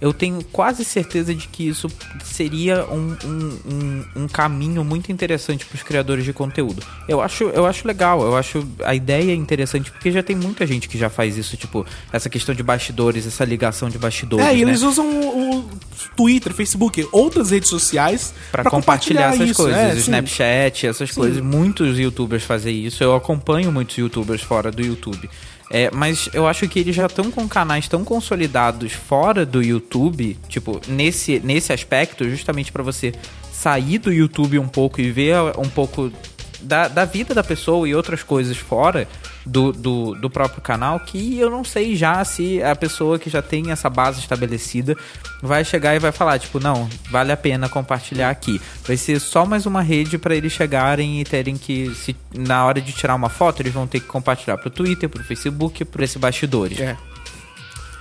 eu 0.00 0.12
tenho 0.12 0.42
quase 0.44 0.84
certeza 0.84 1.34
de 1.34 1.46
que 1.48 1.68
isso 1.68 1.88
seria 2.24 2.84
um, 2.86 3.16
um, 3.24 3.58
um, 3.66 4.04
um 4.24 4.28
caminho 4.28 4.84
muito 4.84 5.12
interessante 5.12 5.64
para 5.66 5.76
os 5.76 5.82
criadores 5.82 6.24
de 6.24 6.32
conteúdo. 6.32 6.82
Eu 7.08 7.20
acho, 7.20 7.44
eu 7.44 7.66
acho 7.66 7.86
legal, 7.86 8.22
eu 8.22 8.36
acho 8.36 8.66
a 8.84 8.94
ideia 8.94 9.34
interessante, 9.34 9.90
porque 9.90 10.10
já 10.10 10.22
tem 10.22 10.36
muita 10.36 10.66
gente 10.66 10.88
que 10.88 10.96
já 10.96 11.10
faz 11.10 11.36
isso, 11.36 11.56
tipo, 11.56 11.84
essa 12.12 12.30
questão 12.30 12.54
de 12.54 12.62
bastidores, 12.62 13.26
essa 13.26 13.44
ligação 13.44 13.88
de 13.88 13.98
bastidores. 13.98 14.46
é, 14.46 14.56
e 14.56 14.64
né? 14.64 14.70
eles 14.70 14.82
usam 14.82 15.06
o, 15.06 15.58
o 15.58 15.70
Twitter, 16.16 16.52
Facebook, 16.52 17.06
outras 17.12 17.50
redes 17.50 17.68
sociais 17.68 18.32
Pra 18.50 18.62
pra 18.62 18.70
compartilhar, 18.70 19.34
essas 19.34 19.50
isso. 19.50 19.62
coisas. 19.62 19.78
É, 19.78 19.92
sim. 19.92 19.98
Snapchat, 19.98 20.86
essas 20.86 21.10
coisas. 21.10 21.42
Muitos 21.42 21.98
youtubers 21.98 22.42
fazem 22.42 22.84
isso. 22.84 23.02
Eu 23.02 23.14
acompanho 23.14 23.70
muitos 23.70 23.96
youtubers 23.96 24.42
fora 24.42 24.70
do 24.70 24.82
YouTube. 24.82 25.28
É, 25.72 25.88
mas 25.92 26.28
eu 26.34 26.48
acho 26.48 26.68
que 26.68 26.80
eles 26.80 26.96
já 26.96 27.06
estão 27.06 27.30
com 27.30 27.48
canais 27.48 27.86
tão 27.86 28.04
consolidados 28.04 28.92
fora 28.92 29.46
do 29.46 29.62
YouTube, 29.62 30.36
tipo, 30.48 30.80
nesse, 30.88 31.38
nesse 31.38 31.72
aspecto, 31.72 32.28
justamente 32.28 32.72
pra 32.72 32.82
você 32.82 33.12
sair 33.52 33.98
do 33.98 34.12
YouTube 34.12 34.58
um 34.58 34.66
pouco 34.66 35.00
e 35.00 35.12
ver 35.12 35.36
um 35.56 35.68
pouco 35.68 36.12
da, 36.60 36.88
da 36.88 37.04
vida 37.04 37.34
da 37.34 37.44
pessoa 37.44 37.88
e 37.88 37.94
outras 37.94 38.24
coisas 38.24 38.56
fora 38.56 39.06
do, 39.44 39.72
do, 39.72 40.14
do 40.14 40.28
próprio 40.30 40.60
canal, 40.60 41.00
que 41.00 41.38
eu 41.38 41.50
não 41.50 41.64
sei 41.64 41.96
já 41.96 42.24
se 42.24 42.62
a 42.62 42.76
pessoa 42.76 43.18
que 43.18 43.30
já 43.30 43.40
tem 43.40 43.70
essa 43.70 43.88
base 43.88 44.20
estabelecida 44.20 44.96
vai 45.42 45.64
chegar 45.64 45.94
e 45.94 45.98
vai 45.98 46.12
falar, 46.12 46.38
tipo, 46.38 46.60
não, 46.60 46.88
vale 47.10 47.32
a 47.32 47.36
pena 47.36 47.68
compartilhar 47.68 48.30
aqui. 48.30 48.60
Vai 48.86 48.96
ser 48.96 49.18
só 49.20 49.46
mais 49.46 49.64
uma 49.66 49.80
rede 49.82 50.18
para 50.18 50.34
eles 50.34 50.52
chegarem 50.52 51.20
e 51.20 51.24
terem 51.24 51.56
que, 51.56 51.94
se, 51.94 52.14
na 52.34 52.64
hora 52.66 52.80
de 52.80 52.92
tirar 52.92 53.14
uma 53.14 53.28
foto, 53.30 53.60
eles 53.62 53.72
vão 53.72 53.86
ter 53.86 54.00
que 54.00 54.06
compartilhar 54.06 54.58
pro 54.58 54.68
Twitter, 54.70 55.08
pro 55.08 55.24
Facebook, 55.24 55.84
por 55.86 56.02
esse 56.02 56.18
bastidores. 56.18 56.78
É. 56.80 56.96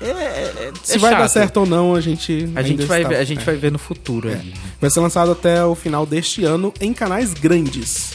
É, 0.02 0.72
Se 0.82 0.98
vai 0.98 1.12
dar 1.12 1.18
chato. 1.24 1.30
certo 1.32 1.58
ou 1.58 1.66
não, 1.66 1.94
a 1.94 2.00
gente. 2.00 2.50
A 2.56 2.62
gente, 2.62 2.86
vai, 2.86 3.00
está- 3.02 3.10
ver- 3.10 3.16
a 3.18 3.24
gente 3.26 3.42
é. 3.42 3.44
vai 3.44 3.58
ver 3.58 3.70
no 3.70 3.78
futuro 3.78 4.30
aí. 4.30 4.54
Vai 4.80 4.90
ser 4.90 5.02
lançado 5.02 5.32
até 5.32 5.64
o 5.66 5.76
final 5.76 6.06
deste 6.06 6.46
ano 6.46 6.74
em 6.80 6.94
canais 6.94 7.34
grandes. 7.34 8.14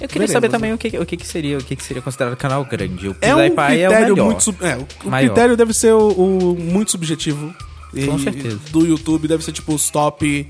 Eu 0.00 0.06
queria 0.08 0.26
Veremos, 0.26 0.30
saber 0.32 0.46
né? 0.48 0.52
também 0.52 0.72
o 0.72 0.78
que, 0.78 0.96
o 0.98 1.04
que, 1.04 1.16
que 1.16 1.26
seria 1.26 1.58
o 1.58 1.64
que, 1.64 1.74
que 1.74 1.82
seria 1.82 2.00
considerado 2.02 2.36
canal 2.36 2.64
grande. 2.64 3.08
O 3.08 3.16
É 3.20 3.34
um 3.34 3.38
PewDiePie 3.38 3.60
é 3.80 3.88
o 3.88 3.90
critério 3.92 4.14
melhor. 4.14 4.24
muito 4.26 4.42
sub- 4.44 4.64
é, 4.64 4.76
o- 4.76 5.08
Maior. 5.10 5.26
critério 5.26 5.56
deve 5.56 5.74
ser 5.74 5.92
o, 5.92 6.08
o 6.08 6.56
muito 6.58 6.90
subjetivo. 6.92 7.52
Com 7.92 8.16
E 8.16 8.22
certeza. 8.22 8.60
Do 8.70 8.86
YouTube 8.86 9.26
deve 9.26 9.42
ser 9.44 9.50
tipo 9.52 9.74
os 9.74 9.90
top 9.90 10.46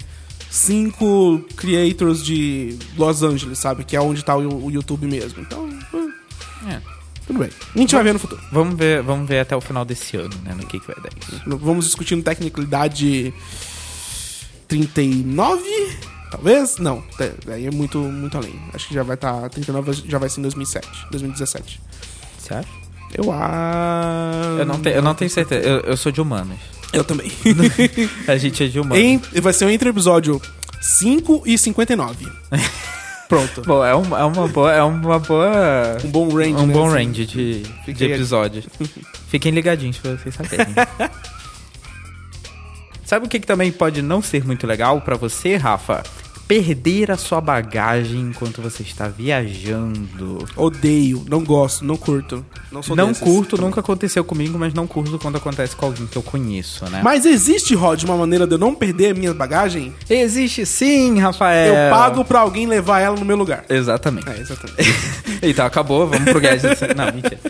cinco 0.50 1.42
creators 1.56 2.22
de 2.24 2.76
Los 2.96 3.22
Angeles, 3.22 3.58
sabe? 3.58 3.84
Que 3.84 3.96
é 3.96 4.00
onde 4.00 4.22
tá 4.24 4.36
o, 4.36 4.66
o 4.66 4.70
YouTube 4.70 5.06
mesmo. 5.06 5.40
Então, 5.40 5.68
É. 6.68 6.80
tudo 7.26 7.38
bem. 7.38 7.48
A 7.74 7.78
gente 7.78 7.94
vai 7.94 8.02
ver 8.04 8.12
no 8.12 8.18
futuro. 8.18 8.40
Vamos 8.52 8.76
ver, 8.76 9.02
vamos 9.02 9.28
ver 9.28 9.40
até 9.40 9.56
o 9.56 9.60
final 9.60 9.84
desse 9.84 10.16
ano, 10.16 10.34
né? 10.44 10.54
No 10.54 10.66
que, 10.66 10.78
que 10.80 10.86
vai 10.86 10.96
dar 10.96 11.10
isso. 11.20 11.42
Vamos 11.58 11.86
discutindo 11.86 12.22
tecnicalidade 12.22 13.32
39, 14.66 15.62
talvez? 16.30 16.78
Não, 16.78 17.02
é- 17.20 17.52
aí 17.52 17.66
é 17.66 17.70
muito, 17.70 17.98
muito 17.98 18.36
além. 18.36 18.54
Acho 18.72 18.88
que 18.88 18.94
já 18.94 19.02
vai 19.02 19.14
estar. 19.14 19.48
39 19.50 19.92
já 20.06 20.18
vai 20.18 20.28
ser 20.28 20.40
em 20.40 20.42
2007, 20.42 20.88
2017. 21.10 21.80
Você 22.38 22.54
acha? 22.54 22.68
Eu 23.14 23.32
acho. 23.32 24.58
Eu 24.58 24.66
não, 24.66 24.80
te- 24.80 24.90
eu 24.90 25.02
não 25.02 25.14
tenho 25.14 25.30
certeza. 25.30 25.66
Eu, 25.66 25.80
eu 25.80 25.96
sou 25.96 26.12
de 26.12 26.20
humanas. 26.20 26.58
Eu 26.92 27.04
também. 27.04 27.30
A 28.28 28.36
gente 28.36 28.62
é 28.64 28.66
de 28.66 28.78
humanas. 28.80 28.98
Em- 28.98 29.18
vai 29.40 29.52
ser 29.52 29.68
entre 29.70 29.88
o 29.88 29.92
episódio 29.92 30.40
5 30.80 31.42
e 31.46 31.56
59. 31.58 32.26
Pronto. 33.28 33.60
Bom, 33.66 33.84
é 33.84 33.94
uma, 33.94 34.18
é 34.20 34.24
uma 34.24 34.48
boa. 34.48 34.72
É 34.72 34.82
uma 34.82 35.18
boa. 35.18 35.98
Um 36.02 36.08
bom 36.10 36.28
range. 36.34 36.54
um 36.54 36.66
né, 36.66 36.72
bom 36.72 36.86
assim. 36.86 36.94
range 36.96 37.26
de, 37.26 37.62
de 37.92 38.04
episódios. 38.04 38.66
Fiquem 39.28 39.52
ligadinhos 39.52 39.98
pra 39.98 40.12
vocês 40.12 40.34
saberem. 40.34 40.66
Sabe 43.08 43.24
o 43.24 43.28
que, 43.28 43.40
que 43.40 43.46
também 43.46 43.72
pode 43.72 44.02
não 44.02 44.20
ser 44.20 44.44
muito 44.44 44.66
legal 44.66 45.00
pra 45.00 45.16
você, 45.16 45.56
Rafa? 45.56 46.02
Perder 46.46 47.10
a 47.10 47.16
sua 47.16 47.40
bagagem 47.40 48.20
enquanto 48.20 48.60
você 48.60 48.82
está 48.82 49.08
viajando. 49.08 50.46
Odeio, 50.54 51.24
não 51.26 51.42
gosto, 51.42 51.86
não 51.86 51.96
curto. 51.96 52.44
Não 52.70 52.82
sou 52.82 52.94
não 52.94 53.08
desses 53.08 53.22
curto, 53.22 53.58
nunca 53.58 53.80
aconteceu 53.80 54.22
comigo, 54.22 54.58
mas 54.58 54.74
não 54.74 54.86
curto 54.86 55.18
quando 55.18 55.36
acontece 55.36 55.74
com 55.74 55.86
alguém 55.86 56.06
que 56.06 56.18
eu 56.18 56.22
conheço, 56.22 56.84
né? 56.90 57.00
Mas 57.02 57.24
existe, 57.24 57.74
Rod, 57.74 58.02
uma 58.02 58.16
maneira 58.18 58.46
de 58.46 58.56
eu 58.56 58.58
não 58.58 58.74
perder 58.74 59.12
a 59.12 59.14
minha 59.14 59.32
bagagem? 59.32 59.94
Existe 60.10 60.66
sim, 60.66 61.18
Rafael. 61.18 61.74
Eu 61.74 61.90
pago 61.90 62.22
pra 62.26 62.40
alguém 62.40 62.66
levar 62.66 63.00
ela 63.00 63.16
no 63.16 63.24
meu 63.24 63.38
lugar. 63.38 63.64
Exatamente. 63.70 64.28
É, 64.28 64.38
exatamente. 64.38 64.94
então 65.40 65.64
acabou, 65.64 66.06
vamos 66.06 66.30
pro 66.30 66.42
gadget. 66.42 66.78
Não, 66.94 67.06
mentira. 67.06 67.40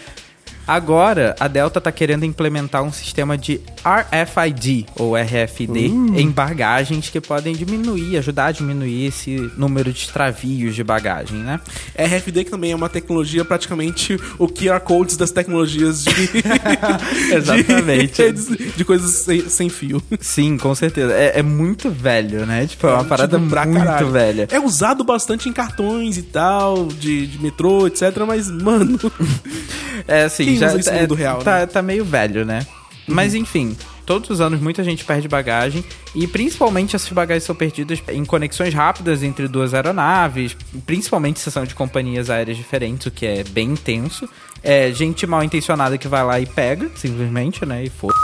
Agora, 0.69 1.35
a 1.41 1.49
Delta 1.49 1.81
tá 1.81 1.91
querendo 1.91 2.25
implementar 2.25 2.83
um 2.83 2.93
sistema 2.93 3.39
de 3.39 3.59
RFID, 3.83 4.85
ou 4.97 5.17
RFID, 5.17 5.87
em 5.87 6.31
bagagens 6.31 7.09
que 7.09 7.23
podem 7.23 7.55
diminuir, 7.55 8.19
ajudar 8.19 8.47
a 8.49 8.53
diminuir 8.53 9.07
esse 9.07 9.51
número 9.57 9.91
de 9.91 10.01
extravios 10.01 10.75
de 10.75 10.85
bagagem, 10.85 11.39
né? 11.39 11.59
RFD 11.97 12.45
que 12.45 12.51
também 12.51 12.73
é 12.73 12.77
uma 12.77 12.91
tecnologia 12.91 13.47
praticamente 13.47 14.21
o 14.39 14.47
QR 14.47 14.81
Codes 14.81 15.17
das 15.17 15.31
tecnologias 15.31 16.05
de... 16.05 17.35
Exatamente. 17.35 18.31
De, 18.31 18.73
de 18.73 18.85
coisas 18.85 19.11
sem, 19.11 19.49
sem 19.49 19.69
fio. 19.71 20.03
Sim, 20.21 20.59
com 20.59 20.75
certeza. 20.75 21.15
É, 21.15 21.39
é 21.39 21.43
muito 21.43 21.91
velho, 21.91 22.45
né? 22.45 22.67
Tipo, 22.67 22.89
é 22.89 22.93
uma 22.93 23.05
parada 23.05 23.39
Tipo, 23.39 23.57
muito 23.57 23.79
caralho. 23.79 24.11
velha. 24.11 24.49
É 24.51 24.61
usado 24.61 25.03
bastante 25.03 25.49
em 25.49 25.53
cartões 25.53 26.19
e 26.19 26.23
tal, 26.25 26.89
de, 26.89 27.27
de 27.27 27.43
metrô, 27.43 27.87
etc. 27.87 28.03
Mas, 28.27 28.51
mano... 28.51 28.99
É 30.09 30.25
assim, 30.25 30.47
Quem 30.47 30.57
já 30.57 30.73
usa 30.73 30.91
é- 30.91 31.03
mundo 31.03 31.15
real, 31.15 31.39
tá, 31.43 31.61
né? 31.61 31.67
tá 31.67 31.83
meio 31.83 32.05
velho, 32.05 32.45
né? 32.45 32.67
Mas 33.07 33.35
enfim, 33.35 33.77
todos 34.05 34.29
os 34.29 34.41
anos 34.41 34.61
muita 34.61 34.85
gente 34.85 35.05
perde 35.05 35.29
bagagem 35.29 35.83
e 36.15 36.27
principalmente 36.27 36.95
essas 36.97 37.11
bagagens 37.11 37.45
são 37.45 37.55
perdidas 37.55 38.03
em 38.09 38.25
conexões 38.25 38.75
rápidas 38.75 39.23
entre 39.23 39.49
duas 39.49 39.73
aeronaves, 39.73 40.57
principalmente 40.85 41.41
se 41.41 41.51
são 41.51 41.65
de 41.65 41.75
companhias 41.75 42.29
aéreas 42.29 42.57
diferentes, 42.57 43.07
o 43.07 43.11
que 43.11 43.25
é 43.27 43.45
bem 43.45 43.71
intenso. 43.71 44.29
É 44.63 44.91
gente 44.93 45.27
mal 45.27 45.43
intencionada 45.45 45.97
que 45.97 46.09
vai 46.09 46.25
lá 46.25 46.41
e 46.41 46.45
pega, 46.47 46.91
simplesmente, 46.97 47.65
né? 47.65 47.85
E 47.85 47.89
foda. 47.89 48.15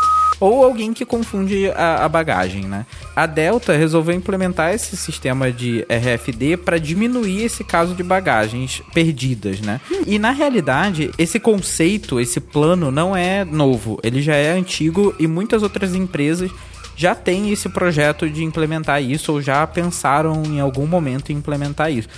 Ou 0.41 0.65
alguém 0.65 0.93
que 0.93 1.05
confunde 1.05 1.71
a, 1.71 2.05
a 2.05 2.09
bagagem, 2.09 2.65
né? 2.65 2.85
A 3.15 3.25
Delta 3.27 3.73
resolveu 3.77 4.15
implementar 4.15 4.75
esse 4.75 4.97
sistema 4.97 5.51
de 5.53 5.87
RFD 5.89 6.57
para 6.57 6.79
diminuir 6.79 7.45
esse 7.45 7.63
caso 7.63 7.95
de 7.95 8.03
bagagens 8.03 8.83
perdidas, 8.93 9.61
né? 9.61 9.81
E 10.07 10.19
na 10.19 10.31
realidade, 10.33 11.11
esse 11.17 11.39
conceito, 11.39 12.19
esse 12.21 12.41
plano 12.41 12.91
não 12.91 13.17
é 13.17 13.45
novo, 13.45 13.99
ele 14.03 14.21
já 14.21 14.35
é 14.35 14.51
antigo 14.53 15.15
e 15.19 15.27
muitas 15.27 15.63
outras 15.63 15.95
empresas 15.95 16.51
já 16.97 17.15
têm 17.15 17.51
esse 17.51 17.69
projeto 17.69 18.29
de 18.29 18.45
implementar 18.45 19.03
isso 19.03 19.33
ou 19.33 19.41
já 19.43 19.67
pensaram 19.67 20.43
em 20.45 20.61
algum 20.61 20.87
momento 20.87 21.31
em 21.33 21.37
implementar 21.37 21.91
isso. 21.93 22.09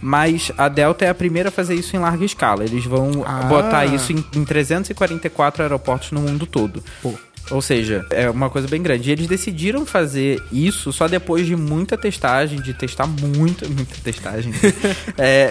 Mas 0.00 0.52
a 0.58 0.68
Delta 0.68 1.06
é 1.06 1.08
a 1.08 1.14
primeira 1.14 1.48
a 1.48 1.52
fazer 1.52 1.74
isso 1.74 1.96
em 1.96 1.98
larga 1.98 2.22
escala. 2.24 2.62
Eles 2.64 2.84
vão 2.84 3.24
Ah. 3.24 3.44
botar 3.44 3.86
isso 3.86 4.12
em, 4.12 4.22
em 4.34 4.44
344 4.44 5.62
aeroportos 5.62 6.12
no 6.12 6.20
mundo 6.20 6.44
todo. 6.46 6.82
Ou 7.50 7.62
seja, 7.62 8.04
é 8.10 8.28
uma 8.28 8.50
coisa 8.50 8.66
bem 8.66 8.82
grande. 8.82 9.08
E 9.08 9.12
eles 9.12 9.26
decidiram 9.26 9.86
fazer 9.86 10.42
isso 10.50 10.92
só 10.92 11.06
depois 11.06 11.46
de 11.46 11.54
muita 11.54 11.96
testagem, 11.96 12.60
de 12.60 12.74
testar 12.74 13.06
muito, 13.06 13.68
muita 13.70 13.94
testagem. 14.02 14.52
é. 15.16 15.50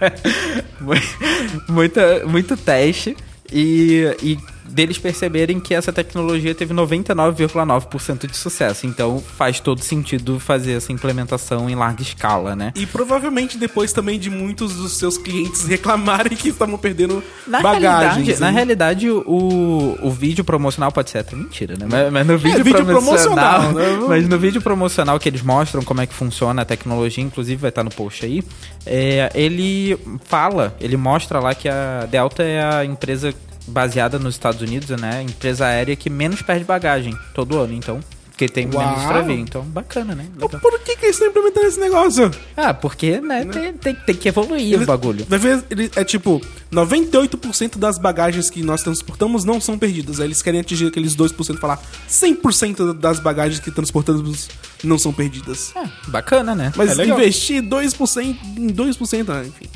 muita, 1.68 2.26
muito 2.26 2.56
teste. 2.56 3.16
E, 3.52 4.16
e 4.22 4.38
deles 4.68 4.98
perceberem 4.98 5.58
que 5.60 5.74
essa 5.74 5.92
tecnologia 5.92 6.54
teve 6.54 6.74
99,9% 6.74 8.26
de 8.26 8.36
sucesso. 8.36 8.86
Então 8.86 9.22
faz 9.36 9.60
todo 9.60 9.80
sentido 9.80 10.38
fazer 10.40 10.72
essa 10.72 10.92
implementação 10.92 11.68
em 11.68 11.74
larga 11.74 12.02
escala, 12.02 12.54
né? 12.56 12.72
E 12.74 12.86
provavelmente 12.86 13.58
depois 13.58 13.92
também 13.92 14.18
de 14.18 14.30
muitos 14.30 14.74
dos 14.74 14.92
seus 14.96 15.16
clientes 15.18 15.64
reclamarem 15.68 16.36
que 16.36 16.48
estavam 16.48 16.78
perdendo 16.78 17.22
Na 17.46 17.60
bagagens. 17.60 18.14
realidade, 18.16 18.40
na 18.40 18.50
realidade 18.50 19.10
o, 19.10 19.98
o 20.02 20.10
vídeo 20.10 20.44
promocional 20.44 20.90
pode 20.92 21.10
ser 21.10 21.18
até 21.18 21.36
mentira, 21.36 21.74
né? 21.78 21.86
Mas, 21.90 22.12
mas 22.12 22.26
no 22.26 22.38
vídeo, 22.38 22.60
É, 22.60 22.62
vídeo 22.62 22.84
promocional, 22.84 23.60
promocional, 23.60 24.00
né? 24.00 24.06
mas 24.08 24.28
no 24.28 24.38
vídeo 24.38 24.60
promocional 24.60 25.18
que 25.18 25.28
eles 25.28 25.42
mostram 25.42 25.82
como 25.82 26.00
é 26.00 26.06
que 26.06 26.14
funciona 26.14 26.62
a 26.62 26.64
tecnologia, 26.64 27.22
inclusive 27.22 27.60
vai 27.60 27.70
estar 27.70 27.82
no 27.84 27.90
post 27.90 28.24
aí, 28.24 28.42
é, 28.84 29.30
ele 29.34 29.98
fala, 30.24 30.74
ele 30.80 30.96
mostra 30.96 31.40
lá 31.40 31.54
que 31.54 31.68
a 31.68 32.06
Delta 32.10 32.42
é 32.42 32.62
a 32.62 32.84
empresa 32.84 33.34
baseada 33.66 34.18
nos 34.18 34.34
Estados 34.34 34.60
Unidos, 34.60 34.88
né? 35.00 35.22
Empresa 35.22 35.66
aérea 35.66 35.96
que 35.96 36.08
menos 36.10 36.42
perde 36.42 36.64
bagagem 36.64 37.16
todo 37.34 37.58
ano, 37.58 37.72
então. 37.72 38.00
Porque 38.30 38.50
tem 38.50 38.68
Uau. 38.70 38.84
menos 38.86 39.00
extravio, 39.02 39.32
então 39.38 39.62
bacana, 39.62 40.14
né? 40.14 40.26
Mas 40.38 40.60
Por 40.60 40.78
que, 40.80 40.94
que 40.94 41.06
eles 41.06 41.16
estão 41.16 41.28
implementando 41.28 41.66
esse 41.68 41.80
negócio? 41.80 42.30
Ah, 42.54 42.74
porque, 42.74 43.18
né, 43.18 43.46
tem, 43.46 43.72
tem, 43.72 43.94
tem 43.94 44.14
que 44.14 44.28
evoluir 44.28 44.74
Eles- 44.74 44.82
o 44.82 44.86
bagulho. 44.86 45.24
Vai 45.26 45.38
ver, 45.38 45.64
ele- 45.70 45.90
é 45.96 46.04
tipo, 46.04 46.38
98% 46.70 47.78
das 47.78 47.98
bagagens 47.98 48.50
que 48.50 48.62
nós 48.62 48.82
transportamos 48.82 49.42
não 49.44 49.58
são 49.58 49.78
perdidas. 49.78 50.20
Aí 50.20 50.26
eles 50.26 50.42
querem 50.42 50.60
atingir 50.60 50.86
aqueles 50.86 51.14
2% 51.16 51.56
e 51.56 51.60
falar 51.60 51.80
100% 52.06 52.92
das 52.92 53.18
bagagens 53.20 53.58
que 53.58 53.70
transportamos 53.70 54.50
não 54.84 54.98
são 54.98 55.14
perdidas. 55.14 55.72
É, 55.74 55.88
bacana, 56.08 56.54
né? 56.54 56.72
Mas 56.76 56.98
é 56.98 57.06
investir 57.06 57.62
2% 57.62 58.36
em 58.58 58.66
2%, 58.68 59.30
ah, 59.30 59.42
enfim. 59.46 59.66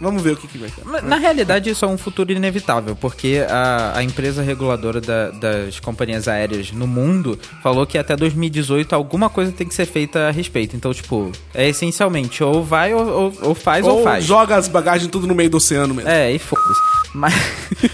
Vamos 0.00 0.22
ver 0.22 0.32
o 0.32 0.36
que, 0.36 0.48
que 0.48 0.56
vai 0.56 0.68
ser. 0.70 0.82
Mas, 0.84 1.02
Na 1.04 1.16
realidade, 1.16 1.68
isso 1.68 1.84
é 1.84 1.88
um 1.88 1.98
futuro 1.98 2.32
inevitável, 2.32 2.96
porque 2.96 3.44
a, 3.48 3.92
a 3.98 4.02
empresa 4.02 4.42
reguladora 4.42 5.00
da- 5.00 5.30
das 5.30 5.78
companhias 5.78 6.26
aéreas 6.26 6.72
no 6.72 6.86
mundo 6.86 7.38
falou 7.62 7.86
que 7.86 7.98
até 7.98 8.16
2018 8.16 8.94
alguma 8.94 9.28
coisa 9.28 9.52
tem 9.52 9.66
que 9.68 9.74
ser 9.74 9.84
feita 9.86 10.28
a 10.28 10.30
respeito. 10.30 10.74
Então, 10.74 10.92
tipo, 10.94 11.30
é 11.54 11.68
essencialmente 11.68 12.42
ou 12.42 12.64
vai 12.64 12.94
ou, 12.94 13.06
ou- 13.06 13.34
ou 13.42 13.54
faz 13.54 13.84
ou, 13.86 13.98
Ou 13.98 14.04
faz. 14.04 14.24
joga 14.24 14.56
as 14.56 14.68
bagagens 14.68 15.10
tudo 15.10 15.26
no 15.26 15.34
meio 15.34 15.50
do 15.50 15.58
oceano 15.58 15.94
mesmo. 15.94 16.10
É, 16.10 16.32
e 16.32 16.38
foda-se. 16.38 16.80
Mas, 17.14 17.34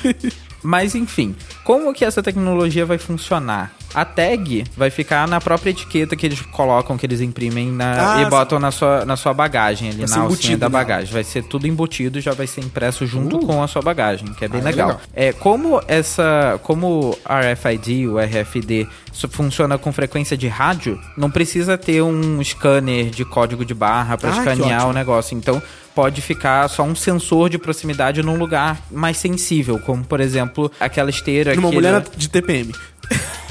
mas 0.63 0.95
enfim, 0.95 1.35
como 1.65 1.93
que 1.93 2.05
essa 2.05 2.23
tecnologia 2.23 2.87
vai 2.87 2.99
funcionar? 2.99 3.73
A 3.95 4.05
tag 4.05 4.65
vai 4.77 4.91
ficar 4.91 5.27
na 5.27 5.41
própria 5.41 5.71
etiqueta 5.71 6.15
que 6.15 6.27
eles 6.27 6.41
colocam, 6.41 6.99
que 6.99 7.07
eles 7.07 7.21
imprimem 7.21 7.71
na- 7.73 8.17
Ah, 8.17 8.23
e 8.23 8.27
botam 8.27 8.59
na 8.59 8.71
sua, 8.71 9.05
na 9.07 9.17
sua 9.17 9.33
bagagem 9.33 9.89
ali, 9.89 10.05
na 10.07 10.21
alcinha 10.21 10.57
da 10.59 10.69
nela. 10.69 10.85
bagagem. 10.85 11.13
Vai 11.13 11.25
ser 11.25 11.43
tudo 11.45 11.67
embutido, 11.67 12.21
já 12.21 12.33
vai 12.33 12.47
ser 12.47 12.61
impresso 12.61 13.07
junto 13.07 13.37
Uh. 13.39 13.47
com 13.47 13.63
a 13.63 13.67
sua 13.69 13.81
bagagem, 13.81 14.27
que 14.35 14.45
é 14.45 14.49
bem 14.49 14.61
Ah, 14.61 14.65
é 14.65 14.67
legal. 14.67 14.89
legal. 14.89 15.03
É, 15.15 15.33
como 15.33 15.81
essa, 15.89 16.61
como 16.63 17.17
RFID, 17.25 18.07
o 18.09 18.19
RFD, 18.19 18.87
funciona 19.31 19.79
com 19.79 19.91
frequência 19.93 20.37
de 20.37 20.47
rádio, 20.47 21.01
não 21.17 21.31
precisa 21.31 21.79
ter 21.79 22.03
um 22.03 22.43
scanner 22.45 23.07
de 23.09 23.25
código 23.25 23.65
de 23.65 23.73
barra 23.73 24.19
para 24.19 24.31
Ah, 24.31 24.39
escanear 24.39 24.87
o 24.89 24.93
negócio. 24.93 25.35
Então, 25.37 25.63
pode 25.95 26.21
ficar 26.21 26.69
só 26.69 26.83
um 26.83 26.95
sensor 26.95 27.49
de 27.49 27.57
proximidade 27.57 28.23
num 28.23 28.37
lugar 28.37 28.79
mais 28.91 29.17
sensível, 29.17 29.79
como 29.79 30.05
por 30.05 30.21
exemplo, 30.21 30.71
aquela 30.79 31.09
esteira 31.09 31.55
Numa 31.55 31.71
que 31.71 31.75
mulher 31.77 32.05
de 32.15 32.29
TPM. 32.29 32.75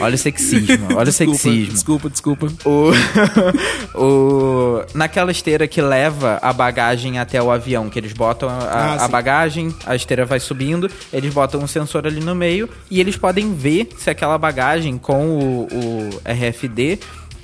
Olha 0.00 0.14
o 0.14 0.18
sexismo, 0.18 0.86
olha 0.90 1.02
o 1.02 1.04
Desculpa, 1.04 1.38
sexismo. 1.38 1.72
Desculpa, 1.72 2.10
desculpa. 2.10 2.52
O... 2.64 2.90
o... 3.94 4.84
Naquela 4.94 5.30
esteira 5.30 5.66
que 5.68 5.80
leva 5.80 6.38
a 6.42 6.52
bagagem 6.52 7.18
até 7.18 7.42
o 7.42 7.50
avião, 7.50 7.88
que 7.88 7.98
eles 7.98 8.12
botam 8.12 8.48
a, 8.48 8.52
Ah, 8.52 9.04
a 9.04 9.08
bagagem, 9.08 9.74
a 9.86 9.94
esteira 9.94 10.24
vai 10.24 10.40
subindo, 10.40 10.90
eles 11.12 11.32
botam 11.32 11.60
um 11.60 11.66
sensor 11.66 12.06
ali 12.06 12.20
no 12.20 12.34
meio 12.34 12.68
e 12.90 13.00
eles 13.00 13.16
podem 13.16 13.54
ver 13.54 13.88
se 13.96 14.10
aquela 14.10 14.38
bagagem 14.38 14.98
com 14.98 15.38
o, 15.38 15.68
o 15.72 16.10
RFD 16.24 16.98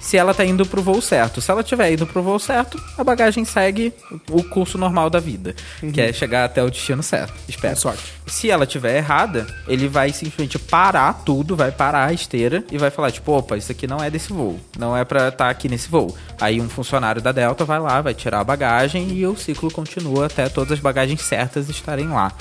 se 0.09 0.16
ela 0.16 0.33
tá 0.33 0.42
indo 0.42 0.64
pro 0.64 0.81
voo 0.81 1.03
certo. 1.03 1.38
Se 1.38 1.51
ela 1.51 1.62
tiver 1.62 1.92
indo 1.92 2.07
pro 2.07 2.23
voo 2.23 2.38
certo, 2.38 2.83
a 2.97 3.05
bagagem 3.05 3.44
segue 3.44 3.93
o 4.30 4.43
curso 4.43 4.78
normal 4.78 5.11
da 5.11 5.20
vida, 5.20 5.55
que 5.93 6.01
é 6.01 6.11
chegar 6.14 6.47
até 6.47 6.64
o 6.64 6.70
destino 6.70 7.03
certo. 7.03 7.35
Espero. 7.47 7.74
Com 7.74 7.80
sorte. 7.80 8.14
Se 8.26 8.51
ela 8.51 8.64
tiver 8.64 8.97
errada, 8.97 9.47
ele 9.66 9.87
vai 9.87 10.11
simplesmente 10.11 10.59
parar 10.59 11.12
tudo, 11.26 11.55
vai 11.55 11.70
parar 11.70 12.07
a 12.07 12.12
esteira 12.14 12.64
e 12.72 12.78
vai 12.78 12.91
falar, 12.91 13.11
tipo, 13.11 13.33
opa, 13.33 13.59
isso 13.59 13.70
aqui 13.70 13.87
não 13.87 14.03
é 14.03 14.09
desse 14.09 14.33
voo. 14.33 14.59
Não 14.78 14.97
é 14.97 15.05
pra 15.05 15.28
estar 15.28 15.51
aqui 15.51 15.68
nesse 15.68 15.91
voo. 15.91 16.16
Aí 16.41 16.59
um 16.59 16.70
funcionário 16.70 17.20
da 17.20 17.30
Delta 17.30 17.66
vai 17.66 17.78
lá, 17.78 18.01
vai 18.01 18.14
tirar 18.14 18.41
a 18.41 18.45
bagagem 18.45 19.11
e 19.11 19.26
o 19.26 19.37
ciclo 19.37 19.70
continua 19.70 20.24
até 20.24 20.49
todas 20.49 20.72
as 20.72 20.80
bagagens 20.80 21.20
certas 21.20 21.68
estarem 21.68 22.09
lá. 22.09 22.33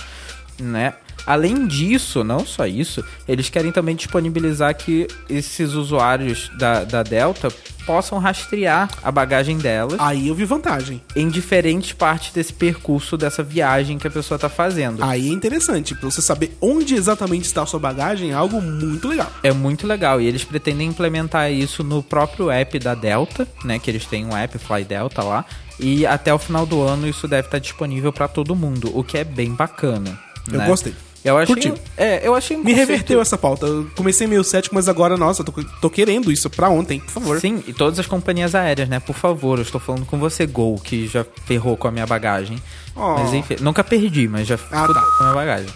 Né? 0.58 0.94
Além 1.28 1.68
disso, 1.68 2.24
não 2.24 2.46
só 2.46 2.66
isso, 2.66 3.04
eles 3.28 3.50
querem 3.50 3.70
também 3.70 3.98
disponibilizar 3.98 4.74
que 4.76 5.06
esses 5.30 5.74
usuários 5.74 6.50
da, 6.58 6.86
da 6.86 7.04
Delta 7.04 7.50
possam 7.86 8.18
rastrear 8.18 8.90
a 9.02 9.10
bagagem 9.10 9.58
delas 9.58 9.98
Aí 9.98 10.28
eu 10.28 10.36
vi 10.36 10.44
vantagem. 10.44 11.02
em 11.16 11.30
diferentes 11.30 11.94
partes 11.94 12.34
desse 12.34 12.52
percurso 12.52 13.18
dessa 13.18 13.42
viagem 13.42 13.98
que 13.98 14.08
a 14.08 14.12
pessoa 14.12 14.38
tá 14.38 14.50
fazendo. 14.50 15.04
Aí 15.04 15.30
é 15.30 15.32
interessante, 15.32 15.96
pra 15.96 16.10
você 16.10 16.22
saber 16.22 16.56
onde 16.62 16.96
exatamente 16.96 17.46
está 17.46 17.64
a 17.64 17.66
sua 17.66 17.80
bagagem, 17.80 18.32
é 18.32 18.34
algo 18.34 18.62
muito 18.62 19.08
legal. 19.08 19.32
É 19.44 19.52
muito 19.52 19.86
legal 19.86 20.20
e 20.22 20.28
eles 20.28 20.44
pretendem 20.44 20.88
implementar 20.90 21.52
isso 21.52 21.84
no 21.84 22.04
próprio 22.04 22.50
app 22.50 22.80
da 22.80 22.96
Delta, 22.96 23.48
né? 23.64 23.80
Que 23.80 23.92
eles 23.92 24.06
têm 24.06 24.26
um 24.26 24.36
app 24.36 24.58
Fly 24.58 24.84
Delta 24.86 25.24
lá. 25.24 25.46
E 25.80 26.06
até 26.06 26.34
o 26.34 26.40
final 26.40 26.66
do 26.66 26.82
ano 26.82 27.08
isso 27.08 27.28
deve 27.28 27.48
estar 27.48 27.60
disponível 27.60 28.12
pra 28.12 28.28
todo 28.28 28.56
mundo, 28.56 28.92
o 28.98 29.04
que 29.04 29.18
é 29.18 29.24
bem 29.24 29.54
bacana. 29.54 30.20
Eu 30.52 30.60
né? 30.60 30.66
gostei. 30.66 30.94
Eu 31.30 31.38
achei, 31.38 31.56
Curti. 31.56 31.74
é, 31.98 32.28
eu 32.28 32.34
achei 32.36 32.56
um 32.56 32.60
Me 32.60 32.72
conceito- 32.72 32.90
reverteu 32.90 33.22
essa 33.22 33.38
pauta. 33.38 33.66
Eu 33.66 33.90
comecei 33.96 34.28
meio 34.28 34.44
cético, 34.44 34.76
mas 34.76 34.88
agora, 34.88 35.18
nossa, 35.18 35.42
eu 35.42 35.46
tô, 35.46 35.64
tô 35.82 35.90
querendo 35.90 36.32
isso 36.32 36.50
pra 36.50 36.70
ontem, 36.70 37.00
por 37.00 37.12
favor. 37.12 37.40
Sim, 37.40 37.64
e 37.68 37.74
todas 37.74 38.00
as 38.00 38.06
companhias 38.08 38.56
aéreas, 38.56 38.88
né? 38.90 39.00
Por 39.00 39.16
favor, 39.16 39.58
eu 39.60 39.64
estou 39.64 39.80
falando 39.82 40.06
com 40.06 40.18
você, 40.18 40.46
Gol, 40.46 40.76
que 40.80 41.08
já 41.08 41.26
ferrou 41.46 41.76
com 41.78 41.88
a 41.88 41.92
minha 41.92 42.06
bagagem. 42.06 42.62
Oh. 42.96 43.14
Mas 43.20 43.34
enfim, 43.34 43.58
nunca 43.62 43.84
perdi, 43.84 44.28
mas 44.28 44.48
já 44.48 44.56
Ah, 44.72 44.88
tá. 44.88 44.94
com 44.94 45.24
a 45.24 45.24
minha 45.24 45.34
bagagem. 45.36 45.70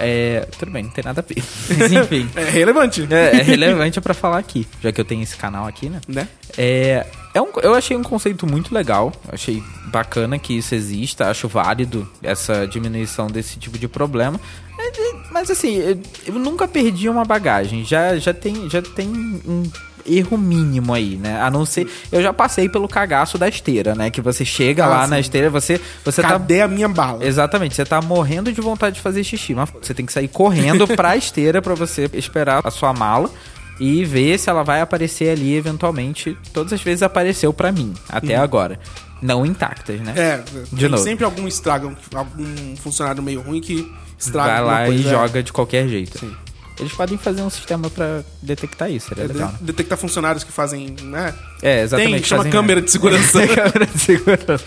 É, 0.00 0.48
tudo 0.58 0.72
bem, 0.72 0.84
não 0.84 0.90
tem 0.90 1.04
nada 1.04 1.20
a 1.20 1.22
ver. 1.34 1.42
Mas 1.78 1.92
enfim. 1.92 2.26
É 2.34 2.44
relevante, 2.48 3.06
É, 3.10 3.36
é 3.36 3.42
relevante 3.42 4.00
pra 4.00 4.14
falar 4.14 4.38
aqui, 4.38 4.66
já 4.82 4.90
que 4.90 4.98
eu 4.98 5.04
tenho 5.04 5.22
esse 5.22 5.36
canal 5.36 5.66
aqui, 5.66 5.90
né? 5.90 6.00
né? 6.08 6.26
É, 6.56 7.06
é 7.34 7.40
um, 7.42 7.48
eu 7.62 7.74
achei 7.74 7.94
um 7.94 8.02
conceito 8.02 8.46
muito 8.46 8.74
legal, 8.74 9.12
achei 9.30 9.62
bacana 9.88 10.38
que 10.38 10.56
isso 10.56 10.74
exista, 10.74 11.28
acho 11.28 11.46
válido 11.46 12.08
essa 12.22 12.66
diminuição 12.66 13.26
desse 13.26 13.58
tipo 13.58 13.78
de 13.78 13.86
problema. 13.86 14.40
É, 14.84 15.14
Mas 15.30 15.50
assim, 15.50 15.76
eu, 15.76 15.98
eu 16.26 16.34
nunca 16.34 16.66
perdi 16.66 17.08
uma 17.08 17.24
bagagem, 17.24 17.84
já, 17.84 18.16
já, 18.16 18.32
tem, 18.34 18.68
já 18.68 18.82
tem 18.82 19.08
um 19.08 19.62
erro 20.04 20.36
mínimo 20.36 20.92
aí, 20.92 21.16
né? 21.16 21.40
A 21.40 21.48
não 21.50 21.64
ser. 21.64 21.86
Eu 22.10 22.20
já 22.22 22.32
passei 22.32 22.68
pelo 22.68 22.88
cagaço 22.88 23.38
da 23.38 23.48
esteira, 23.48 23.94
né? 23.94 24.10
Que 24.10 24.20
você 24.20 24.44
chega 24.44 24.84
Ah, 24.84 24.88
lá 24.88 25.04
sim. 25.04 25.10
na 25.10 25.20
esteira, 25.20 25.48
você, 25.48 25.80
você 26.04 26.20
tá 26.20 26.28
Cadê 26.30 26.60
a 26.62 26.68
minha 26.68 26.88
bala? 26.88 27.24
Exatamente, 27.24 27.74
você 27.76 27.84
tá 27.84 28.00
morrendo 28.02 28.52
de 28.52 28.60
vontade 28.60 28.96
de 28.96 29.00
fazer 29.02 29.22
xixi, 29.22 29.54
mas 29.54 29.70
você 29.70 29.94
tem 29.94 30.04
que 30.04 30.12
sair 30.12 30.26
correndo 30.28 30.86
pra 30.88 31.14
esteira 31.16 31.62
pra 31.62 31.74
você 31.74 32.10
esperar 32.14 32.60
a 32.66 32.70
sua 32.70 32.92
mala 32.92 33.30
e 33.78 34.04
ver 34.04 34.38
se 34.38 34.50
ela 34.50 34.62
vai 34.64 34.80
aparecer 34.80 35.30
ali 35.30 35.54
eventualmente. 35.54 36.36
Todas 36.52 36.72
as 36.72 36.82
vezes 36.82 37.02
apareceu 37.02 37.52
pra 37.52 37.70
mim, 37.70 37.94
até 38.08 38.34
agora. 38.36 38.80
Não 39.20 39.46
intactas, 39.46 40.00
né? 40.00 40.14
É, 40.16 40.36
De 40.72 40.80
tem 40.80 40.88
novo. 40.88 41.02
sempre 41.02 41.24
algum 41.24 41.46
estrago, 41.46 41.96
algum 42.12 42.74
funcionário 42.76 43.22
meio 43.22 43.40
ruim 43.40 43.60
que 43.60 43.88
estraga 44.26 44.52
vai 44.52 44.62
lá 44.80 44.86
coisa. 44.86 45.02
e 45.02 45.06
é. 45.06 45.10
joga 45.10 45.42
de 45.42 45.52
qualquer 45.52 45.88
jeito. 45.88 46.18
Sim. 46.18 46.32
Eles 46.80 46.92
podem 46.94 47.18
fazer 47.18 47.42
um 47.42 47.50
sistema 47.50 47.90
pra 47.90 48.22
detectar 48.40 48.90
isso, 48.90 49.08
seria 49.10 49.24
É, 49.24 49.26
legal. 49.28 49.48
né? 49.48 49.54
detectar 49.60 49.96
funcionários 49.98 50.42
que 50.42 50.50
fazem, 50.50 50.96
né? 51.02 51.32
É, 51.62 51.82
exatamente. 51.82 52.12
Tem, 52.14 52.22
chama 52.24 52.38
fazem- 52.44 52.52
câmera 52.52 52.80
de 52.82 52.90
segurança. 52.90 53.46
câmera 53.46 53.86
de 53.86 53.98
segurança. 54.00 54.64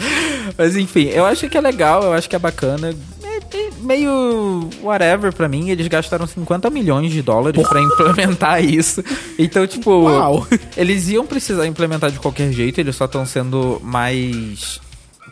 Mas 0.57 0.77
enfim, 0.77 1.05
eu 1.09 1.25
acho 1.25 1.49
que 1.49 1.57
é 1.57 1.61
legal, 1.61 2.03
eu 2.03 2.13
acho 2.13 2.29
que 2.29 2.35
é 2.35 2.39
bacana. 2.39 2.95
É, 3.23 3.57
é 3.57 3.69
meio 3.81 4.69
whatever 4.81 5.33
pra 5.33 5.49
mim. 5.49 5.69
Eles 5.69 5.87
gastaram 5.87 6.27
50 6.27 6.69
milhões 6.69 7.11
de 7.11 7.21
dólares 7.23 7.67
pra 7.67 7.81
implementar 7.81 8.63
isso. 8.63 9.03
Então, 9.37 9.65
tipo, 9.67 9.91
Uau. 10.03 10.47
eles 10.77 11.09
iam 11.09 11.25
precisar 11.25 11.65
implementar 11.65 12.11
de 12.11 12.19
qualquer 12.19 12.51
jeito, 12.53 12.79
eles 12.79 12.95
só 12.95 13.05
estão 13.05 13.25
sendo 13.25 13.81
mais 13.83 14.79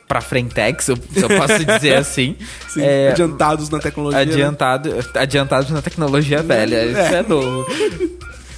pra 0.08 0.22
frentex, 0.22 0.90
eu- 0.90 0.98
se 0.98 1.22
eu 1.24 1.30
posso 1.30 1.60
dizer 1.66 1.96
assim. 1.96 2.36
Sim, 2.70 2.82
É, 2.82 3.10
adiantados 3.12 3.70
na 3.70 3.80
tecnologia. 3.80 4.26
né? 4.26 4.32
adiantado, 4.32 4.90
adiantados 5.16 5.70
na 5.72 5.82
tecnologia 5.82 6.42
velha. 6.44 6.84
Isso 6.86 7.00
é 7.16 7.24
novo. 7.24 7.66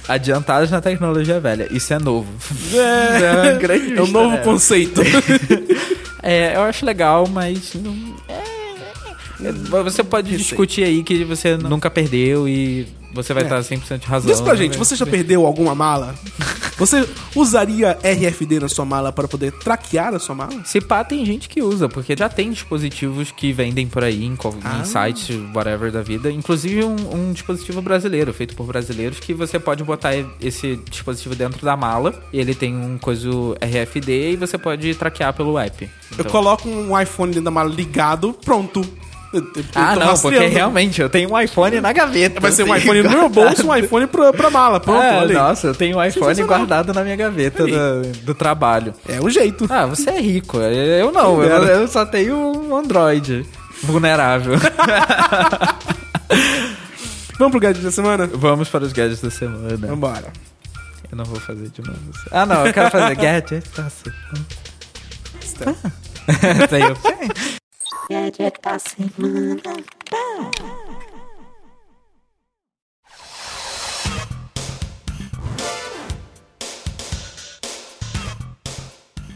Adiantados 0.08 0.70
na 0.70 0.80
tecnologia 0.80 1.40
velha. 1.40 1.66
Isso 1.70 1.92
é 1.92 1.98
novo. 1.98 2.28
É, 2.74 3.48
É 3.48 3.58
grande 3.58 3.96
é 3.96 4.02
um 4.02 4.06
novo 4.06 4.36
né? 4.36 4.42
conceito. 4.42 5.00
É, 6.28 6.56
eu 6.56 6.62
acho 6.62 6.84
legal, 6.84 7.28
mas 7.28 7.72
não. 7.76 7.94
é- 8.28 9.46
é- 9.46 9.52
você 9.82 10.02
pode 10.02 10.36
discutir 10.36 10.82
aí 10.82 11.04
que 11.04 11.22
você 11.24 11.56
nunca 11.56 11.88
perdeu 11.88 12.48
e 12.48 12.84
você 13.16 13.34
vai 13.34 13.42
É. 13.42 13.46
estar 13.46 13.58
100% 13.60 13.98
de 14.00 14.06
razão. 14.06 14.30
Diz 14.30 14.40
pra 14.40 14.52
né? 14.52 14.58
gente, 14.60 14.78
você 14.78 14.94
já 14.94 15.04
perdeu 15.06 15.44
alguma 15.46 15.74
mala? 15.74 16.14
Você 16.78 17.08
usaria 17.34 17.98
RFD 18.02 18.60
na 18.60 18.68
sua 18.68 18.84
mala 18.84 19.10
para 19.10 19.26
poder 19.26 19.50
traquear 19.50 20.14
a 20.14 20.18
sua 20.18 20.34
mala? 20.34 20.62
Se 20.64 20.78
pá, 20.80 21.02
tem 21.02 21.24
gente 21.24 21.48
que 21.48 21.62
usa, 21.62 21.88
porque 21.88 22.14
já 22.16 22.28
tem 22.28 22.50
dispositivos 22.50 23.32
que 23.32 23.50
vendem 23.52 23.86
por 23.88 24.04
aí 24.04 24.24
em, 24.24 24.36
co- 24.36 24.50
em 24.50 24.60
Ah. 24.62 24.84
sites, 24.84 25.34
whatever 25.54 25.90
da 25.90 26.02
vida. 26.02 26.30
Inclusive 26.30 26.84
um, 26.84 26.96
um 27.14 27.32
dispositivo 27.32 27.80
brasileiro, 27.80 28.32
feito 28.34 28.54
por 28.54 28.66
brasileiros, 28.66 29.18
que 29.20 29.32
você 29.32 29.58
pode 29.58 29.82
botar 29.82 30.12
esse 30.40 30.76
dispositivo 30.90 31.34
dentro 31.34 31.64
da 31.64 31.76
mala. 31.76 32.14
Ele 32.32 32.54
tem 32.54 32.74
um 32.76 32.98
coisa 32.98 33.26
RFD 33.60 34.32
e 34.32 34.36
você 34.36 34.58
pode 34.58 34.94
traquear 34.94 35.32
pelo 35.32 35.58
app. 35.58 35.82
Eu 35.84 35.90
Então- 36.12 36.26
coloco 36.30 36.68
um 36.68 37.00
iPhone 37.00 37.30
dentro 37.32 37.44
da 37.46 37.50
mala 37.50 37.70
ligado, 37.72 38.34
pronto. 38.44 38.82
Ah, 39.74 39.94
não, 39.96 40.14
porque 40.14 40.28
rastreando. 40.36 40.54
realmente 40.54 41.00
eu 41.02 41.08
tenho 41.10 41.32
um 41.32 41.38
iPhone 41.40 41.80
na 41.80 41.92
gaveta. 41.92 42.40
Vai 42.40 42.52
ser 42.52 42.62
um 42.62 42.74
iPhone 42.74 43.02
no 43.02 43.10
meu 43.10 43.28
bolso, 43.28 43.66
um 43.68 43.74
iPhone 43.76 44.06
pra, 44.06 44.32
pra 44.32 44.50
mala. 44.50 44.80
Pronto, 44.80 45.00
Ah, 45.02 45.20
aí. 45.22 45.32
nossa, 45.32 45.66
eu 45.68 45.74
tenho 45.74 45.98
um 45.98 46.04
iPhone 46.04 46.42
guardado 46.44 46.94
na 46.94 47.02
minha 47.02 47.16
gaveta 47.16 47.66
do, 47.66 48.02
do 48.24 48.34
trabalho. 48.34 48.94
É 49.08 49.20
o 49.20 49.28
jeito. 49.28 49.66
Ah, 49.68 49.86
você 49.86 50.10
é 50.10 50.20
rico. 50.20 50.58
Eu 50.58 51.12
não, 51.12 51.42
eu, 51.42 51.64
eu 51.64 51.88
só 51.88 52.06
tenho 52.06 52.36
um 52.36 52.74
Android 52.76 53.44
vulnerável. 53.82 54.54
Vamos 57.38 57.50
pro 57.50 57.60
gadget 57.60 57.84
da 57.84 57.90
semana? 57.90 58.26
Vamos 58.26 58.68
para 58.68 58.84
os 58.84 58.92
gadgets 58.92 59.20
da 59.20 59.30
semana. 59.30 59.76
Vambora. 59.76 60.32
Eu 61.10 61.16
não 61.18 61.24
vou 61.24 61.38
fazer 61.38 61.68
de 61.68 61.82
novo. 61.82 61.98
Ah, 62.30 62.46
não, 62.46 62.66
eu 62.66 62.72
quero 62.72 62.90
fazer 62.90 63.14
gadget. 63.20 63.62
Tá 63.70 63.86
Tem 66.68 66.82
eu. 66.82 66.96
Gadget 68.08 68.60
da 68.62 68.78
semana. 68.78 69.60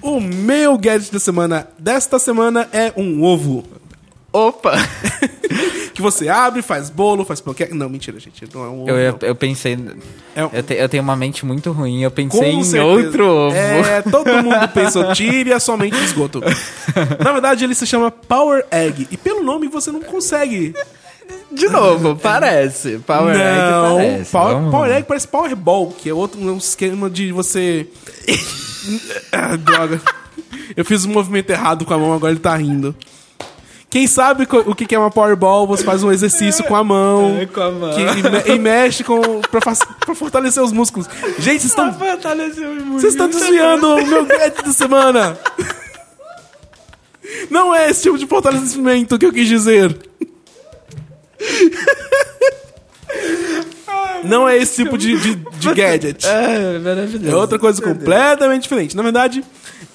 O 0.00 0.20
meu 0.20 0.78
gadget 0.78 1.12
da 1.12 1.18
semana 1.18 1.68
desta 1.78 2.18
semana 2.20 2.68
é 2.72 2.92
um 2.96 3.24
ovo. 3.24 3.64
Opa! 4.32 4.74
Que 6.00 6.02
você 6.02 6.30
abre, 6.30 6.62
faz 6.62 6.88
bolo, 6.88 7.26
faz 7.26 7.42
panqueca. 7.42 7.74
Não, 7.74 7.86
mentira, 7.86 8.18
gente. 8.18 8.42
Não 8.54 8.64
é 8.64 8.68
um 8.68 8.80
ovo. 8.82 8.90
Eu, 8.90 8.96
eu, 8.98 9.18
eu 9.20 9.34
pensei. 9.34 9.78
É 10.34 10.42
um- 10.42 10.48
Eu, 10.50 10.62
te- 10.62 10.72
eu 10.74 10.88
tenho 10.88 11.02
uma 11.02 11.14
mente 11.14 11.44
muito 11.44 11.70
ruim. 11.72 12.02
Eu 12.02 12.10
Com 12.10 12.16
pensei 12.16 12.52
em 12.52 12.64
certeza. 12.64 12.84
outro 12.86 13.26
ovo. 13.26 13.54
É, 13.54 14.00
todo 14.00 14.32
mundo 14.42 14.66
pensa 14.72 15.12
tire 15.12 15.52
é 15.52 15.58
somente 15.58 16.02
esgoto. 16.02 16.40
Na 17.22 17.32
verdade, 17.32 17.64
ele 17.64 17.74
se 17.74 17.86
chama 17.86 18.10
Power 18.10 18.64
Egg. 18.70 19.08
E 19.10 19.16
pelo 19.18 19.42
nome 19.42 19.68
você 19.68 19.92
não 19.92 20.00
consegue. 20.00 20.74
De 21.52 21.68
novo, 21.68 22.16
parece. 22.16 22.98
Power 23.06 23.36
não, 23.36 24.00
Egg 24.00 24.08
parece. 24.14 24.30
Power, 24.32 24.54
Vamos- 24.54 24.70
Power 24.70 24.90
Egg 24.92 25.06
parece 25.06 25.28
Powerball, 25.28 25.90
que 25.98 26.08
é 26.08 26.14
outro 26.14 26.40
um 26.40 26.56
esquema 26.56 27.10
de 27.10 27.30
você. 27.30 27.86
ah, 29.32 29.54
droga. 29.56 30.00
Eu 30.74 30.84
fiz 30.84 31.04
um 31.04 31.10
movimento 31.12 31.50
errado 31.50 31.84
com 31.84 31.92
a 31.92 31.98
mão, 31.98 32.14
agora 32.14 32.32
ele 32.32 32.40
tá 32.40 32.56
rindo. 32.56 32.94
Quem 33.90 34.06
sabe 34.06 34.44
o 34.66 34.74
que 34.74 34.94
é 34.94 34.98
uma 34.98 35.10
Powerball, 35.10 35.66
você 35.66 35.82
faz 35.82 36.04
um 36.04 36.12
exercício 36.12 36.62
com 36.64 36.76
a 36.76 36.84
mão. 36.84 37.36
É, 37.40 37.46
com 37.46 37.60
a 37.60 37.70
mão. 37.72 37.90
que- 37.92 38.00
e, 38.50 38.52
me- 38.54 38.58
mexe 38.60 39.02
com, 39.02 39.20
pra, 39.50 39.60
pra 39.60 40.14
fortalecer 40.14 40.62
os 40.62 40.70
músculos. 40.72 41.08
Gente, 41.40 41.62
vocês 41.62 41.64
estão 41.64 41.90
Vocês 42.92 43.14
estão 43.14 43.28
desviando 43.28 43.96
o 43.96 44.06
meu 44.06 44.24
gadget 44.24 44.62
da 44.62 44.72
semana! 44.72 45.36
Não 47.50 47.74
é 47.74 47.90
esse 47.90 48.02
tipo 48.02 48.16
de 48.16 48.26
fortalecimento 48.28 49.18
que 49.18 49.26
eu 49.26 49.32
quis 49.32 49.48
dizer. 49.48 49.96
Não 54.24 54.48
é 54.48 54.56
esse 54.56 54.84
tipo 54.84 54.98
de, 54.98 55.16
de, 55.18 55.34
de 55.34 55.74
gadget. 55.74 56.26
É, 56.26 56.78
maravilhoso. 56.78 57.28
É 57.28 57.34
outra 57.36 57.58
coisa 57.58 57.80
completamente 57.82 58.62
diferente. 58.62 58.96
Na 58.96 59.02
verdade, 59.02 59.42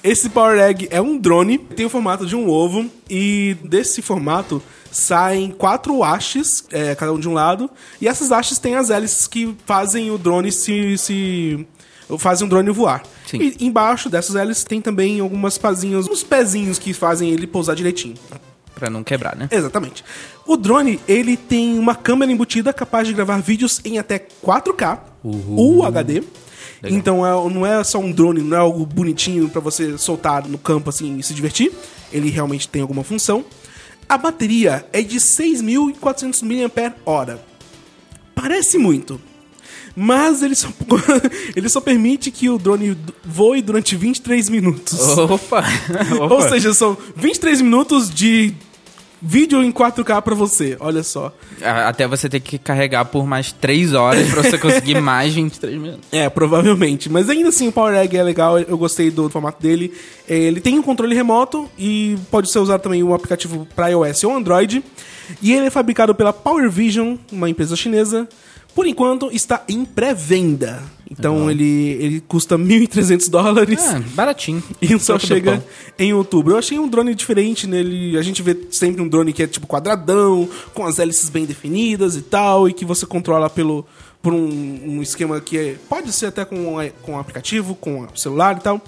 esse 0.02 0.30
Power 0.30 0.58
Egg 0.58 0.88
é 0.90 1.00
um 1.00 1.18
drone, 1.18 1.58
tem 1.58 1.86
o 1.86 1.90
formato 1.90 2.26
de 2.26 2.36
um 2.36 2.48
ovo, 2.48 2.86
e 3.08 3.56
desse 3.64 4.00
formato 4.02 4.62
saem 4.90 5.50
quatro 5.50 6.02
hastes, 6.02 6.64
é, 6.70 6.94
cada 6.94 7.12
um 7.12 7.18
de 7.18 7.28
um 7.28 7.32
lado, 7.32 7.68
e 8.00 8.08
essas 8.08 8.30
hastes 8.30 8.58
têm 8.58 8.76
as 8.76 8.90
hélices 8.90 9.26
que 9.26 9.54
fazem 9.66 10.10
o 10.10 10.18
drone 10.18 10.50
se, 10.50 10.96
se 10.96 11.66
fazem 12.18 12.46
o 12.46 12.50
drone 12.50 12.70
voar. 12.70 13.02
Sim. 13.26 13.38
E 13.38 13.66
embaixo 13.66 14.08
dessas 14.08 14.36
hélices 14.36 14.64
tem 14.64 14.80
também 14.80 15.20
algumas 15.20 15.58
pazinhas, 15.58 16.08
uns 16.08 16.22
pezinhos 16.22 16.78
que 16.78 16.92
fazem 16.92 17.30
ele 17.30 17.46
pousar 17.46 17.74
direitinho. 17.74 18.14
Pra 18.74 18.90
não 18.90 19.02
quebrar, 19.02 19.34
né? 19.34 19.48
Exatamente. 19.50 20.04
O 20.46 20.56
drone, 20.56 21.00
ele 21.08 21.36
tem 21.36 21.78
uma 21.78 21.94
câmera 21.94 22.30
embutida 22.30 22.72
capaz 22.72 23.08
de 23.08 23.14
gravar 23.14 23.40
vídeos 23.40 23.80
em 23.84 23.98
até 23.98 24.18
4K, 24.18 24.98
UHD. 25.24 26.22
Então 26.84 27.26
é- 27.26 27.52
não 27.52 27.66
é 27.66 27.82
só 27.84 27.98
um 27.98 28.10
drone, 28.12 28.42
não 28.42 28.56
é 28.56 28.60
algo 28.60 28.84
bonitinho 28.86 29.48
pra 29.48 29.60
você 29.60 29.96
soltar 29.98 30.46
no 30.48 30.58
campo 30.58 30.90
assim 30.90 31.18
e 31.18 31.22
se 31.22 31.32
divertir. 31.34 31.72
Ele 32.12 32.30
realmente 32.30 32.68
tem 32.68 32.82
alguma 32.82 33.02
função. 33.02 33.44
A 34.08 34.16
bateria 34.16 34.86
é 34.92 35.02
de 35.02 35.18
6.400 35.18 36.42
mAh. 36.42 37.38
Parece 38.34 38.78
muito. 38.78 39.20
Mas 39.98 40.42
ele 40.42 40.54
só, 40.54 40.68
ele 41.56 41.68
só 41.70 41.80
permite 41.80 42.30
que 42.30 42.50
o 42.50 42.58
drone 42.58 42.96
voe 43.24 43.62
durante 43.62 43.96
23 43.96 44.50
minutos. 44.50 45.00
Opa! 45.16 45.64
Ou 46.30 46.42
seja, 46.42 46.74
são 46.74 46.96
23 47.16 47.62
minutos 47.62 48.10
de 48.10 48.52
vídeo 49.20 49.62
em 49.62 49.72
4K 49.72 50.22
pra 50.22 50.34
você. 50.34 50.76
Olha 50.80 51.02
só. 51.02 51.32
Até 51.86 52.06
você 52.06 52.28
ter 52.28 52.40
que 52.40 52.58
carregar 52.58 53.04
por 53.06 53.26
mais 53.26 53.52
3 53.52 53.94
horas 53.94 54.28
pra 54.30 54.42
você 54.42 54.58
conseguir 54.58 54.98
mais 55.00 55.34
23 55.34 55.80
minutos. 55.80 56.04
É, 56.12 56.28
provavelmente. 56.28 57.10
Mas 57.10 57.28
ainda 57.30 57.48
assim, 57.48 57.68
o 57.68 57.72
Power 57.72 57.94
Egg 57.96 58.16
é 58.16 58.22
legal, 58.22 58.58
eu 58.58 58.76
gostei 58.78 59.10
do 59.10 59.28
formato 59.28 59.62
dele. 59.62 59.92
É, 60.28 60.36
Ele 60.36 60.60
tem 60.60 60.78
um 60.78 60.82
controle 60.82 61.14
remoto 61.14 61.68
e 61.78 62.16
pode 62.30 62.50
ser 62.50 62.58
usado 62.58 62.80
também 62.80 63.02
um 63.02 63.14
aplicativo 63.14 63.66
para 63.74 63.88
iOS 63.88 64.24
ou 64.24 64.36
Android. 64.36 64.82
E 65.42 65.52
ele 65.52 65.66
é 65.66 65.70
fabricado 65.70 66.14
pela 66.14 66.32
Power 66.32 66.70
Vision, 66.70 67.16
uma 67.32 67.50
empresa 67.50 67.74
chinesa. 67.74 68.28
Por 68.76 68.86
enquanto, 68.86 69.28
está 69.32 69.64
em 69.68 69.84
pré-venda. 69.84 70.82
Então, 71.10 71.50
ele, 71.50 71.92
ele 71.98 72.20
custa 72.20 72.56
1.300 72.58 73.30
dólares. 73.30 73.80
Ah, 73.82 74.02
baratinho. 74.14 74.62
E 74.82 74.98
só 74.98 75.16
do 75.16 75.26
chega 75.26 75.64
em 75.98 76.12
outubro. 76.12 76.52
Eu 76.54 76.58
achei 76.58 76.78
um 76.78 76.86
drone 76.86 77.14
diferente 77.14 77.66
nele. 77.66 78.18
A 78.18 78.22
gente 78.22 78.42
vê 78.42 78.54
sempre 78.70 79.00
um 79.00 79.08
drone 79.08 79.32
que 79.32 79.42
é 79.42 79.46
tipo 79.46 79.66
quadradão, 79.66 80.48
com 80.74 80.84
as 80.84 80.98
hélices 80.98 81.30
bem 81.30 81.46
definidas 81.46 82.16
e 82.16 82.22
tal, 82.22 82.68
e 82.68 82.72
que 82.74 82.84
você 82.84 83.04
controla 83.06 83.48
pelo 83.50 83.84
por 84.20 84.32
um, 84.34 84.80
um 84.98 85.02
esquema 85.02 85.40
que 85.40 85.56
é- 85.56 85.76
pode 85.88 86.12
ser 86.12 86.26
até 86.26 86.44
com, 86.44 86.76
com 87.02 87.18
aplicativo, 87.18 87.74
com 87.76 88.02
o 88.02 88.08
celular 88.18 88.56
e 88.58 88.60
tal. 88.60 88.80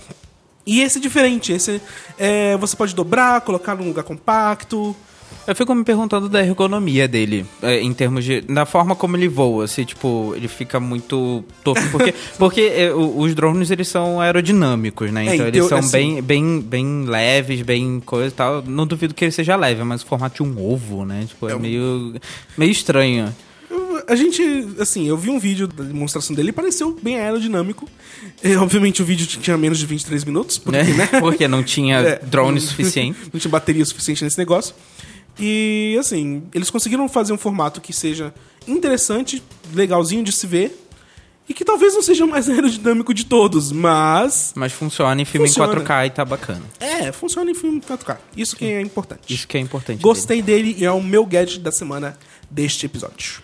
E 0.67 0.81
esse 0.83 0.99
é 0.99 1.01
diferente. 1.01 1.53
Esse 1.53 1.81
é, 2.19 2.57
você 2.59 2.77
pode 2.77 2.95
dobrar, 2.95 3.41
colocar 3.41 3.75
num 3.75 3.87
lugar 3.89 4.05
compacto. 4.05 4.95
Eu 5.49 5.57
fico 5.57 5.75
me 5.75 5.83
perguntando 5.83 6.29
da 6.29 6.41
ergonomia 6.45 7.09
dele, 7.09 7.47
é, 7.63 7.81
em 7.81 7.93
termos 7.95 8.23
de. 8.23 8.43
da 8.43 8.67
forma 8.67 8.95
como 8.95 9.17
ele 9.17 9.29
voa, 9.29 9.67
se, 9.67 9.83
tipo, 9.85 10.35
ele 10.37 10.47
fica 10.47 10.79
muito 10.79 11.43
torto. 11.65 11.81
Porque, 11.91 12.15
porque 12.39 12.61
é, 12.61 12.93
os 12.95 13.35
drones, 13.35 13.71
eles 13.71 13.89
são 13.89 14.21
aerodinâmicos, 14.21 15.11
né? 15.11 15.23
É, 15.23 15.35
Então, 15.35 15.49
então, 15.49 15.49
eles 15.49 15.69
são 15.71 15.79
assim- 15.79 15.91
bem, 15.91 16.23
bem, 16.23 16.61
bem 16.61 17.05
leves, 17.07 17.63
bem 17.63 17.99
coisa 18.05 18.29
e 18.29 18.31
tal. 18.31 18.63
Não 18.63 18.87
duvido 18.87 19.15
que 19.15 19.25
ele 19.25 19.33
seja 19.33 19.57
leve, 19.57 19.83
mas 19.85 20.03
o 20.03 20.07
formato 20.07 20.37
de 20.37 20.43
um 20.43 20.63
ovo, 20.71 21.07
né? 21.07 21.25
Tipo, 21.27 21.49
é, 21.49 21.57
um- 21.57 21.59
meio, 21.59 22.15
meio 22.57 22.71
estranho. 22.71 23.35
A 24.07 24.15
gente, 24.15 24.43
assim, 24.79 25.07
eu 25.09 25.17
vi 25.17 25.29
um 25.29 25.39
vídeo 25.39 25.67
da 25.67 25.83
demonstração 25.85 26.35
dele 26.35 26.51
e 26.51 26.53
pareceu 26.53 26.97
bem 27.03 27.19
aerodinâmico. 27.19 27.87
É, 28.43 28.57
obviamente 28.57 29.03
o 29.03 29.05
vídeo 29.05 29.27
tinha 29.27 29.57
menos 29.59 29.79
de 29.79 29.85
23 29.87 30.25
minutos, 30.25 30.57
porque, 30.57 30.79
Né? 30.83 30.95
né? 30.95 31.07
Porque 31.21 31.47
não 31.49 31.63
tinha 31.63 31.99
É, 32.01 32.19
drone 32.19 32.61
suficiente. 32.61 33.19
Não 33.33 33.39
tinha 33.41 33.51
bateria 33.51 33.85
suficiente 33.85 34.25
nesse 34.25 34.39
negócio. 34.39 34.75
E, 35.39 35.97
assim, 35.99 36.43
eles 36.53 36.71
conseguiram 36.71 37.09
fazer 37.09 37.33
um 37.33 37.39
formato 37.39 37.81
que 37.81 37.93
seja 37.93 38.35
interessante, 38.67 39.43
legalzinho 39.73 40.23
de 40.23 40.33
se 40.33 40.47
ver, 40.47 40.85
e 41.49 41.55
que 41.55 41.65
talvez 41.65 41.95
não 41.95 42.03
seja 42.03 42.25
o 42.25 42.29
mais 42.29 42.49
aerodinâmico 42.51 43.15
de 43.15 43.25
todos, 43.25 43.73
mas. 43.73 44.53
Mas 44.55 44.73
funciona 44.73 45.21
em 45.21 45.25
filme 45.25 45.49
Funciona. 45.49 45.73
em 45.73 45.77
4K 45.77 46.07
e 46.07 46.11
tá 46.11 46.25
bacana. 46.25 46.63
É, 46.79 47.11
funciona 47.13 47.51
em 47.51 47.55
filme 47.55 47.81
4K. 47.81 48.19
Isso 48.37 48.57
que 48.57 48.65
é 48.67 48.81
importante. 48.81 49.33
Isso 49.33 49.49
que 49.49 49.57
é 49.57 49.61
importante. 49.61 49.97
dele. 49.99 50.03
Gostei 50.03 50.43
dele 50.43 50.77
e 50.79 50.85
é 50.85 50.91
o 50.91 51.03
meu 51.03 51.25
gadget 51.25 51.61
da 51.61 51.73
semana 51.73 52.19
deste 52.51 52.85
episódio. 52.87 53.43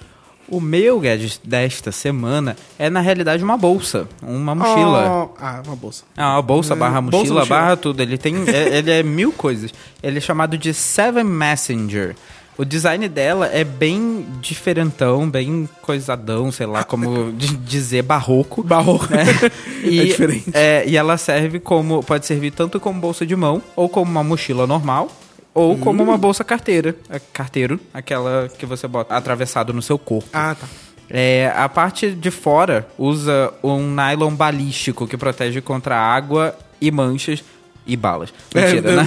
O 0.49 0.61
meu 0.61 1.01
gadget 1.01 1.41
desta 1.43 1.91
semana 1.91 2.57
é, 2.79 2.91
na 2.91 3.01
realidade, 3.01 3.43
uma 3.43 3.57
bolsa. 3.57 4.07
Uma 4.23 4.55
mochila. 4.55 5.31
Oh, 5.33 5.37
ah, 5.41 5.63
uma 5.67 5.77
bolsa. 5.77 6.05
É 6.17 6.23
uma 6.23 6.43
bolsa 6.43 6.75
É, 6.75 6.77
barra 6.77 7.01
bolsa, 7.01 7.17
mochila, 7.19 7.41
mochila. 7.41 7.57
barra 7.61 7.77
tudo. 7.77 8.01
Ele 8.03 8.19
tem. 8.19 8.35
é- 8.49 8.77
ele 8.79 8.91
é 8.91 9.03
mil 9.03 9.33
coisas. 9.33 9.73
Ele 10.03 10.19
é 10.19 10.21
chamado 10.21 10.59
de 10.59 10.75
Seven 10.75 11.25
Messenger. 11.25 12.15
O 12.57 12.65
design 12.65 13.09
dela 13.09 13.47
é 13.53 13.65
bem 13.65 14.25
diferentão, 14.41 15.29
bem 15.29 15.69
coisadão, 15.83 16.53
sei 16.53 16.67
lá 16.67 16.85
como 16.85 17.33
dizer, 17.67 18.03
barroco. 18.03 18.63
Barroco. 18.63 19.09
E, 19.83 20.01
É 20.01 20.05
diferente. 20.05 20.51
é, 20.55 20.85
e 20.87 20.97
ela 20.97 21.17
serve 21.19 21.59
como. 21.59 22.03
Pode 22.03 22.27
servir 22.27 22.53
tanto 22.53 22.79
como 22.79 23.01
bolsa 23.01 23.27
de 23.27 23.35
mão, 23.35 23.61
ou 23.75 23.89
como 23.89 24.11
uma 24.11 24.23
mochila 24.25 24.67
normal, 24.67 25.11
ou 25.55 25.79
como 25.79 26.03
uma 26.03 26.19
bolsa 26.19 26.43
carteira. 26.45 26.97
É, 27.09 27.21
Carteiro, 27.33 27.79
aquela 27.93 28.49
que 28.59 28.67
você 28.67 28.87
bota 28.89 29.15
atravessado 29.15 29.73
no 29.73 29.81
seu 29.81 29.99
corpo. 29.99 30.29
Ah, 30.33 30.55
tá. 30.59 30.67
É, 31.09 31.53
a 31.55 31.69
parte 31.69 32.11
de 32.11 32.31
fora 32.31 32.89
usa 32.99 33.53
um 33.63 33.95
nylon 33.95 34.35
balístico 34.35 35.07
que 35.07 35.17
protege 35.17 35.61
contra 35.61 35.97
água 35.97 36.57
e 36.81 36.91
manchas 36.91 37.45
e 37.87 37.95
balas. 37.97 38.33
Mentira, 38.55 38.91
É, 38.91 38.97
né? 38.97 39.07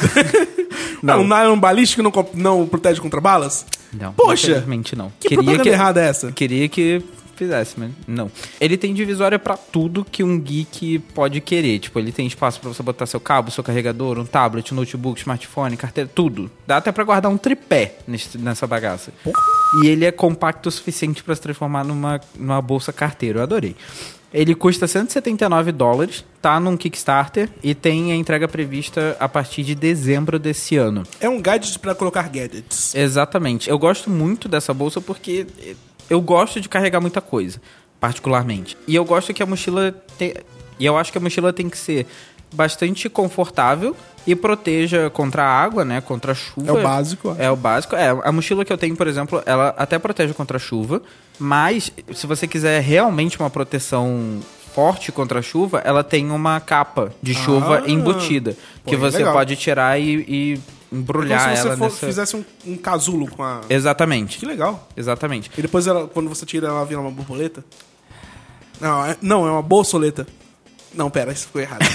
Não, 1.04 1.22
um 1.22 1.28
nylon 1.28 1.60
balístico 1.60 2.02
não, 2.02 2.10
co- 2.12 2.28
não 2.34 2.66
protege 2.68 3.00
contra 3.00 3.22
balas? 3.22 3.66
Não, 3.94 4.14
Poxa! 4.14 4.48
infelizmente 4.52 4.96
não. 4.96 5.12
Que 5.20 5.36
propaganda 5.36 5.70
errada 5.70 6.02
é 6.02 6.08
essa? 6.10 6.32
Queria 6.32 6.68
que 6.68 7.04
fizesse, 7.38 7.76
mas 7.80 7.92
não. 8.08 8.32
Ele 8.60 8.78
tem 8.78 8.94
divisória 8.94 9.38
pra 9.40 9.56
tudo 9.56 10.04
que 10.04 10.24
um 10.24 10.40
geek 10.40 11.00
pode 11.14 11.40
querer. 11.42 11.80
Tipo, 11.80 12.00
ele 12.00 12.12
tem 12.12 12.26
espaço 12.28 12.60
pra 12.60 12.70
você 12.74 12.82
botar 12.84 13.06
seu 13.06 13.20
cabo, 13.20 13.52
seu 13.52 13.64
carregador, 13.64 14.18
um 14.20 14.26
tablet, 14.26 14.74
notebook, 14.74 15.20
smartphone, 15.20 15.78
carteira, 15.78 16.10
tudo. 16.14 16.50
Dá 16.66 16.78
até 16.78 16.92
pra 16.92 17.04
guardar 17.04 17.32
um 17.32 17.38
tripé 17.38 17.98
nesse- 18.08 18.38
nessa 18.38 18.66
bagaça. 18.68 19.12
E 19.84 19.88
ele 19.88 20.06
é 20.06 20.12
compacto 20.12 20.70
o 20.70 20.72
suficiente 20.72 21.24
pra 21.24 21.36
se 21.36 21.42
transformar 21.42 21.84
numa, 21.84 22.20
numa 22.36 22.62
bolsa 22.62 22.92
carteira. 22.92 23.40
Eu 23.40 23.44
adorei. 23.44 23.76
Ele 24.34 24.54
custa 24.54 24.88
179 24.88 25.72
dólares, 25.72 26.24
tá 26.42 26.60
num 26.60 26.76
Kickstarter 26.76 27.50
e 27.64 27.74
tem 27.74 28.12
a 28.12 28.16
entrega 28.16 28.46
prevista 28.46 29.16
a 29.22 29.28
partir 29.30 29.64
de 29.64 29.74
dezembro 29.74 30.38
desse 30.38 30.76
ano. 30.76 31.04
É 31.22 31.30
um 31.30 31.42
gadget 31.42 31.80
pra 31.80 31.96
colocar 31.96 32.24
gadgets. 32.28 32.94
Exatamente. 32.94 33.70
Eu 33.70 33.80
gosto 33.80 34.10
muito 34.10 34.50
dessa 34.50 34.74
bolsa 34.74 35.00
porque 35.00 35.48
eu 36.10 36.22
gosto 36.22 36.60
de 36.62 36.70
carregar 36.70 37.00
muita 37.02 37.22
coisa, 37.22 37.62
particularmente. 38.00 38.78
E 38.88 38.96
eu 38.96 39.04
gosto 39.06 39.34
que 39.34 39.44
a 39.44 39.46
mochila 39.46 39.92
tem... 40.18 40.34
e 40.80 40.86
eu 40.86 40.98
acho 40.98 41.12
que 41.12 41.18
a 41.18 41.22
mochila 41.22 41.52
tem 41.52 41.70
que 41.70 41.78
ser 41.78 42.06
bastante 42.54 43.10
confortável 43.10 43.96
e 44.26 44.34
proteja 44.36 45.10
contra 45.10 45.44
a 45.44 45.48
água, 45.50 45.84
né, 45.84 46.00
contra 46.02 46.32
a 46.32 46.36
chuva. 46.36 46.70
É 46.70 46.72
o 46.72 46.82
básico. 46.82 47.36
É 47.38 47.52
o 47.52 47.56
básico. 47.56 47.96
É, 47.96 48.10
a 48.24 48.32
mochila 48.32 48.64
que 48.64 48.72
eu 48.72 48.78
tenho, 48.78 48.96
por 48.96 49.08
exemplo, 49.08 49.42
ela 49.46 49.74
até 49.78 50.00
protege 50.00 50.34
contra 50.34 50.58
a 50.58 50.60
chuva, 50.60 51.02
mas 51.38 51.92
se 52.14 52.26
você 52.26 52.48
quiser 52.48 52.82
realmente 52.82 53.38
uma 53.40 53.50
proteção 53.50 54.40
forte 54.74 55.12
contra 55.12 55.40
a 55.40 55.42
chuva, 55.42 55.82
ela 55.84 56.04
tem 56.04 56.30
uma 56.32 56.60
capa 56.60 57.12
de 57.22 57.34
chuva 57.34 57.84
Ah. 57.86 57.90
embutida, 57.90 58.56
Pô, 58.84 58.90
que 58.92 58.96
é 58.96 58.98
você 58.98 59.18
legal. 59.18 59.34
pode 59.34 59.56
tirar 59.56 60.00
e, 60.00 60.24
e 60.28 60.60
embrulhar 60.92 61.44
Como 61.44 61.56
se 61.56 61.62
você 61.62 61.68
ela 61.68 61.78
for- 61.78 61.84
nessa... 61.86 62.06
fizesse 62.08 62.36
um, 62.36 62.46
um 62.66 62.78
casulo 62.78 63.28
com 63.30 63.44
a. 63.44 63.62
Exatamente. 63.70 64.38
Que 64.38 64.46
legal. 64.46 64.88
Exatamente. 64.96 65.52
E 65.58 65.62
depois, 65.62 65.88
ela, 65.88 66.08
quando 66.08 66.30
você 66.30 66.46
tira, 66.46 66.68
ela 66.68 66.86
vira 66.86 67.02
uma 67.02 67.12
borboleta? 67.12 67.64
Não, 68.80 69.06
é, 69.06 69.18
não, 69.22 69.48
é 69.48 69.52
uma 69.52 69.62
bolsoleta. 69.62 70.28
Não, 70.94 71.10
pera, 71.10 71.32
isso 71.32 71.48
ficou 71.48 71.62
errado. 71.62 71.82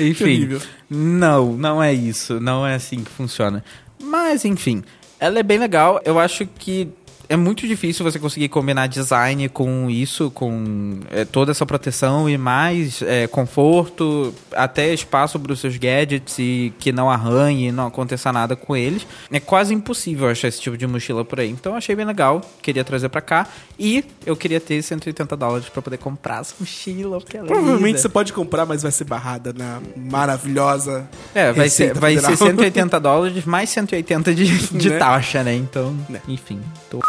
Enfim. 0.00 0.58
Não, 0.88 1.52
não 1.52 1.82
é 1.82 1.92
isso. 1.92 2.40
Não 2.40 2.66
é 2.66 2.74
assim 2.74 3.02
que 3.04 3.10
funciona. 3.10 3.64
Mas, 4.02 4.44
enfim. 4.44 4.82
Ela 5.18 5.38
é 5.38 5.42
bem 5.42 5.58
legal. 5.58 6.00
Eu 6.04 6.18
acho 6.18 6.46
que 6.46 6.88
é 7.32 7.36
muito 7.36 7.66
difícil 7.66 8.04
você 8.04 8.18
conseguir 8.18 8.48
combinar 8.50 8.86
design 8.88 9.48
com 9.48 9.88
isso, 9.88 10.30
com 10.30 11.00
é, 11.10 11.24
toda 11.24 11.50
essa 11.50 11.64
proteção 11.64 12.28
e 12.28 12.36
mais 12.36 13.00
é, 13.00 13.26
conforto, 13.26 14.34
até 14.52 14.92
espaço 14.92 15.40
para 15.40 15.50
os 15.50 15.58
seus 15.58 15.78
gadgets 15.78 16.38
e 16.38 16.74
que 16.78 16.92
não 16.92 17.10
arranhe, 17.10 17.72
não 17.72 17.86
aconteça 17.86 18.30
nada 18.30 18.54
com 18.54 18.76
eles. 18.76 19.06
É 19.30 19.40
quase 19.40 19.72
impossível 19.72 20.28
achar 20.28 20.48
esse 20.48 20.60
tipo 20.60 20.76
de 20.76 20.86
mochila 20.86 21.24
por 21.24 21.40
aí. 21.40 21.48
Então 21.48 21.74
achei 21.74 21.96
bem 21.96 22.04
legal, 22.04 22.42
queria 22.60 22.84
trazer 22.84 23.08
para 23.08 23.22
cá 23.22 23.46
e 23.78 24.04
eu 24.26 24.36
queria 24.36 24.60
ter 24.60 24.82
180 24.82 25.34
dólares 25.34 25.70
para 25.70 25.80
poder 25.80 25.96
comprar 25.96 26.40
essa 26.42 26.54
mochila. 26.60 27.16
é 27.32 27.38
Provavelmente 27.38 27.98
você 27.98 28.10
pode 28.10 28.34
comprar, 28.34 28.66
mas 28.66 28.82
vai 28.82 28.92
ser 28.92 29.04
barrada 29.04 29.54
na 29.54 29.80
maravilhosa. 29.96 31.08
É, 31.34 31.50
vai 31.50 31.70
ser, 31.70 31.94
vai 31.94 32.14
Federal. 32.14 32.36
ser 32.36 32.44
180 32.44 33.00
dólares 33.00 33.44
mais 33.46 33.70
180 33.70 34.34
de, 34.34 34.68
de 34.68 34.90
Né? 34.90 34.98
taxa, 34.98 35.42
né? 35.42 35.54
Então, 35.54 35.96
Né. 36.10 36.20
enfim. 36.28 36.60
Tô, 36.90 37.00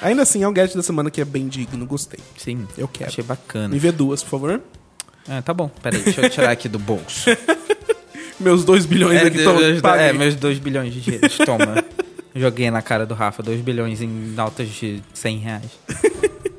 Ainda 0.00 0.22
assim, 0.22 0.42
é 0.42 0.48
um 0.48 0.52
gadget 0.52 0.76
da 0.76 0.82
semana 0.82 1.10
que 1.10 1.20
é 1.20 1.24
bem 1.24 1.48
digno, 1.48 1.84
gostei. 1.86 2.20
sim, 2.36 2.66
Eu 2.76 2.86
quero. 2.86 3.10
Achei 3.10 3.24
bacana. 3.24 3.68
Me 3.68 3.78
vê 3.78 3.90
duas, 3.90 4.22
por 4.22 4.30
favor. 4.30 4.62
É, 5.28 5.42
tá 5.42 5.52
bom, 5.52 5.68
peraí, 5.82 6.00
deixa 6.00 6.22
eu 6.22 6.30
tirar 6.30 6.50
aqui 6.50 6.68
do 6.68 6.78
bolso. 6.78 7.28
Meus 8.40 8.64
2 8.64 8.86
bilhões 8.86 9.20
é, 9.20 9.26
aqui 9.26 9.38
estão 9.38 9.94
é, 9.94 10.12
meus 10.12 10.36
2 10.36 10.60
bilhões 10.60 10.94
de 10.94 11.00
dinheiros, 11.00 11.36
toma. 11.38 11.84
Joguei 12.34 12.70
na 12.70 12.80
cara 12.80 13.04
do 13.04 13.12
Rafa, 13.12 13.42
2 13.42 13.60
bilhões 13.62 14.00
em 14.00 14.06
notas 14.06 14.68
de 14.68 15.02
100 15.12 15.38
reais. 15.38 15.70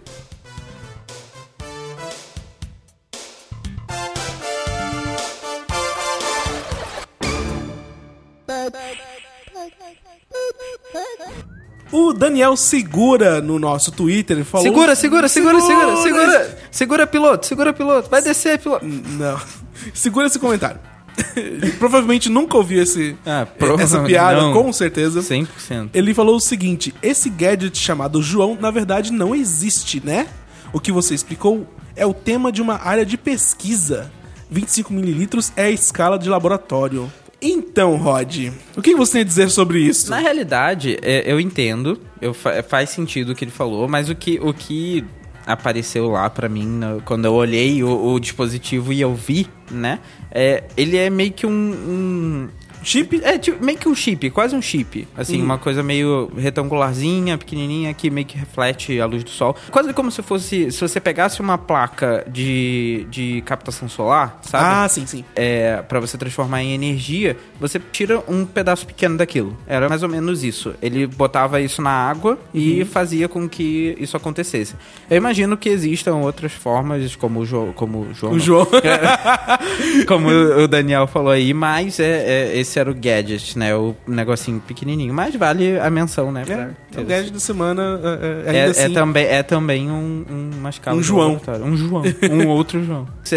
O 11.91 12.13
Daniel 12.13 12.55
Segura 12.55 13.41
no 13.41 13.57
nosso 13.57 13.91
Twitter 13.91 14.37
ele 14.37 14.43
falou. 14.45 14.65
Segura, 14.67 14.95
segura, 14.95 15.27
segura, 15.27 15.59
segura, 15.59 15.95
segura. 16.03 16.57
Segura, 16.71 17.07
piloto, 17.07 17.45
segura, 17.47 17.73
piloto. 17.73 18.09
Vai 18.09 18.21
descer, 18.21 18.59
piloto. 18.59 18.85
Não. 18.85 19.39
Segura 19.93 20.27
esse 20.27 20.37
comentário. 20.37 20.79
Provavelmente 21.79 22.29
nunca 22.29 22.57
ouviu 22.57 22.81
esse, 22.83 23.15
Ah, 23.25 23.47
essa 23.79 24.01
piada, 24.03 24.41
não. 24.41 24.53
com 24.53 24.71
certeza. 24.71 25.21
100%. 25.21 25.89
Ele 25.93 26.13
falou 26.13 26.35
o 26.35 26.39
seguinte: 26.39 26.93
esse 27.01 27.29
gadget 27.29 27.77
chamado 27.77 28.21
João, 28.21 28.57
na 28.59 28.71
verdade, 28.71 29.11
não 29.11 29.33
existe, 29.33 30.01
né? 30.05 30.27
O 30.71 30.79
que 30.79 30.91
você 30.91 31.13
explicou 31.15 31.67
é 31.95 32.05
o 32.05 32.13
tema 32.13 32.51
de 32.51 32.61
uma 32.61 32.75
área 32.85 33.05
de 33.05 33.17
pesquisa. 33.17 34.11
25 34.51 34.91
mililitros 34.93 35.51
é 35.55 35.65
a 35.65 35.71
escala 35.71 36.17
de 36.17 36.29
laboratório. 36.29 37.11
Então, 37.41 37.95
Rod, 37.95 38.49
o 38.75 38.81
que 38.81 38.95
você 38.95 39.13
tem 39.13 39.21
a 39.21 39.25
dizer 39.25 39.49
sobre 39.49 39.79
isso? 39.79 40.09
Na 40.09 40.17
realidade, 40.17 40.97
é, 41.01 41.23
eu 41.31 41.39
entendo, 41.39 41.99
eu 42.21 42.33
fa- 42.33 42.61
faz 42.63 42.89
sentido 42.89 43.31
o 43.31 43.35
que 43.35 43.45
ele 43.45 43.51
falou, 43.51 43.87
mas 43.87 44.09
o 44.09 44.15
que, 44.15 44.39
o 44.41 44.53
que 44.53 45.05
apareceu 45.45 46.09
lá 46.09 46.29
pra 46.29 46.49
mim 46.49 46.65
no- 46.67 47.01
quando 47.03 47.25
eu 47.25 47.33
olhei 47.33 47.81
o, 47.83 48.13
o 48.13 48.19
dispositivo 48.19 48.91
e 48.91 48.99
eu 49.01 49.15
vi, 49.15 49.47
né? 49.71 49.99
É, 50.31 50.63
ele 50.75 50.97
é 50.97 51.09
meio 51.09 51.31
que 51.31 51.45
um. 51.45 51.49
um- 51.49 52.49
Chip? 52.83 53.21
é 53.23 53.37
tipo, 53.37 53.63
meio 53.63 53.77
que 53.77 53.87
um 53.89 53.95
chip, 53.95 54.29
quase 54.29 54.55
um 54.55 54.61
chip. 54.61 55.07
Assim, 55.17 55.41
Hum. 55.41 55.45
uma 55.45 55.57
coisa 55.57 55.81
meio 55.83 56.31
retangularzinha, 56.37 57.37
pequenininha, 57.37 57.93
que 57.93 58.09
meio 58.09 58.25
que 58.25 58.37
reflete 58.37 58.99
a 58.99 59.05
luz 59.05 59.23
do 59.23 59.29
sol. 59.29 59.55
Quase 59.71 59.93
como 59.93 60.11
se 60.11 60.21
fosse. 60.21 60.71
Se 60.71 60.79
você 60.81 60.99
pegasse 60.99 61.41
uma 61.41 61.57
placa 61.57 62.25
de, 62.29 63.05
de 63.09 63.41
captação 63.45 63.87
solar, 63.89 64.39
sabe? 64.43 64.65
Ah, 64.65 64.87
sim, 64.89 65.05
sim. 65.05 65.23
é, 65.35 65.81
para 65.87 65.99
você 65.99 66.17
transformar 66.17 66.61
em 66.63 66.73
energia, 66.73 67.37
você 67.59 67.79
tira 67.91 68.21
um 68.27 68.45
pedaço 68.45 68.85
pequeno 68.85 69.17
daquilo. 69.17 69.57
Era 69.67 69.87
mais 69.89 70.03
ou 70.03 70.09
menos 70.09 70.43
isso. 70.43 70.73
Ele 70.81 71.07
botava 71.07 71.59
isso 71.61 71.81
na 71.81 71.91
água 71.91 72.37
e 72.53 72.85
fazia 72.85 73.27
com 73.27 73.47
que 73.47 73.95
isso 73.99 74.15
acontecesse. 74.17 74.75
Eu 75.09 75.17
imagino 75.17 75.57
que 75.57 75.69
existam 75.69 76.15
outras 76.15 76.51
formas, 76.51 77.15
como 77.15 77.39
o 77.39 77.45
João. 77.45 77.71
Como 77.73 77.99
o 78.01 78.13
João. 78.13 78.33
O. 78.33 78.39
João. 78.39 78.67
como 80.07 80.27
o 80.29 80.67
Daniel 80.67 81.07
falou 81.07 81.31
aí, 81.31 81.53
mas 81.53 81.99
é, 81.99 82.51
é- 82.53 82.59
esse 82.59 82.68
era 82.77 82.91
o 82.91 82.93
gadget, 82.93 83.57
né? 83.57 83.73
O 83.75 83.95
negocinho 84.05 84.59
pequenininho. 84.59 85.13
Mas 85.13 85.33
vale 85.35 85.79
a 85.79 85.89
menção, 85.89 86.31
né? 86.31 86.43
É, 86.47 86.99
o 86.99 87.05
gadget 87.05 87.31
da 87.31 87.39
semana, 87.39 87.99
é, 88.03 88.07
é, 88.07 88.49
ainda 88.49 88.59
é 88.59 88.65
assim. 88.65 88.93
também, 88.93 89.25
é 89.25 89.41
também 89.41 89.89
um, 89.89 90.25
um- 90.29 90.49
uma 90.59 90.69
escala 90.69 90.97
Um 90.97 91.01
João. 91.01 91.39
Um 91.63 91.77
João. 91.77 92.03
Um 92.29 92.47
outro 92.47 92.83
João. 92.83 93.07
Esse, 93.23 93.35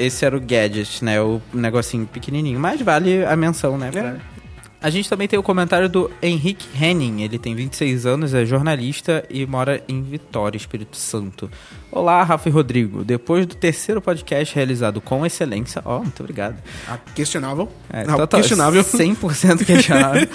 esse 0.00 0.24
era 0.24 0.36
o 0.36 0.40
gadget, 0.40 1.04
né? 1.04 1.20
O 1.20 1.40
negocinho 1.52 2.06
pequenininho. 2.06 2.58
Mas 2.58 2.80
vale 2.80 3.24
a 3.24 3.36
menção, 3.36 3.76
né? 3.76 3.90
A 4.82 4.90
gente 4.90 5.08
também 5.08 5.28
tem 5.28 5.38
o 5.38 5.44
comentário 5.44 5.88
do 5.88 6.10
Henrique 6.20 6.66
Henning. 6.76 7.22
Ele 7.22 7.38
tem 7.38 7.54
26 7.54 8.04
anos, 8.04 8.34
é 8.34 8.44
jornalista 8.44 9.24
e 9.30 9.46
mora 9.46 9.80
em 9.88 10.02
Vitória, 10.02 10.56
Espírito 10.56 10.96
Santo. 10.96 11.48
Olá, 11.90 12.20
Rafa 12.24 12.48
e 12.48 12.52
Rodrigo. 12.52 13.04
Depois 13.04 13.46
do 13.46 13.54
terceiro 13.54 14.02
podcast 14.02 14.52
realizado 14.54 15.00
com 15.00 15.24
excelência... 15.24 15.80
Ó, 15.84 16.00
muito 16.00 16.18
obrigado. 16.20 16.56
Ah, 16.88 16.98
questionável. 17.14 17.68
É, 17.92 18.04
Não, 18.04 18.16
total- 18.16 18.40
questionável. 18.40 18.82
100% 18.82 19.62
questionável. 19.66 20.26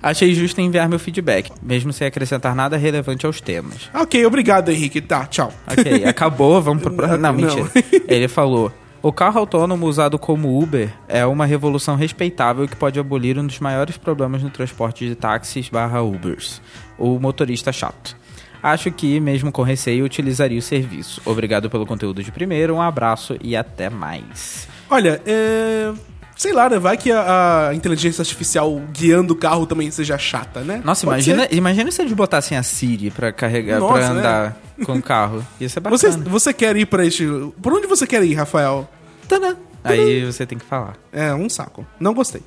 Achei 0.00 0.32
justo 0.34 0.60
enviar 0.60 0.88
meu 0.88 1.00
feedback, 1.00 1.50
mesmo 1.60 1.92
sem 1.92 2.06
acrescentar 2.06 2.54
nada 2.54 2.76
relevante 2.76 3.26
aos 3.26 3.40
temas. 3.40 3.90
Ok, 3.92 4.24
obrigado, 4.24 4.68
Henrique. 4.70 5.00
Tá, 5.00 5.26
tchau. 5.26 5.52
Ok, 5.66 6.04
acabou, 6.06 6.62
vamos 6.62 6.80
pro 6.82 6.94
próximo. 6.94 7.18
Não, 7.18 7.32
Não. 7.32 7.56
mentira. 7.56 7.70
Ele 8.06 8.28
falou: 8.28 8.70
O 9.06 9.12
carro 9.12 9.38
autônomo 9.38 9.86
usado 9.86 10.18
como 10.18 10.60
Uber 10.60 10.92
é 11.06 11.24
uma 11.24 11.46
revolução 11.46 11.94
respeitável 11.94 12.66
que 12.66 12.74
pode 12.74 12.98
abolir 12.98 13.38
um 13.38 13.46
dos 13.46 13.60
maiores 13.60 13.96
problemas 13.96 14.42
no 14.42 14.50
transporte 14.50 15.06
de 15.06 15.14
táxis 15.14 15.68
barra 15.68 16.02
Ubers, 16.02 16.60
o 16.98 17.16
motorista 17.20 17.70
chato. 17.72 18.16
Acho 18.60 18.90
que, 18.90 19.20
mesmo 19.20 19.52
com 19.52 19.62
receio, 19.62 20.04
utilizaria 20.04 20.58
o 20.58 20.62
serviço. 20.62 21.22
Obrigado 21.24 21.70
pelo 21.70 21.86
conteúdo 21.86 22.20
de 22.20 22.32
primeiro, 22.32 22.74
um 22.74 22.82
abraço 22.82 23.36
e 23.40 23.54
até 23.54 23.88
mais. 23.88 24.66
Olha, 24.90 25.22
é. 25.24 25.92
Sei 26.34 26.52
lá, 26.52 26.68
né? 26.68 26.76
Vai 26.76 26.96
que 26.96 27.12
a, 27.12 27.68
a 27.68 27.74
inteligência 27.76 28.22
artificial 28.22 28.82
guiando 28.92 29.34
o 29.34 29.36
carro 29.36 29.66
também 29.66 29.88
seja 29.90 30.18
chata, 30.18 30.62
né? 30.62 30.82
Nossa, 30.84 31.06
Pode 31.06 31.30
imagina, 31.30 31.48
ser. 31.48 31.54
imagina 31.54 31.90
se 31.92 32.02
eles 32.02 32.12
botassem 32.12 32.58
a 32.58 32.62
Siri 32.64 33.12
pra 33.12 33.32
carregar, 33.32 33.78
Nossa, 33.78 33.94
pra 33.94 34.08
andar 34.08 34.56
com 34.84 34.94
o 34.94 35.02
carro. 35.02 35.46
Ia 35.60 35.68
ser 35.68 35.78
bacana. 35.80 35.96
Você, 35.96 36.10
você 36.10 36.52
quer 36.52 36.76
ir 36.76 36.86
pra 36.86 37.06
este. 37.06 37.24
Por 37.62 37.72
onde 37.72 37.86
você 37.86 38.04
quer 38.04 38.22
ir, 38.24 38.34
Rafael? 38.34 38.86
Tadã. 39.26 39.56
Aí 39.84 40.24
você 40.24 40.44
tem 40.44 40.58
que 40.58 40.64
falar. 40.64 40.96
É, 41.12 41.32
um 41.32 41.48
saco. 41.48 41.86
Não 42.00 42.12
gostei. 42.12 42.42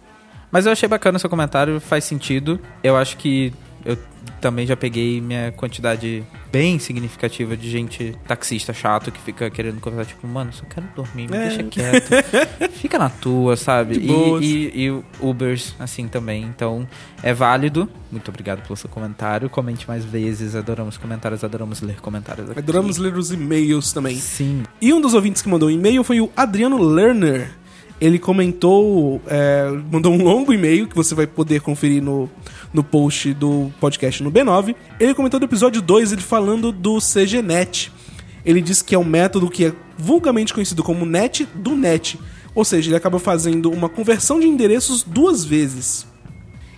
Mas 0.52 0.66
eu 0.66 0.72
achei 0.72 0.90
bacana 0.90 1.18
o 1.18 1.20
seu 1.20 1.30
comentário, 1.30 1.80
faz 1.80 2.04
sentido. 2.04 2.60
Eu 2.84 2.98
acho 2.98 3.18
que 3.18 3.54
eu 3.86 3.98
também 4.42 4.66
já 4.66 4.76
peguei 4.76 5.22
minha 5.22 5.52
quantidade 5.52 6.24
bem 6.52 6.80
significativa 6.80 7.56
de 7.56 7.70
gente 7.70 8.16
taxista 8.28 8.74
chato 8.74 9.12
que 9.12 9.20
fica 9.22 9.50
querendo 9.50 9.80
conversar, 9.80 10.10
tipo, 10.10 10.28
mano, 10.28 10.52
só 10.52 10.64
quero 10.66 10.88
dormir, 10.96 11.30
me 11.30 11.38
É. 11.38 11.48
deixa 11.48 11.64
quieto. 11.64 12.10
fica 12.74 12.98
na 12.98 13.10
tua, 13.10 13.56
sabe? 13.56 13.98
E, 13.98 14.12
e, 14.42 14.86
e 14.88 15.04
Ubers, 15.20 15.76
assim, 15.80 16.08
também. 16.08 16.44
Então, 16.44 16.88
é 17.22 17.34
válido. 17.34 17.90
Muito 18.12 18.30
obrigado 18.30 18.62
pelo 18.64 18.76
seu 18.76 18.90
comentário. 18.90 19.50
Comente 19.50 19.88
mais 19.88 20.04
vezes. 20.04 20.56
Adoramos 20.56 20.98
comentários, 20.98 21.44
adoramos 21.44 21.82
ler 21.82 22.00
comentários 22.02 22.50
aqui. 22.50 22.60
Adoramos 22.60 22.98
ler 22.98 23.16
os 23.18 23.32
e-mails 23.32 23.94
também. 23.94 24.16
Sim. 24.16 24.64
E 24.82 24.92
um 24.94 25.00
dos 25.02 25.14
ouvintes 25.14 25.42
que 25.42 25.50
mandou 25.50 25.70
um 25.70 25.72
e-mail 25.72 26.04
foi 26.04 26.20
o 26.22 26.32
Adriano 26.36 26.82
Lerner. 26.82 27.52
Ele 28.00 28.18
comentou, 28.18 29.22
é, 29.28 29.70
mandou 29.92 30.14
um 30.14 30.24
longo 30.24 30.54
e-mail 30.54 30.88
que 30.88 30.96
você 30.96 31.14
vai 31.14 31.28
poder 31.28 31.62
conferir 31.62 32.02
no, 32.02 32.30
no 32.74 32.84
post 32.84 33.34
do 33.34 33.72
podcast 33.80 34.24
no 34.24 34.32
B9. 34.32 34.76
Ele 35.00 35.14
comentou 35.14 35.40
do 35.40 35.46
episódio 35.46 35.82
2, 35.82 36.14
ele 36.14 36.22
falando 36.22 36.72
do 36.72 37.00
CGNet. 37.00 37.92
Ele 38.46 38.62
disse 38.62 38.84
que 38.84 38.96
é 38.96 39.00
um 39.00 39.04
método 39.04 39.50
que 39.50 39.66
é 39.66 39.74
vulgarmente 39.98 40.54
conhecido 40.54 40.82
como 40.82 41.06
NET 41.06 41.46
do 41.54 41.76
NET. 41.76 42.18
Ou 42.56 42.64
seja, 42.64 42.90
ele 42.90 42.96
acaba 42.96 43.20
fazendo 43.20 43.70
uma 43.70 43.90
conversão 43.90 44.40
de 44.40 44.48
endereços 44.48 45.04
duas 45.04 45.44
vezes. 45.44 46.08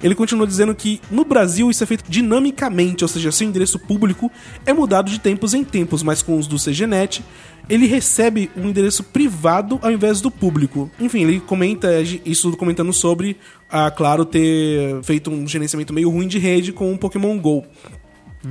Ele 0.03 0.15
continua 0.15 0.47
dizendo 0.47 0.73
que 0.73 0.99
no 1.11 1.23
Brasil 1.23 1.69
isso 1.69 1.83
é 1.83 1.87
feito 1.87 2.03
dinamicamente, 2.09 3.03
ou 3.03 3.07
seja, 3.07 3.31
seu 3.31 3.47
endereço 3.47 3.77
público 3.77 4.31
é 4.65 4.73
mudado 4.73 5.11
de 5.11 5.19
tempos 5.19 5.53
em 5.53 5.63
tempos, 5.63 6.01
mas 6.01 6.23
com 6.23 6.37
os 6.37 6.47
do 6.47 6.57
CGNet, 6.57 7.23
ele 7.71 7.87
recebe 7.87 8.51
um 8.53 8.67
endereço 8.67 9.01
privado 9.01 9.79
ao 9.81 9.89
invés 9.89 10.19
do 10.19 10.29
público. 10.29 10.91
Enfim, 10.99 11.21
ele 11.21 11.39
comenta 11.39 12.01
isso 12.25 12.51
comentando 12.57 12.91
sobre, 12.91 13.37
a 13.69 13.89
Claro 13.89 14.25
ter 14.25 15.01
feito 15.03 15.31
um 15.31 15.47
gerenciamento 15.47 15.93
meio 15.93 16.09
ruim 16.09 16.27
de 16.27 16.37
rede 16.37 16.73
com 16.73 16.93
o 16.93 16.97
Pokémon 16.97 17.39
GO. 17.39 17.63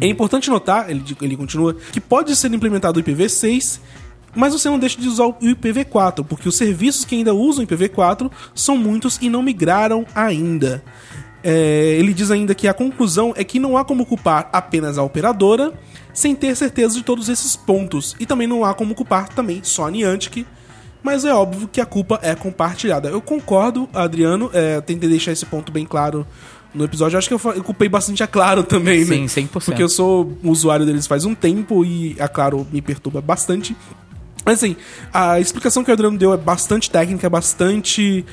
É 0.00 0.06
importante 0.06 0.48
notar, 0.48 0.88
ele, 0.88 1.04
ele 1.20 1.36
continua, 1.36 1.76
que 1.92 2.00
pode 2.00 2.34
ser 2.34 2.50
implementado 2.54 2.98
o 2.98 3.02
IPv6, 3.02 3.80
mas 4.34 4.54
você 4.54 4.70
não 4.70 4.78
deixa 4.78 4.98
de 4.98 5.06
usar 5.06 5.26
o 5.26 5.34
IPv4, 5.34 6.24
porque 6.24 6.48
os 6.48 6.56
serviços 6.56 7.04
que 7.04 7.14
ainda 7.14 7.34
usam 7.34 7.66
IPv4 7.66 8.30
são 8.54 8.78
muitos 8.78 9.18
e 9.20 9.28
não 9.28 9.42
migraram 9.42 10.06
ainda. 10.14 10.82
É, 11.42 11.96
ele 11.98 12.14
diz 12.14 12.30
ainda 12.30 12.54
que 12.54 12.66
a 12.66 12.72
conclusão 12.72 13.34
é 13.36 13.44
que 13.44 13.58
não 13.58 13.76
há 13.76 13.84
como 13.84 14.06
culpar 14.06 14.48
apenas 14.50 14.96
a 14.96 15.02
operadora 15.02 15.74
sem 16.12 16.34
ter 16.34 16.54
certeza 16.56 16.94
de 16.94 17.02
todos 17.02 17.28
esses 17.28 17.56
pontos. 17.56 18.16
E 18.18 18.26
também 18.26 18.46
não 18.46 18.64
há 18.64 18.74
como 18.74 18.94
culpar 18.94 19.28
também 19.28 19.60
só 19.62 19.86
a 19.86 19.90
Niantic, 19.90 20.46
mas 21.02 21.24
é 21.24 21.32
óbvio 21.32 21.68
que 21.68 21.80
a 21.80 21.86
culpa 21.86 22.18
é 22.22 22.34
compartilhada. 22.34 23.08
Eu 23.08 23.20
concordo, 23.20 23.88
Adriano, 23.94 24.50
é, 24.52 24.80
tentei 24.80 25.08
deixar 25.08 25.32
esse 25.32 25.46
ponto 25.46 25.72
bem 25.72 25.86
claro 25.86 26.26
no 26.74 26.84
episódio. 26.84 27.16
Eu 27.16 27.18
acho 27.18 27.28
que 27.28 27.34
eu, 27.34 27.40
eu 27.54 27.64
culpei 27.64 27.88
bastante 27.88 28.22
a 28.22 28.26
Claro 28.26 28.62
também, 28.62 29.04
né? 29.04 29.26
Sim, 29.26 29.26
100%. 29.26 29.64
Porque 29.64 29.82
eu 29.82 29.88
sou 29.88 30.36
usuário 30.42 30.84
deles 30.86 31.06
faz 31.06 31.24
um 31.24 31.34
tempo 31.34 31.84
e 31.84 32.16
a 32.20 32.28
Claro 32.28 32.66
me 32.70 32.80
perturba 32.82 33.20
bastante. 33.20 33.76
Mas 34.44 34.58
assim, 34.62 34.76
a 35.12 35.40
explicação 35.40 35.84
que 35.84 35.90
o 35.90 35.92
Adriano 35.92 36.16
deu 36.16 36.32
é 36.32 36.36
bastante 36.36 36.90
técnica, 36.90 37.26
é 37.26 37.30
bastante 37.30 38.24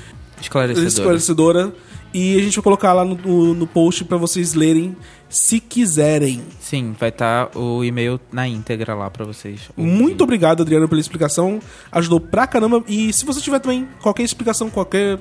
Esclarecedor. 0.41 0.88
esclarecedora. 0.88 1.73
E 2.13 2.38
a 2.38 2.41
gente 2.41 2.55
vai 2.55 2.63
colocar 2.63 2.93
lá 2.93 3.03
no, 3.03 3.15
no, 3.15 3.53
no 3.53 3.67
post 3.67 4.05
pra 4.05 4.17
vocês 4.17 4.53
lerem 4.53 4.95
se 5.30 5.59
quiserem. 5.59 6.41
Sim, 6.59 6.95
vai 6.99 7.09
estar 7.09 7.49
o 7.57 7.84
e-mail 7.84 8.19
na 8.32 8.47
íntegra 8.47 8.93
lá 8.95 9.09
pra 9.09 9.25
vocês. 9.25 9.61
Muito 9.75 10.23
obrigado, 10.23 10.61
Adriano, 10.61 10.88
pela 10.88 11.01
explicação. 11.01 11.59
Ajudou 11.91 12.19
pra 12.19 12.47
caramba. 12.47 12.84
E 12.88 13.11
se 13.13 13.25
você 13.25 13.41
tiver 13.41 13.59
também 13.59 13.88
qualquer 14.01 14.23
explicação, 14.23 14.69
qualquer 14.69 15.19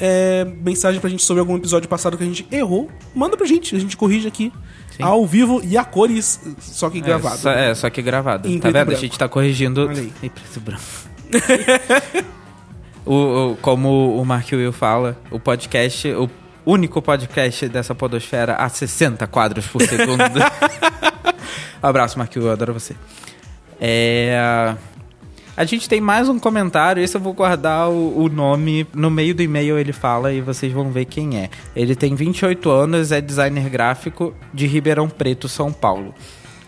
é, 0.00 0.44
mensagem 0.62 1.00
pra 1.00 1.10
gente 1.10 1.22
sobre 1.22 1.40
algum 1.40 1.56
episódio 1.56 1.88
passado 1.88 2.16
que 2.16 2.22
a 2.24 2.26
gente 2.26 2.46
errou, 2.50 2.90
manda 3.14 3.36
pra 3.36 3.46
gente. 3.46 3.76
A 3.76 3.78
gente 3.78 3.96
corrige 3.96 4.26
aqui 4.26 4.50
Sim. 4.96 5.02
ao 5.02 5.26
vivo 5.26 5.60
e 5.62 5.76
a 5.76 5.84
cores, 5.84 6.40
só 6.60 6.88
que 6.88 6.98
É, 6.98 7.02
gravado. 7.02 7.36
só, 7.38 7.50
é, 7.50 7.74
só 7.74 7.90
que 7.90 8.00
gravado. 8.02 8.48
Em 8.48 8.58
tá 8.58 8.68
vendo? 8.68 8.76
A 8.78 8.84
branco. 8.86 9.00
gente 9.00 9.18
tá 9.18 9.28
corrigindo. 9.28 9.86
Olha 9.86 10.00
aí. 10.00 10.12
Em 10.22 10.28
preto 10.30 10.60
branco. 10.60 10.82
o, 13.04 13.14
o- 13.52 13.56
como 13.60 14.16
o 14.20 14.24
Mark 14.24 14.50
Will 14.52 14.72
fala, 14.72 15.16
o 15.30 15.38
podcast, 15.40 16.08
o 16.12 16.28
único 16.64 17.02
podcast 17.02 17.68
dessa 17.68 17.94
podosfera 17.94 18.54
a 18.56 18.68
60 18.68 19.26
quadros 19.26 19.66
por 19.66 19.82
segundo. 19.82 20.22
Abraço, 21.82 22.18
Will, 22.18 22.46
eu 22.46 22.52
adoro 22.52 22.74
você. 22.74 22.94
É. 23.80 24.76
A 25.54 25.64
gente 25.64 25.86
tem 25.86 26.00
mais 26.00 26.30
um 26.30 26.38
comentário, 26.38 27.02
esse 27.02 27.14
eu 27.14 27.20
vou 27.20 27.34
guardar 27.34 27.90
o, 27.90 28.24
o 28.24 28.28
nome. 28.28 28.86
No 28.94 29.10
meio 29.10 29.34
do 29.34 29.42
e-mail 29.42 29.78
ele 29.78 29.92
fala 29.92 30.32
e 30.32 30.40
vocês 30.40 30.72
vão 30.72 30.90
ver 30.90 31.04
quem 31.04 31.38
é. 31.38 31.50
Ele 31.76 31.94
tem 31.94 32.14
28 32.14 32.70
anos, 32.70 33.12
é 33.12 33.20
designer 33.20 33.68
gráfico 33.68 34.34
de 34.54 34.66
Ribeirão 34.66 35.08
Preto, 35.08 35.48
São 35.48 35.72
Paulo. 35.72 36.14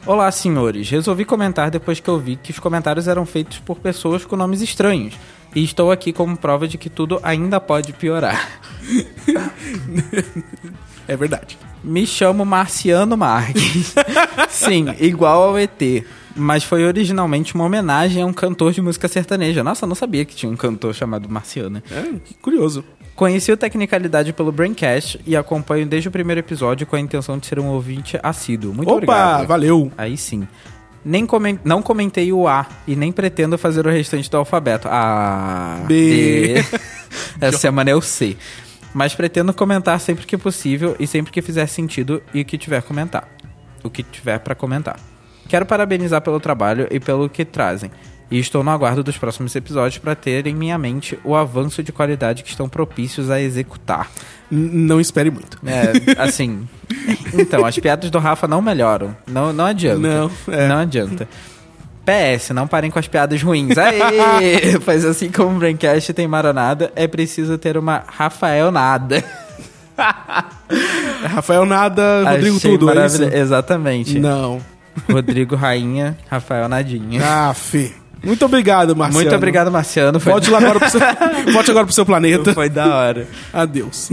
Olá, 0.07 0.31
senhores. 0.31 0.91
Resolvi 0.91 1.25
comentar 1.25 1.71
depois 1.71 1.99
que 1.99 2.11
eu 2.11 2.19
vi 2.19 2.37
que 2.37 2.51
os 2.51 2.59
comentários 2.59 3.09
eram 3.09 3.25
feitos 3.25 3.59
por 3.59 3.79
pessoas 3.79 4.23
com 4.27 4.37
nomes 4.37 4.61
estranhos. 4.61 5.15
E 5.55 5.63
estou 5.63 5.93
aqui 5.93 6.13
como 6.13 6.37
prova 6.37 6.67
de 6.67 6.77
que 6.77 6.91
tudo 6.91 7.21
ainda 7.23 7.61
pode 7.61 7.93
piorar. 7.93 8.61
É 11.07 11.17
verdade. 11.17 11.59
Me 11.83 12.07
chamo 12.07 12.45
Marciano 12.47 13.17
Marques. 13.17 13.95
Sim, 14.49 14.87
igual 14.99 15.43
ao 15.43 15.59
ET. 15.59 15.79
Mas 16.35 16.65
foi 16.65 16.85
originalmente 16.85 17.55
uma 17.55 17.65
homenagem 17.65 18.23
a 18.23 18.27
um 18.27 18.33
cantor 18.33 18.73
de 18.73 18.81
música 18.81 19.07
sertaneja. 19.07 19.63
Nossa, 19.63 19.85
eu 19.85 19.89
não 19.89 19.95
sabia 19.95 20.25
que 20.25 20.35
tinha 20.35 20.51
um 20.51 20.57
cantor 20.57 20.95
chamado 20.95 21.29
Marciano. 21.29 21.83
É, 21.91 22.03
que 22.25 22.35
curioso. 22.41 22.83
Conheci 23.15 23.53
o 23.53 23.57
Tecnicalidade 23.57 24.33
pelo 24.33 24.51
Braincast 24.51 25.21
e 25.25 25.37
acompanho 25.37 25.87
desde 25.87 26.09
o 26.09 26.11
primeiro 26.11 26.41
episódio 26.41 26.87
com 26.87 26.97
a 26.97 27.01
intenção 27.01 27.39
de 27.39 27.47
ser 27.47 27.61
um 27.61 27.67
ouvinte 27.67 28.19
assíduo. 28.23 28.75
Muito 28.75 28.89
Opa, 28.89 28.97
obrigado. 28.97 29.47
valeu. 29.47 29.93
Aí 29.97 30.17
sim. 30.17 30.49
Nem 31.05 31.27
comen- 31.27 31.59
não 31.65 31.83
comentei 31.83 32.33
o 32.33 32.49
A 32.49 32.67
e 32.87 32.97
nem 32.97 33.13
pretendo 33.13 33.59
fazer 33.59 33.87
o 33.87 33.91
restante 33.91 34.31
do 34.31 34.37
alfabeto. 34.37 34.89
A, 34.91 35.81
B. 35.87 36.55
D. 36.55 36.65
Essa 37.41 37.59
semana 37.59 37.91
é 37.91 37.95
o 37.95 38.01
C. 38.01 38.37
Mas 38.95 39.15
pretendo 39.15 39.53
comentar 39.53 39.99
sempre 40.01 40.25
que 40.25 40.37
possível 40.39 40.97
e 40.99 41.07
sempre 41.07 41.33
que 41.33 41.43
fizer 41.43 41.67
sentido 41.67 42.23
e 42.33 42.41
o 42.41 42.45
que 42.45 42.57
tiver 42.57 42.81
comentar. 42.83 43.29
O 43.83 43.91
que 43.91 44.03
tiver 44.03 44.39
pra 44.39 44.55
comentar. 44.55 44.97
Quero 45.49 45.67
parabenizar 45.67 46.21
pelo 46.21 46.41
trabalho 46.41 46.87
e 46.91 46.99
pelo 46.99 47.29
que 47.29 47.45
trazem. 47.45 47.91
E 48.31 48.39
estou 48.39 48.65
no 48.65 48.71
aguardo 48.71 49.03
dos 49.03 49.19
próximos 49.19 49.55
episódios 49.55 49.99
para 49.99 50.15
ter 50.15 50.47
em 50.47 50.55
minha 50.55 50.79
mente 50.79 51.19
o 51.23 51.37
avanço 51.37 51.83
de 51.83 51.93
qualidade 51.93 52.43
que 52.43 52.49
estão 52.49 52.69
propícios 52.69 53.31
a 53.31 53.41
executar. 53.41 54.11
Não 54.51 55.01
espere 55.01 55.31
muito. 55.31 55.59
É, 55.65 56.23
assim. 56.23 56.67
Então, 57.37 57.67
as 57.67 57.77
piadas 57.77 58.11
do 58.11 58.19
Rafa 58.21 58.47
não 58.47 58.63
melhoram. 58.63 59.15
Não, 59.27 59.53
não 59.53 59.65
adianta. 59.67 59.99
Não, 59.99 60.31
é. 60.49 60.69
Não 60.69 60.79
adianta. 60.79 61.29
PS, 62.05 62.51
não 62.51 62.69
parem 62.69 62.91
com 62.93 62.99
as 62.99 63.09
piadas 63.09 63.43
ruins. 63.43 63.77
Aê! 63.77 64.79
Pois 64.85 65.05
assim 65.05 65.31
como 65.31 65.57
o 65.57 65.59
Braincast 65.59 66.13
tem 66.13 66.29
maronada, 66.29 66.93
é 66.95 67.09
preciso 67.09 67.59
ter 67.59 67.77
uma 67.77 68.05
Rafael 68.07 68.71
Nada. 68.71 69.25
Rafael 71.25 71.67
Nada, 71.67 72.23
Rodrigo 72.31 72.57
Achei 72.57 72.79
Tudo, 72.79 72.91
é. 72.91 73.39
Exatamente. 73.39 74.19
Não. 74.19 74.61
Rodrigo 75.11 75.57
Rainha, 75.57 76.17
Rafael 76.31 76.69
Nadinha. 76.69 77.21
Ah. 77.25 77.55
Muito 78.23 78.45
obrigado, 78.45 78.97
Marciano. 78.97 79.23
Muito 79.23 79.35
obrigado, 79.37 79.71
Marciano. 79.71 80.19
Foi, 80.19 80.33
Volte 80.33 80.51
lá 80.51 80.59
agora 80.59 80.79
pro 80.81 80.91
seu, 80.91 81.01
volte 81.53 81.71
agora 81.71 81.85
pro 81.85 81.95
seu 81.95 82.07
planeta. 82.07 82.55
foi 82.55 82.69
da 82.71 82.87
hora. 82.97 83.29
Adeus. 83.53 84.11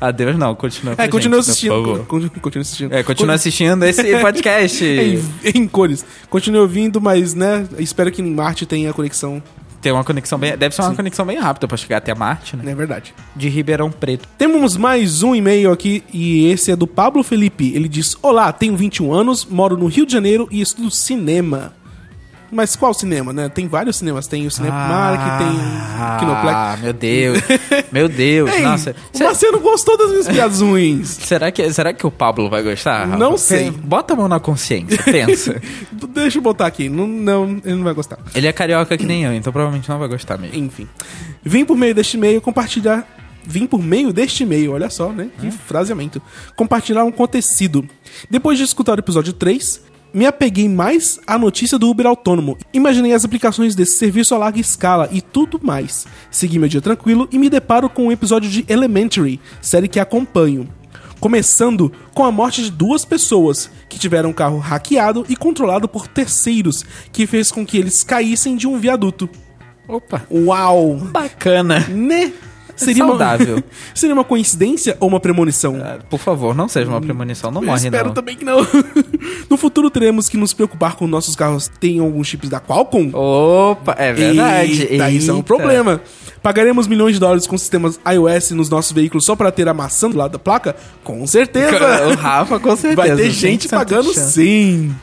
Adeus, 0.00 0.36
não. 0.36 0.54
Continua 0.54 0.94
É, 0.98 1.08
continua 1.08 1.38
gente, 1.40 1.50
assistindo. 1.50 2.06
Continua 2.40 2.62
assistindo. 2.62 2.92
É, 2.94 3.02
continua 3.02 3.34
assistindo 3.34 3.82
esse 3.84 4.02
podcast. 4.20 4.84
Em, 4.84 5.22
em 5.44 5.66
cores. 5.66 6.04
Continue 6.30 6.60
ouvindo, 6.60 7.00
mas, 7.00 7.34
né, 7.34 7.66
espero 7.78 8.12
que 8.12 8.22
em 8.22 8.34
Marte 8.34 8.66
tenha 8.66 8.92
conexão. 8.92 9.42
Tem 9.84 9.92
uma 9.92 10.02
conexão 10.02 10.38
bem. 10.38 10.56
Deve 10.56 10.74
ser 10.74 10.80
uma 10.80 10.94
conexão 10.94 11.26
bem 11.26 11.38
rápida 11.38 11.68
pra 11.68 11.76
chegar 11.76 11.98
até 11.98 12.14
Marte, 12.14 12.56
né? 12.56 12.72
É 12.72 12.74
verdade. 12.74 13.14
De 13.36 13.50
Ribeirão 13.50 13.90
Preto. 13.90 14.26
Temos 14.38 14.78
mais 14.78 15.22
um 15.22 15.34
e-mail 15.34 15.70
aqui 15.70 16.02
e 16.10 16.46
esse 16.46 16.70
é 16.72 16.76
do 16.76 16.86
Pablo 16.86 17.22
Felipe. 17.22 17.70
Ele 17.74 17.86
diz: 17.86 18.16
Olá, 18.22 18.50
tenho 18.50 18.74
21 18.78 19.12
anos, 19.12 19.44
moro 19.44 19.76
no 19.76 19.86
Rio 19.86 20.06
de 20.06 20.12
Janeiro 20.14 20.48
e 20.50 20.62
estudo 20.62 20.90
cinema. 20.90 21.74
Mas 22.54 22.76
qual 22.76 22.94
cinema, 22.94 23.32
né? 23.32 23.48
Tem 23.48 23.66
vários 23.66 23.96
cinemas. 23.96 24.28
Tem 24.28 24.46
o 24.46 24.50
Cinemark, 24.50 25.20
tem 25.38 25.48
o 25.48 26.18
Kinoplex. 26.20 26.56
Ah, 26.56 26.78
meu 26.80 26.92
Deus. 26.92 27.38
Meu 27.90 28.08
Deus. 28.08 28.50
Ei, 28.52 28.62
Nossa. 28.62 28.94
o 29.12 29.24
Marciano 29.24 29.60
gostou 29.60 29.98
das 29.98 30.10
minhas 30.10 30.28
piadas 30.28 30.60
ruins. 30.60 31.08
Será 31.24 31.50
que, 31.50 31.72
será 31.72 31.92
que 31.92 32.06
o 32.06 32.10
Pablo 32.10 32.48
vai 32.48 32.62
gostar? 32.62 33.06
Rafa? 33.06 33.18
Não 33.18 33.36
sei. 33.36 33.70
Bota 33.70 34.14
a 34.14 34.16
mão 34.16 34.28
na 34.28 34.38
consciência, 34.38 35.02
pensa. 35.02 35.60
Deixa 36.14 36.38
eu 36.38 36.42
botar 36.42 36.66
aqui. 36.66 36.88
Não, 36.88 37.06
não, 37.06 37.60
ele 37.64 37.74
não 37.74 37.84
vai 37.84 37.94
gostar. 37.94 38.18
Ele 38.34 38.46
é 38.46 38.52
carioca 38.52 38.96
que 38.96 39.04
nem 39.04 39.24
eu, 39.24 39.34
então 39.34 39.52
provavelmente 39.52 39.88
não 39.88 39.98
vai 39.98 40.08
gostar 40.08 40.38
mesmo. 40.38 40.56
Enfim. 40.56 40.88
Vim 41.42 41.64
por 41.64 41.76
meio 41.76 41.94
deste 41.94 42.16
e-mail 42.16 42.40
compartilhar. 42.40 43.06
Vim 43.46 43.66
por 43.66 43.82
meio 43.82 44.12
deste 44.12 44.44
e-mail, 44.44 44.72
olha 44.72 44.88
só, 44.88 45.10
né? 45.10 45.28
Que 45.38 45.50
fraseamento. 45.50 46.22
Compartilhar 46.56 47.04
um 47.04 47.08
acontecido. 47.08 47.84
Depois 48.30 48.56
de 48.56 48.64
escutar 48.64 48.96
o 48.96 49.00
episódio 49.00 49.32
3, 49.32 49.82
me 50.14 50.26
apeguei 50.26 50.68
mais 50.68 51.18
à 51.26 51.36
notícia 51.36 51.76
do 51.76 51.90
Uber 51.90 52.06
autônomo. 52.06 52.56
Imaginei 52.72 53.12
as 53.12 53.24
aplicações 53.24 53.74
desse 53.74 53.98
serviço 53.98 54.32
a 54.32 54.38
larga 54.38 54.60
escala 54.60 55.08
e 55.10 55.20
tudo 55.20 55.58
mais. 55.60 56.06
Segui 56.30 56.56
meu 56.56 56.68
dia 56.68 56.80
tranquilo 56.80 57.28
e 57.32 57.38
me 57.38 57.50
deparo 57.50 57.90
com 57.90 58.06
um 58.06 58.12
episódio 58.12 58.48
de 58.48 58.64
Elementary, 58.68 59.40
série 59.60 59.88
que 59.88 59.98
acompanho. 59.98 60.68
Começando 61.18 61.90
com 62.14 62.24
a 62.24 62.30
morte 62.30 62.62
de 62.62 62.70
duas 62.70 63.04
pessoas 63.04 63.68
que 63.88 63.98
tiveram 63.98 64.30
um 64.30 64.32
carro 64.32 64.58
hackeado 64.58 65.26
e 65.28 65.34
controlado 65.34 65.88
por 65.88 66.06
terceiros, 66.06 66.84
que 67.10 67.26
fez 67.26 67.50
com 67.50 67.66
que 67.66 67.76
eles 67.76 68.04
caíssem 68.04 68.56
de 68.56 68.68
um 68.68 68.78
viaduto. 68.78 69.28
Opa. 69.88 70.22
Uau! 70.30 70.96
Bacana. 71.10 71.80
Né? 71.88 72.32
saudável. 72.76 73.56
Uma... 73.56 73.64
Seria 73.94 74.14
uma 74.14 74.24
coincidência 74.24 74.96
ou 75.00 75.08
uma 75.08 75.20
premonição? 75.20 75.76
Ah, 75.82 75.98
Por 76.08 76.18
favor, 76.18 76.54
não 76.54 76.68
seja 76.68 76.90
uma 76.90 77.00
premonição, 77.00 77.50
não 77.50 77.62
Eu 77.62 77.66
morre 77.66 77.84
espero 77.84 78.08
não. 78.08 78.14
também 78.14 78.36
que 78.36 78.44
não. 78.44 78.58
no 79.54 79.58
futuro 79.58 79.88
teremos 79.88 80.28
que 80.28 80.36
nos 80.36 80.52
preocupar 80.52 80.96
com 80.96 81.06
nossos 81.06 81.36
carros 81.36 81.70
tenham 81.78 82.04
alguns 82.04 82.26
chips 82.26 82.48
da 82.48 82.60
Qualcomm? 82.60 83.10
Opa, 83.14 83.94
é 83.96 84.12
verdade. 84.12 84.88
Eita, 84.90 85.10
isso 85.10 85.30
é 85.30 85.32
um 85.32 85.36
Eita. 85.36 85.46
problema. 85.46 86.00
Pagaremos 86.42 86.88
milhões 86.88 87.14
de 87.14 87.20
dólares 87.20 87.46
com 87.46 87.56
sistemas 87.56 88.00
iOS 88.04 88.50
nos 88.50 88.68
nossos 88.68 88.90
veículos 88.90 89.24
só 89.24 89.36
para 89.36 89.52
ter 89.52 89.68
a 89.68 89.72
maçã 89.72 90.10
do 90.10 90.18
lado 90.18 90.32
da 90.32 90.38
placa? 90.40 90.74
Com 91.04 91.24
certeza! 91.26 91.74
O 92.10 92.14
Rafa, 92.16 92.58
com 92.58 92.74
certeza. 92.76 92.96
Vai 92.96 93.16
ter 93.16 93.30
gente 93.30 93.68
100% 93.68 93.70
pagando 93.70 94.08
de 94.08 94.14
chance. 94.14 94.32
sim. 94.32 94.94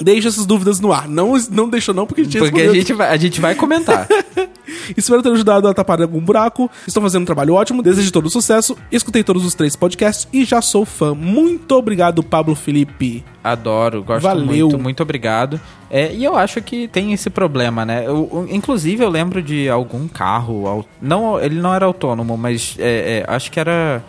Deixa 0.00 0.28
essas 0.28 0.44
dúvidas 0.46 0.78
no 0.80 0.92
ar. 0.92 1.08
Não, 1.08 1.34
não 1.50 1.68
deixou 1.68 1.94
não, 1.94 2.06
porque 2.06 2.20
a 2.20 2.24
gente 2.24 2.38
Porque 2.38 2.60
a 2.60 2.72
gente, 2.72 2.92
vai, 2.92 3.08
a 3.08 3.16
gente 3.16 3.40
vai 3.40 3.54
comentar. 3.54 4.06
Espero 4.96 5.22
ter 5.22 5.30
ajudado 5.32 5.66
a 5.68 5.74
tapar 5.74 6.00
algum 6.02 6.20
buraco. 6.20 6.70
Estão 6.86 7.02
fazendo 7.02 7.22
um 7.22 7.26
trabalho 7.26 7.54
ótimo. 7.54 7.82
Desejo 7.82 8.12
todo 8.12 8.28
sucesso. 8.28 8.76
Escutei 8.92 9.24
todos 9.24 9.44
os 9.44 9.54
três 9.54 9.74
podcasts 9.74 10.28
e 10.32 10.44
já 10.44 10.60
sou 10.60 10.84
fã. 10.84 11.14
Muito 11.14 11.72
obrigado, 11.74 12.22
Pablo 12.22 12.54
Felipe. 12.54 13.24
Adoro, 13.42 14.02
gosto 14.02 14.22
Valeu. 14.22 14.44
muito, 14.44 14.78
muito 14.78 15.02
obrigado. 15.02 15.60
É, 15.90 16.12
e 16.12 16.24
eu 16.24 16.36
acho 16.36 16.60
que 16.60 16.88
tem 16.88 17.12
esse 17.12 17.30
problema, 17.30 17.84
né? 17.84 18.04
Eu- 18.06 18.28
eu- 18.32 18.46
inclusive, 18.50 19.02
eu 19.04 19.08
lembro 19.08 19.40
de 19.40 19.68
algum 19.68 20.08
carro, 20.08 20.84
não, 21.00 21.38
ele 21.40 21.54
não 21.60 21.72
era 21.72 21.86
autônomo, 21.86 22.36
mas 22.36 22.74
é, 22.78 23.24
é, 23.28 23.32
acho 23.32 23.50
que 23.52 23.60
era 23.60 24.02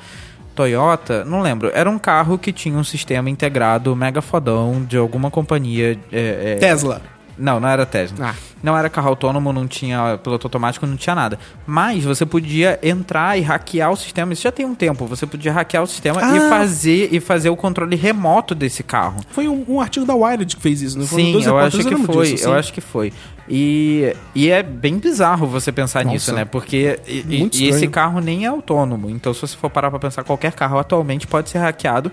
Toyota, 0.58 1.24
não 1.24 1.40
lembro. 1.42 1.70
Era 1.72 1.88
um 1.88 2.00
carro 2.00 2.38
que 2.38 2.52
tinha 2.52 2.76
um 2.76 2.84
sistema 2.84 3.30
integrado 3.30 3.96
mega 3.96 4.22
fodão 4.22 4.84
de 4.84 4.98
alguma 4.98 5.30
companhia. 5.30 5.98
é, 6.12 6.54
é, 6.54 6.56
Tesla. 6.56 7.00
Não, 7.38 7.60
não 7.60 7.70
era 7.70 7.86
Tesla. 7.86 8.30
Ah. 8.32 8.36
Não 8.64 8.76
era 8.76 8.90
carro 8.90 9.10
autônomo, 9.10 9.54
não 9.54 9.68
tinha 9.68 10.18
piloto 10.24 10.48
automático, 10.48 10.86
não 10.88 10.98
tinha 10.98 11.14
nada. 11.16 11.38
Mas 11.66 12.04
você 12.04 12.26
podia 12.26 12.80
entrar 12.82 13.38
e 13.38 13.42
hackear 13.42 13.92
o 13.92 13.96
sistema. 13.96 14.34
Isso 14.34 14.42
já 14.42 14.52
tem 14.52 14.66
um 14.66 14.74
tempo. 14.74 15.06
Você 15.06 15.28
podia 15.28 15.52
hackear 15.54 15.84
o 15.84 15.88
sistema 15.88 16.20
Ah. 16.24 16.36
e 16.36 16.40
fazer 16.50 17.10
e 17.14 17.20
fazer 17.20 17.50
o 17.50 17.56
controle 17.56 17.96
remoto 17.96 18.56
desse 18.56 18.82
carro. 18.82 19.22
Foi 19.30 19.48
um, 19.48 19.64
um 19.68 19.80
artigo 19.80 20.06
da 20.06 20.16
Wired 20.16 20.56
que 20.56 20.62
fez 20.62 20.82
isso, 20.82 20.98
né? 20.98 21.06
Foram 21.06 21.24
Sim, 21.24 21.32
dois 21.34 21.46
eu 21.46 21.58
acho 21.60 21.78
que 21.84 21.96
foi. 21.98 22.32
disso, 22.32 22.46
eu 22.48 22.52
sim. 22.54 22.58
acho 22.60 22.74
que 22.74 22.82
foi. 22.82 23.14
E, 23.48 24.14
e 24.36 24.50
é 24.50 24.62
bem 24.64 24.98
bizarro 24.98 25.46
você 25.48 25.72
pensar 25.72 26.04
Nossa. 26.04 26.14
nisso, 26.14 26.34
né? 26.34 26.44
Porque 26.44 27.00
e, 27.08 27.48
e- 27.54 27.68
esse 27.68 27.88
carro 27.88 28.20
nem 28.20 28.44
é 28.46 28.48
autônomo. 28.48 29.10
Então, 29.10 29.34
se 29.34 29.42
você 29.42 29.56
for 29.56 29.70
parar 29.70 29.90
pra 29.92 30.00
pensar, 30.00 30.24
qualquer 30.24 30.52
carro 30.54 30.78
atualmente 30.80 31.26
pode 31.28 31.50
ser 31.50 31.60
hackeado 31.60 32.12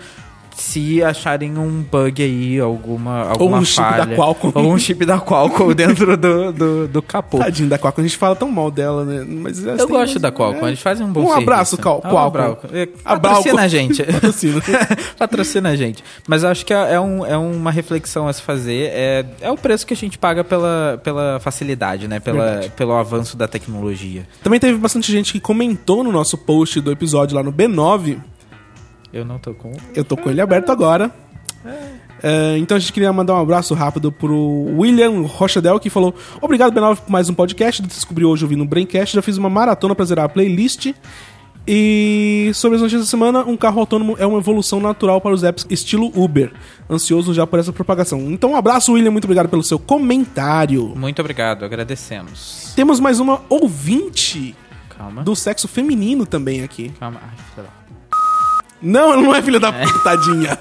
se 0.56 1.02
acharem 1.02 1.58
um 1.58 1.82
bug 1.82 2.22
aí, 2.22 2.58
alguma, 2.60 3.28
alguma 3.28 3.58
um 3.58 3.64
chip 3.64 3.76
falha. 3.82 4.06
da 4.06 4.14
Qualcomm. 4.16 4.52
Ou 4.54 4.72
um 4.72 4.78
chip 4.78 5.04
da 5.04 5.18
Qualcomm 5.20 5.74
dentro 5.74 6.16
do, 6.16 6.52
do, 6.52 6.88
do 6.88 7.02
capô. 7.02 7.38
Tadinho 7.38 7.68
da 7.68 7.78
Qualcomm, 7.78 8.04
a 8.04 8.08
gente 8.08 8.16
fala 8.18 8.36
tão 8.36 8.50
mal 8.50 8.70
dela, 8.70 9.04
né? 9.04 9.24
Mas 9.28 9.64
elas 9.64 9.80
Eu 9.80 9.86
têm- 9.86 9.96
gosto 9.96 10.18
da 10.18 10.30
Qualcomm, 10.32 10.66
eles 10.68 10.80
fazem 10.80 11.04
um 11.06 11.12
bom 11.12 11.20
Um 11.20 11.26
serviço. 11.26 11.42
abraço, 11.42 11.78
Qual- 11.78 12.00
Ah, 12.04 12.08
Qualcomm. 12.10 12.26
abraço. 12.44 12.66
É. 12.72 12.86
Patrocina 12.86 13.62
a 13.62 13.68
gente. 13.68 14.02
Patrocina. 14.12 14.62
Patrocina 15.18 15.68
a 15.70 15.76
gente. 15.76 16.04
Mas 16.26 16.42
eu 16.42 16.48
acho 16.48 16.64
que 16.64 16.72
é, 16.72 16.94
é 16.94 17.00
um, 17.00 17.24
é 17.26 17.36
uma 17.36 17.70
reflexão 17.70 18.28
a 18.28 18.32
se 18.32 18.42
fazer. 18.42 18.90
É, 18.92 19.24
é 19.40 19.50
o 19.50 19.56
preço 19.56 19.86
que 19.86 19.94
a 19.94 19.96
gente 19.96 20.16
paga 20.18 20.44
pela, 20.44 21.00
pela 21.02 21.38
facilidade, 21.40 22.06
né? 22.08 22.20
Pela, 22.20 22.44
Verdade. 22.44 22.70
pelo 22.76 22.92
avanço 22.92 23.36
da 23.36 23.46
tecnologia. 23.48 24.26
Também 24.42 24.60
teve 24.60 24.78
bastante 24.78 25.10
gente 25.10 25.32
que 25.32 25.40
comentou 25.40 26.02
no 26.04 26.12
nosso 26.12 26.36
post 26.38 26.80
do 26.80 26.90
episódio 26.92 27.34
lá 27.36 27.42
no 27.42 27.52
B9. 27.52 28.18
Eu 29.14 29.24
não 29.24 29.38
tô 29.38 29.54
com. 29.54 29.72
Eu 29.94 30.04
tô 30.04 30.16
com 30.16 30.28
ele 30.28 30.40
aberto 30.40 30.70
agora. 30.70 31.08
É, 32.20 32.58
então 32.58 32.76
a 32.76 32.80
gente 32.80 32.92
queria 32.92 33.12
mandar 33.12 33.34
um 33.34 33.40
abraço 33.40 33.72
rápido 33.74 34.10
pro 34.10 34.36
William 34.76 35.22
Rochadel, 35.22 35.78
que 35.78 35.88
falou: 35.88 36.12
Obrigado, 36.40 36.74
B9, 36.74 36.96
por 36.96 37.10
mais 37.10 37.28
um 37.28 37.34
podcast. 37.34 37.80
Descobri 37.80 38.24
hoje 38.24 38.44
ouvindo 38.44 38.64
o 38.64 38.66
Braincast. 38.66 39.14
Já 39.14 39.22
fiz 39.22 39.36
uma 39.36 39.48
maratona 39.48 39.94
pra 39.94 40.04
zerar 40.04 40.24
a 40.24 40.28
playlist. 40.28 40.92
E 41.66 42.50
sobre 42.54 42.74
as 42.76 42.82
notícias 42.82 43.02
da 43.06 43.10
semana, 43.10 43.44
um 43.44 43.56
carro 43.56 43.80
autônomo 43.80 44.16
é 44.18 44.26
uma 44.26 44.38
evolução 44.38 44.80
natural 44.80 45.20
para 45.20 45.32
os 45.32 45.44
apps 45.44 45.64
estilo 45.70 46.12
Uber. 46.14 46.52
Ansioso 46.90 47.32
já 47.32 47.46
por 47.46 47.60
essa 47.60 47.72
propagação. 47.72 48.20
Então, 48.32 48.50
um 48.50 48.56
abraço, 48.56 48.92
William. 48.92 49.12
Muito 49.12 49.24
obrigado 49.24 49.48
pelo 49.48 49.62
seu 49.62 49.78
comentário. 49.78 50.92
Muito 50.96 51.20
obrigado, 51.20 51.64
agradecemos. 51.64 52.72
Temos 52.74 52.98
mais 52.98 53.20
uma 53.20 53.42
ouvinte 53.48 54.56
Calma. 54.90 55.22
do 55.22 55.36
sexo 55.36 55.68
feminino 55.68 56.26
também 56.26 56.64
aqui. 56.64 56.90
Calma. 56.98 57.20
Ai, 57.22 57.64
filha 58.84 58.92
da- 58.92 59.00
Não, 59.00 59.22
não 59.22 59.34
é 59.34 59.42
filha 59.42 59.60
da 59.60 59.72
puta, 59.72 59.98
tadinha. 60.00 60.58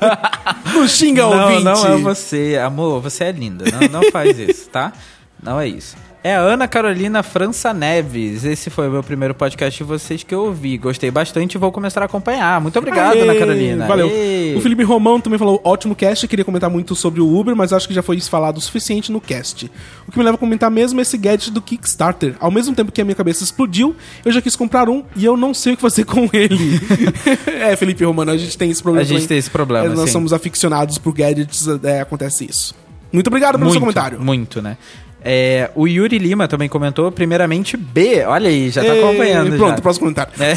Não 0.74 0.88
xinga 0.88 1.24
Não, 1.24 1.42
ouvinte. 1.44 1.64
não 1.64 1.86
é 1.88 1.98
você. 1.98 2.60
Amor, 2.64 3.02
você 3.02 3.26
é 3.26 3.32
linda. 3.32 3.66
Não, 3.72 4.02
não 4.02 4.12
faz 4.12 4.38
isso, 4.40 4.70
tá? 4.70 4.94
Não 5.42 5.60
é 5.60 5.68
isso. 5.68 5.96
É 6.26 6.36
a 6.36 6.40
Ana 6.40 6.70
Carolina 6.70 7.22
França 7.22 7.74
Neves. 7.74 8.46
Esse 8.46 8.70
foi 8.70 8.88
o 8.88 8.92
meu 8.92 9.04
primeiro 9.04 9.36
podcast 9.36 9.78
de 9.78 9.84
vocês 9.84 10.24
que 10.24 10.34
eu 10.34 10.46
ouvi. 10.46 10.78
Gostei 10.78 11.12
bastante 11.12 11.56
e 11.56 11.58
vou 11.58 11.70
começar 11.70 12.02
a 12.02 12.06
acompanhar. 12.06 12.62
Muito 12.62 12.80
obrigado, 12.80 13.16
Aê, 13.16 13.22
Ana 13.24 13.36
Carolina. 13.36 13.86
Valeu. 13.86 14.08
Aê. 14.08 14.56
O 14.56 14.62
Felipe 14.62 14.84
Romão 14.84 15.20
também 15.20 15.38
falou: 15.38 15.60
ótimo 15.66 15.94
cast. 15.94 16.26
Queria 16.26 16.46
comentar 16.46 16.70
muito 16.70 16.96
sobre 16.96 17.20
o 17.20 17.28
Uber, 17.38 17.54
mas 17.58 17.74
acho 17.74 17.90
que 17.90 17.94
já 17.94 18.02
foi 18.02 18.22
falado 18.22 18.56
o 18.56 18.62
suficiente 18.62 19.12
no 19.12 19.20
cast. 19.20 19.70
O 20.08 20.14
que 20.14 20.18
me 20.18 20.24
leva 20.24 20.36
a 20.36 20.38
comentar 20.40 20.72
mesmo 20.72 20.98
é 20.98 21.02
esse 21.02 21.18
gadget 21.18 21.52
do 21.52 21.62
Kickstarter. 21.62 22.38
Ao 22.40 22.50
mesmo 22.50 22.74
tempo 22.74 22.90
que 22.90 23.02
a 23.02 23.04
minha 23.04 23.16
cabeça 23.16 23.44
explodiu, 23.44 23.94
eu 24.24 24.32
já 24.32 24.42
quis 24.42 24.56
comprar 24.56 24.88
um 24.88 25.04
e 25.18 25.26
eu 25.26 25.36
não 25.36 25.54
sei 25.54 25.74
o 25.74 25.76
que 25.76 25.82
fazer 25.82 26.06
com 26.08 26.30
ele. 26.32 26.80
é, 27.60 27.76
Felipe 27.76 28.06
Romano, 28.06 28.32
a 28.32 28.38
gente 28.38 28.58
tem 28.58 28.72
esse 28.72 28.82
problema. 28.82 29.02
A 29.02 29.06
gente 29.06 29.16
também. 29.18 29.28
tem 29.28 29.38
esse 29.40 29.50
problema, 29.50 29.88
É, 29.88 29.90
Nós 29.90 30.06
sim. 30.06 30.14
somos 30.14 30.32
aficionados 30.32 30.98
por 30.98 31.14
gadgets, 31.14 31.68
é, 31.84 32.00
acontece 32.00 32.48
isso. 32.50 32.74
Muito 33.12 33.28
obrigado 33.28 33.60
pelo 33.60 33.70
seu 33.70 33.80
comentário. 33.80 34.20
Muito, 34.20 34.60
né? 34.60 34.76
É, 35.24 35.70
o 35.76 35.88
Yuri 35.88 36.18
Lima 36.18 36.48
também 36.48 36.68
comentou, 36.68 37.12
primeiramente 37.12 37.78
B. 37.78 38.24
Olha 38.26 38.50
aí, 38.50 38.70
já 38.70 38.84
tá 38.84 38.96
Ê, 38.96 39.00
acompanhando. 39.04 39.56
Pronto, 39.56 39.76
já. 39.78 39.82
próximo 39.82 40.02
comentário. 40.06 40.34
É. 40.40 40.54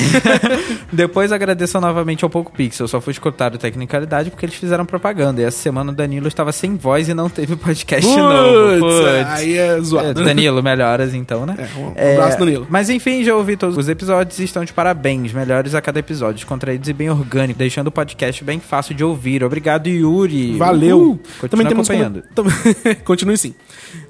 Depois 0.93 1.31
agradeço 1.33 1.81
novamente 1.81 2.25
ao 2.25 2.31
Poco 2.31 2.53
Pixel. 2.53 2.89
Só 2.89 3.01
fui 3.01 3.13
escutar 3.13 3.55
o 3.55 3.59
Tecnicalidade 3.59 4.31
porque 4.31 4.45
eles 4.47 4.57
fizeram 4.57 4.85
propaganda. 4.85 5.41
E 5.41 5.45
essa 5.45 5.59
semana 5.59 5.93
o 5.93 5.95
Danilo 5.95 6.27
estava 6.29 6.53
sem 6.53 6.77
voz 6.77 7.09
e 7.09 7.15
não 7.15 7.29
teve 7.29 7.55
podcast 7.57 8.07
novo. 8.11 8.81
Putz, 8.81 8.95
Putz. 8.97 9.27
aí 9.29 9.57
é 9.57 9.81
zoado. 9.81 10.21
É, 10.21 10.25
Danilo, 10.25 10.63
melhoras 10.63 11.15
então, 11.15 11.47
né? 11.47 11.55
É, 11.95 12.11
um 12.11 12.15
abraço, 12.15 12.39
Danilo. 12.39 12.67
Mas 12.69 12.91
enfim, 12.91 13.23
já 13.23 13.35
ouvi 13.37 13.57
todos 13.57 13.77
os 13.77 13.89
episódios 13.89 14.39
e 14.39 14.45
estão 14.45 14.65
de 14.65 14.73
parabéns. 14.73 15.33
Melhores 15.33 15.75
a 15.75 15.81
cada 15.81 15.99
episódio, 16.01 16.35
descontraídos 16.37 16.89
e 16.89 16.93
bem 16.93 17.11
orgânicos, 17.11 17.59
deixando 17.59 17.89
o 17.89 17.93
podcast 17.93 18.43
bem 18.43 18.59
fácil 18.61 18.95
de 18.95 19.05
ouvir. 19.05 19.45
Obrigado, 19.45 19.87
Yuri. 19.89 20.57
Valeu. 20.57 20.99
Uhul. 20.99 21.21
Continua 21.41 21.69
acompanhando. 21.69 22.23
Tam- 22.35 22.47
Continue 23.05 23.37
sim. 23.39 23.55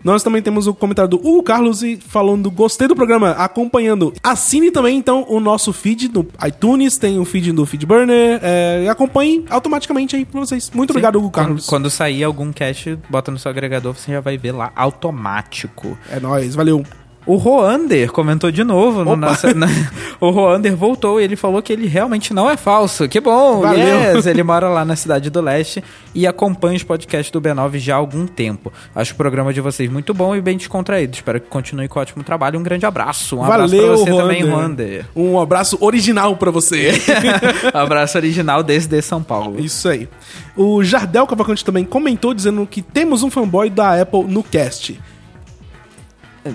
Nós 0.07 0.22
também 0.22 0.40
temos 0.40 0.68
o 0.68 0.72
comentário 0.72 1.11
do 1.11 1.16
Hugo 1.16 1.42
Carlos 1.42 1.82
e 1.82 1.96
falando 1.96 2.48
gostei 2.48 2.86
do 2.86 2.94
programa, 2.94 3.32
acompanhando. 3.32 4.14
Assine 4.22 4.70
também 4.70 4.96
então 4.96 5.26
o 5.28 5.40
nosso 5.40 5.72
feed 5.72 6.09
no 6.14 6.24
iTunes, 6.46 6.96
tem 6.96 7.18
o 7.18 7.24
feed 7.24 7.50
do 7.50 7.66
Feedburner, 7.66 8.38
é, 8.40 8.84
e 8.84 8.88
acompanhe 8.88 9.44
automaticamente 9.50 10.14
aí 10.14 10.24
pra 10.24 10.38
vocês. 10.38 10.70
Muito 10.72 10.90
obrigado, 10.90 11.16
Hugo 11.16 11.32
Quando, 11.32 11.46
Carlos. 11.46 11.66
quando 11.66 11.90
sair 11.90 12.22
algum 12.22 12.52
cache, 12.52 12.96
bota 13.11 13.32
no 13.32 13.38
seu 13.40 13.50
agregador, 13.50 13.94
você 13.94 14.12
já 14.12 14.20
vai 14.20 14.38
ver 14.38 14.52
lá 14.52 14.70
automático. 14.76 15.98
É 16.09 16.20
nóis, 16.20 16.54
valeu. 16.54 16.84
O 17.27 17.35
Roander 17.37 18.12
comentou 18.12 18.53
de 18.53 18.62
novo 18.62 19.05
no 19.05 19.16
nosso. 19.16 19.53
na- 19.53 19.66
o 20.20 20.31
Roander 20.31 20.77
voltou 20.77 21.20
e 21.20 21.24
ele 21.24 21.35
falou 21.35 21.61
que 21.61 21.72
ele 21.72 21.89
realmente 21.89 22.33
não 22.33 22.49
é 22.49 22.57
falso. 22.57 23.09
Que 23.09 23.20
bom! 23.20 23.62
Valeu. 23.62 24.14
Yes! 24.14 24.27
Ele 24.27 24.45
mora 24.45 24.68
lá 24.68 24.85
na 24.85 24.95
cidade 24.95 25.29
do 25.29 25.41
leste 25.41 25.83
e 26.14 26.24
acompanha 26.24 26.77
os 26.77 26.85
podcasts 26.85 27.33
do 27.33 27.41
B9 27.41 27.79
já 27.79 27.95
há 27.95 27.99
algum 27.99 28.29
tempo. 28.29 28.72
Acho 28.95 29.12
o 29.12 29.16
programa 29.16 29.53
de 29.53 29.61
vocês 29.61 29.91
muito 29.91 30.14
bom 30.14 30.37
e 30.37 30.41
bem 30.41 30.57
descontraído. 30.57 31.14
Espero 31.16 31.41
que 31.41 31.49
continue 31.49 31.89
com 31.89 31.99
o 31.99 32.03
ótimo 32.03 32.22
trabalho. 32.22 32.61
Um 32.61 32.62
grande 32.62 32.87
abraço. 32.87 33.37
Um 33.39 33.43
abraço 33.45 33.74
valeu, 33.77 33.87
pra 33.89 33.97
você 33.97 34.11
Roander. 34.11 34.22
também, 34.39 34.49
Roander. 34.49 35.05
Um 35.16 35.41
abraço 35.41 35.79
original 35.81 36.37
pra 36.37 36.53
você. 36.53 36.93
abraço 37.74 38.16
original 38.18 38.62
desde 38.62 39.03
São 39.03 39.20
Paulo. 39.20 39.59
Isso 39.59 39.89
aí. 39.89 40.09
O 40.57 40.83
Jardel 40.85 41.27
Cavalcante 41.27 41.64
também 41.64 41.85
comentou 41.85 42.33
dizendo 42.33 42.64
que 42.66 42.81
temos 42.83 43.24
um 43.24 43.31
fanboy 43.31 43.68
da 43.68 44.01
Apple 44.01 44.24
no 44.24 44.45
cast. 44.45 44.99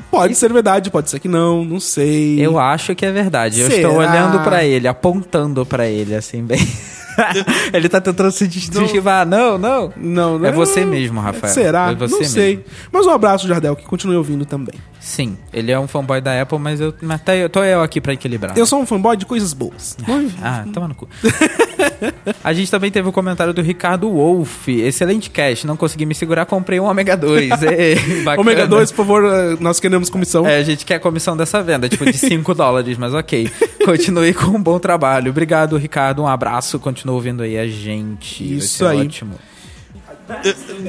Pode 0.09 0.35
ser 0.35 0.51
verdade, 0.51 0.89
pode 0.89 1.09
ser 1.09 1.19
que 1.19 1.27
não, 1.27 1.63
não 1.63 1.79
sei. 1.79 2.39
Eu 2.39 2.59
acho 2.59 2.95
que 2.95 3.05
é 3.05 3.11
verdade. 3.11 3.59
Eu 3.59 3.69
Será? 3.69 3.89
estou 3.89 3.97
olhando 3.97 4.43
pra 4.43 4.63
ele, 4.63 4.87
apontando 4.87 5.65
pra 5.65 5.87
ele, 5.87 6.15
assim, 6.15 6.43
bem. 6.43 6.59
ele 7.73 7.89
tá 7.89 7.99
tentando 7.99 8.31
se 8.31 8.47
desestivar. 8.47 9.25
Não, 9.25 9.57
não. 9.57 9.93
Não, 9.95 10.39
não 10.39 10.45
É 10.45 10.51
você 10.51 10.85
mesmo, 10.85 11.19
Rafael. 11.19 11.53
Será? 11.53 11.91
É 11.91 11.95
você 11.95 12.15
não 12.15 12.23
sei. 12.23 12.55
mesmo. 12.57 12.63
Mas 12.91 13.05
um 13.05 13.11
abraço, 13.11 13.47
Jardel, 13.47 13.75
que 13.75 13.85
continue 13.85 14.15
ouvindo 14.15 14.45
também. 14.45 14.75
Sim, 15.01 15.35
ele 15.51 15.71
é 15.71 15.79
um 15.79 15.87
fanboy 15.87 16.21
da 16.21 16.39
Apple, 16.39 16.59
mas 16.59 16.79
eu 16.79 16.93
mas 17.01 17.19
tá, 17.21 17.35
eu 17.35 17.49
tô 17.49 17.63
eu 17.63 17.81
aqui 17.81 17.99
pra 17.99 18.13
equilibrar. 18.13 18.55
Eu 18.55 18.67
sou 18.67 18.79
um 18.79 18.85
fanboy 18.85 19.17
de 19.17 19.25
coisas 19.25 19.51
boas. 19.51 19.97
Ah, 20.41 20.63
toma 20.71 20.87
no 20.87 20.93
cu. 20.95 21.09
A 22.43 22.53
gente 22.53 22.69
também 22.69 22.91
teve 22.91 23.09
o 23.09 23.11
comentário 23.11 23.53
do 23.53 23.61
Ricardo 23.61 24.09
Wolff. 24.09 24.71
Excelente 24.71 25.29
cast. 25.29 25.65
Não 25.65 25.75
consegui 25.75 26.05
me 26.05 26.13
segurar, 26.13 26.45
comprei 26.45 26.79
um 26.79 26.85
Ômega 26.85 27.17
2. 27.17 27.49
Ê, 27.63 27.95
bacana. 28.23 28.41
Ômega 28.41 28.67
2, 28.67 28.91
por 28.91 29.05
favor, 29.05 29.57
nós 29.59 29.79
queremos 29.79 30.09
comissão. 30.09 30.45
É, 30.45 30.57
a 30.57 30.63
gente 30.63 30.85
quer 30.85 30.99
comissão 30.99 31.35
dessa 31.35 31.63
venda, 31.63 31.89
tipo 31.89 32.05
de 32.05 32.17
5 32.17 32.53
dólares, 32.53 32.97
mas 32.97 33.13
ok. 33.13 33.49
Continue 33.83 34.33
com 34.33 34.47
um 34.57 34.61
bom 34.61 34.77
trabalho. 34.79 35.31
Obrigado, 35.31 35.77
Ricardo. 35.77 36.21
Um 36.21 36.27
abraço. 36.27 36.79
Continua 36.79 37.15
ouvindo 37.15 37.41
aí 37.41 37.57
a 37.57 37.67
gente. 37.67 38.57
Isso 38.57 38.85
aí. 38.85 39.01
Ótimo. 39.01 39.33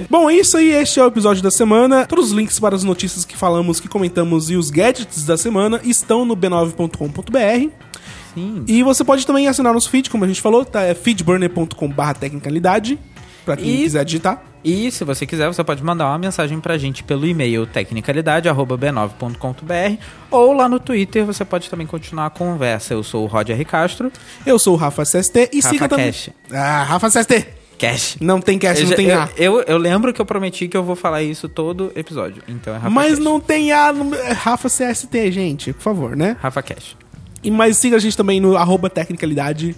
Bom, 0.09 0.31
é 0.31 0.35
isso 0.37 0.57
aí. 0.57 0.71
Este 0.73 1.01
é 1.01 1.05
o 1.05 1.09
episódio 1.09 1.43
da 1.43 1.51
semana. 1.51 2.07
Todos 2.07 2.27
os 2.27 2.33
links 2.33 2.59
para 2.59 2.75
as 2.77 2.85
notícias 2.85 3.25
que 3.25 3.37
falamos, 3.37 3.81
que 3.81 3.89
comentamos 3.89 4.51
e 4.51 4.57
os 4.57 4.71
gadgets 4.71 5.25
da 5.25 5.37
semana 5.37 5.81
estão 5.85 6.25
no 6.25 6.37
b9.com.br. 6.37 7.71
Sim. 8.35 8.65
E 8.67 8.83
você 8.83 9.05
pode 9.05 9.27
também 9.27 9.47
assinar 9.49 9.75
nosso 9.75 9.91
feed, 9.91 10.09
como 10.09 10.25
a 10.25 10.29
gente 10.29 10.41
falou, 10.41 10.65
tá? 10.65 10.83
É 10.83 10.95
feedburner.com.br 10.95 12.13
tecnicalidade, 12.19 12.99
pra 13.45 13.57
quem 13.57 13.75
E- 13.75 13.79
quiser 13.83 14.05
digitar. 14.05 14.43
E 14.65 14.91
se 14.93 15.03
você 15.05 15.27
quiser, 15.27 15.49
você 15.53 15.63
pode 15.65 15.83
mandar 15.83 16.07
uma 16.07 16.19
mensagem 16.19 16.61
pra 16.61 16.79
gente 16.79 17.03
pelo 17.03 17.27
e-mail 17.27 17.67
tecnicalidade.b9.com.br 17.67 19.97
ou 20.31 20.53
lá 20.53 20.69
no 20.69 20.79
Twitter 20.79 21.27
você 21.27 21.45
pode 21.45 21.69
também 21.69 21.85
continuar 21.87 22.27
a 22.27 22.31
conversa. 22.31 22.95
Eu 22.95 23.03
sou 23.03 23.25
o 23.25 23.27
Roger. 23.27 23.67
Castro. 23.67 24.13
Eu 24.47 24.61
sou 24.61 24.75
o 24.75 24.77
Rafa 24.77 25.03
SST 25.03 25.51
e 25.53 25.57
Rafa 25.57 25.69
siga 25.69 25.89
também. 25.89 26.07
Cash. 26.13 26.31
Ah, 26.53 26.85
Rafa 26.85 27.09
SST. 27.09 27.45
Cash. 27.79 28.17
Não 28.21 28.41
tem 28.41 28.59
cast, 28.59 28.83
Eu, 28.83 28.89
não 28.91 28.97
tem 28.97 29.09
eu, 29.09 29.21
A. 29.21 29.29
eu, 29.37 29.61
eu 29.63 29.79
lembro 29.79 30.13
que 30.13 30.21
eu 30.21 30.27
prometi 30.27 30.69
que 30.69 30.77
eu 30.77 30.85
vou 30.85 30.95
falar 30.97 31.23
isso 31.23 31.49
todo 31.49 31.91
episódio. 31.97 32.43
Então 32.49 32.73
é 32.75 32.77
Rafa 32.77 32.91
Mas 32.91 33.15
Cash. 33.15 33.19
não 33.25 33.41
tem 33.41 33.73
A 33.73 33.93
no 33.93 34.15
é 34.15 34.33
Rafa 34.33 34.69
CST, 34.69 35.33
gente, 35.33 35.73
por 35.73 35.83
favor, 35.83 36.17
né? 36.17 36.37
Rafa 36.41 36.63
Cash. 36.63 36.97
E 37.43 37.51
mas 37.51 37.77
siga 37.77 37.97
a 37.97 37.99
gente 37.99 38.17
também 38.17 38.41
no 38.41 38.57
arroba 38.57 38.89
tecnicalidade, 38.89 39.75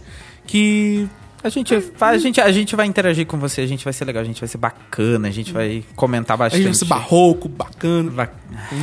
que 0.47 1.09
A 1.45 1.51
gente, 1.51 1.79
faz, 1.79 2.15
a, 2.17 2.19
gente, 2.19 2.41
a 2.41 2.51
gente 2.51 2.75
vai 2.75 2.87
interagir 2.87 3.27
com 3.27 3.37
você, 3.39 3.61
a 3.61 3.67
gente 3.67 3.85
vai 3.85 3.93
ser 3.93 4.07
legal, 4.07 4.23
a 4.23 4.25
gente 4.27 4.41
vai 4.41 4.49
ser 4.49 4.57
bacana, 4.57 5.29
a 5.29 5.31
gente 5.31 5.53
vai 5.53 5.85
comentar 5.95 6.35
a 6.35 6.39
bastante. 6.39 6.63
gente 6.63 6.71
vai 6.71 6.79
ser 6.79 6.85
barroco, 6.87 7.49
bacana. 7.51 8.11
Vai- 8.11 8.31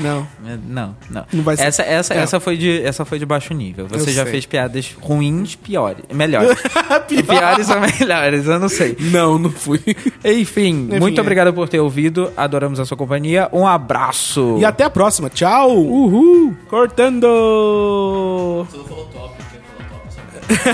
Não. 0.04 0.28
Não, 0.68 0.96
não. 1.10 1.26
Não 1.34 1.44
vai 1.44 1.58
ser- 1.58 1.64
essa, 1.64 1.82
essa, 1.82 2.14
É. 2.14 2.18
essa, 2.20 2.40
foi 2.40 2.56
de, 2.58 2.82
essa 2.84 3.04
foi 3.04 3.18
de 3.18 3.26
baixo 3.26 3.52
nível. 3.56 3.88
Você 3.88 4.12
Eu 4.12 4.14
já 4.14 4.24
sei. 4.24 4.32
fez 4.32 4.46
piadas 4.46 4.96
ruins, 5.02 5.56
piores. 5.56 6.04
Melhores. 6.14 6.56
Piores 7.28 7.70
ou 7.70 7.80
melhores, 7.82 8.46
eu 8.46 8.60
não 8.60 8.70
sei. 8.70 8.96
Não, 9.00 9.40
não 9.40 9.50
fui. 9.50 9.80
Enfim, 10.24 10.70
Enfim, 10.88 11.00
muito 11.00 11.18
é. 11.18 11.22
obrigado 11.22 11.52
por 11.54 11.68
ter 11.68 11.80
ouvido. 11.80 12.32
Adoramos 12.38 12.80
a 12.80 12.86
sua 12.86 12.96
companhia. 12.96 13.50
Um 13.52 13.66
abraço. 13.66 14.58
E 14.60 14.66
até 14.66 14.84
a 14.84 14.90
próxima. 14.90 15.30
Tchau. 15.30 15.72
Uhul. 15.78 16.56
Cortando. 16.70 17.28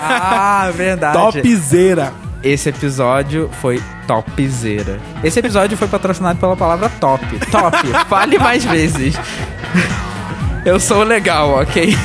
Ah, 0.01 0.69
verdade. 0.75 1.17
Topzera. 1.41 2.13
Esse 2.43 2.69
episódio 2.69 3.49
foi 3.61 3.81
topzera. 4.05 4.99
Esse 5.23 5.39
episódio 5.39 5.75
foi 5.77 5.87
patrocinado 5.87 6.39
pela 6.39 6.55
palavra 6.55 6.89
top. 6.99 7.25
Top. 7.51 7.77
Fale 8.07 8.37
mais 8.37 8.63
vezes. 8.63 9.15
Eu 10.63 10.79
sou 10.79 11.03
legal, 11.03 11.61
ok? 11.61 11.95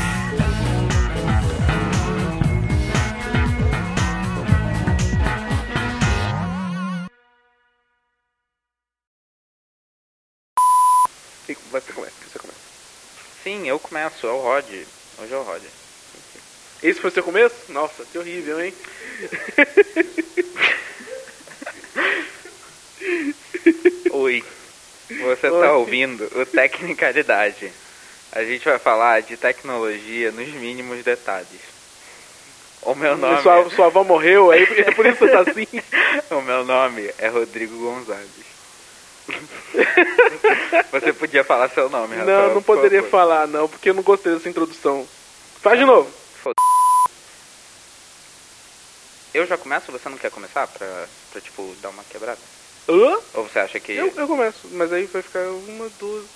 Você 11.47 11.93
começa, 11.93 12.13
você 12.31 12.39
começa. 12.39 12.61
Sim, 13.43 13.67
eu 13.67 13.79
começo. 13.79 14.27
É 14.27 14.31
o 14.31 14.41
Rod. 14.41 14.65
Hoje 15.19 15.33
é 15.33 15.37
o 15.37 15.43
Rod. 15.43 15.63
Esse 16.83 17.01
foi 17.01 17.11
seu 17.11 17.23
começo? 17.23 17.55
Nossa, 17.69 18.05
que 18.05 18.19
horrível, 18.19 18.61
hein? 18.61 18.75
Oi. 24.11 24.45
Você 25.09 25.49
Oi. 25.49 25.67
tá 25.67 25.73
ouvindo 25.75 26.29
o 26.35 26.45
Tecnicalidade. 26.47 27.71
A 28.33 28.43
gente 28.45 28.65
vai 28.65 28.79
falar 28.79 29.23
de 29.23 29.37
tecnologia 29.37 30.33
nos 30.33 30.49
mínimos 30.49 31.05
detalhes. 31.05 31.73
O 32.83 32.95
meu 32.97 33.17
nome, 33.17 33.41
Sua, 33.43 33.71
sua 33.71 33.87
avó 33.87 34.03
morreu, 34.03 34.51
aí 34.51 34.65
é 34.65 34.91
por 34.91 35.07
isso 35.07 35.19
que 35.19 35.27
você 35.27 35.31
tá 35.31 35.45
assim. 35.49 35.69
o 36.35 36.41
meu 36.41 36.65
nome 36.65 37.09
é 37.19 37.29
Rodrigo 37.29 37.79
Gonzalez. 37.79 38.27
Você 40.91 41.13
podia 41.13 41.45
falar 41.45 41.71
seu 41.71 41.89
nome, 41.89 42.17
Rafael. 42.17 42.49
Não, 42.49 42.55
não 42.57 42.63
poderia 42.63 43.05
falar, 43.05 43.47
não, 43.47 43.69
porque 43.69 43.91
eu 43.91 43.95
não 43.95 44.03
gostei 44.03 44.33
dessa 44.33 44.49
introdução. 44.49 45.07
Faz 45.61 45.79
de 45.79 45.85
novo. 45.85 46.11
Eu 49.35 49.47
já 49.47 49.57
começo? 49.57 49.91
Você 49.93 50.09
não 50.09 50.19
quer 50.19 50.31
começar 50.31 50.67
pra, 50.67 51.07
pra 51.31 51.41
tipo, 51.41 51.75
dar 51.81 51.89
uma 51.91 52.05
quebrada? 52.05 52.39
Hã? 52.89 53.19
Ou 53.35 53.45
você 53.49 53.59
acha 53.61 53.81
que... 53.81 53.93
Eu, 53.93 54.13
eu 54.17 54.27
começo, 54.27 54.69
mas 54.73 54.93
aí 54.93 55.07
vai 55.07 55.23
ficar 55.23 55.47
uma, 55.49 55.89
duas. 55.99 56.27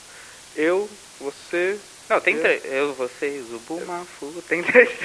Eu, 0.57 0.89
você. 1.21 1.79
Não, 2.09 2.21
tem 2.21 2.37
Eu- 2.37 2.43
três. 2.43 2.65
Eu, 2.65 2.95
você 2.95 3.37
e 3.37 3.41
o 3.41 3.47
Zubumafu. 3.49 4.43
Tem 4.49 4.63
três. 4.63 4.89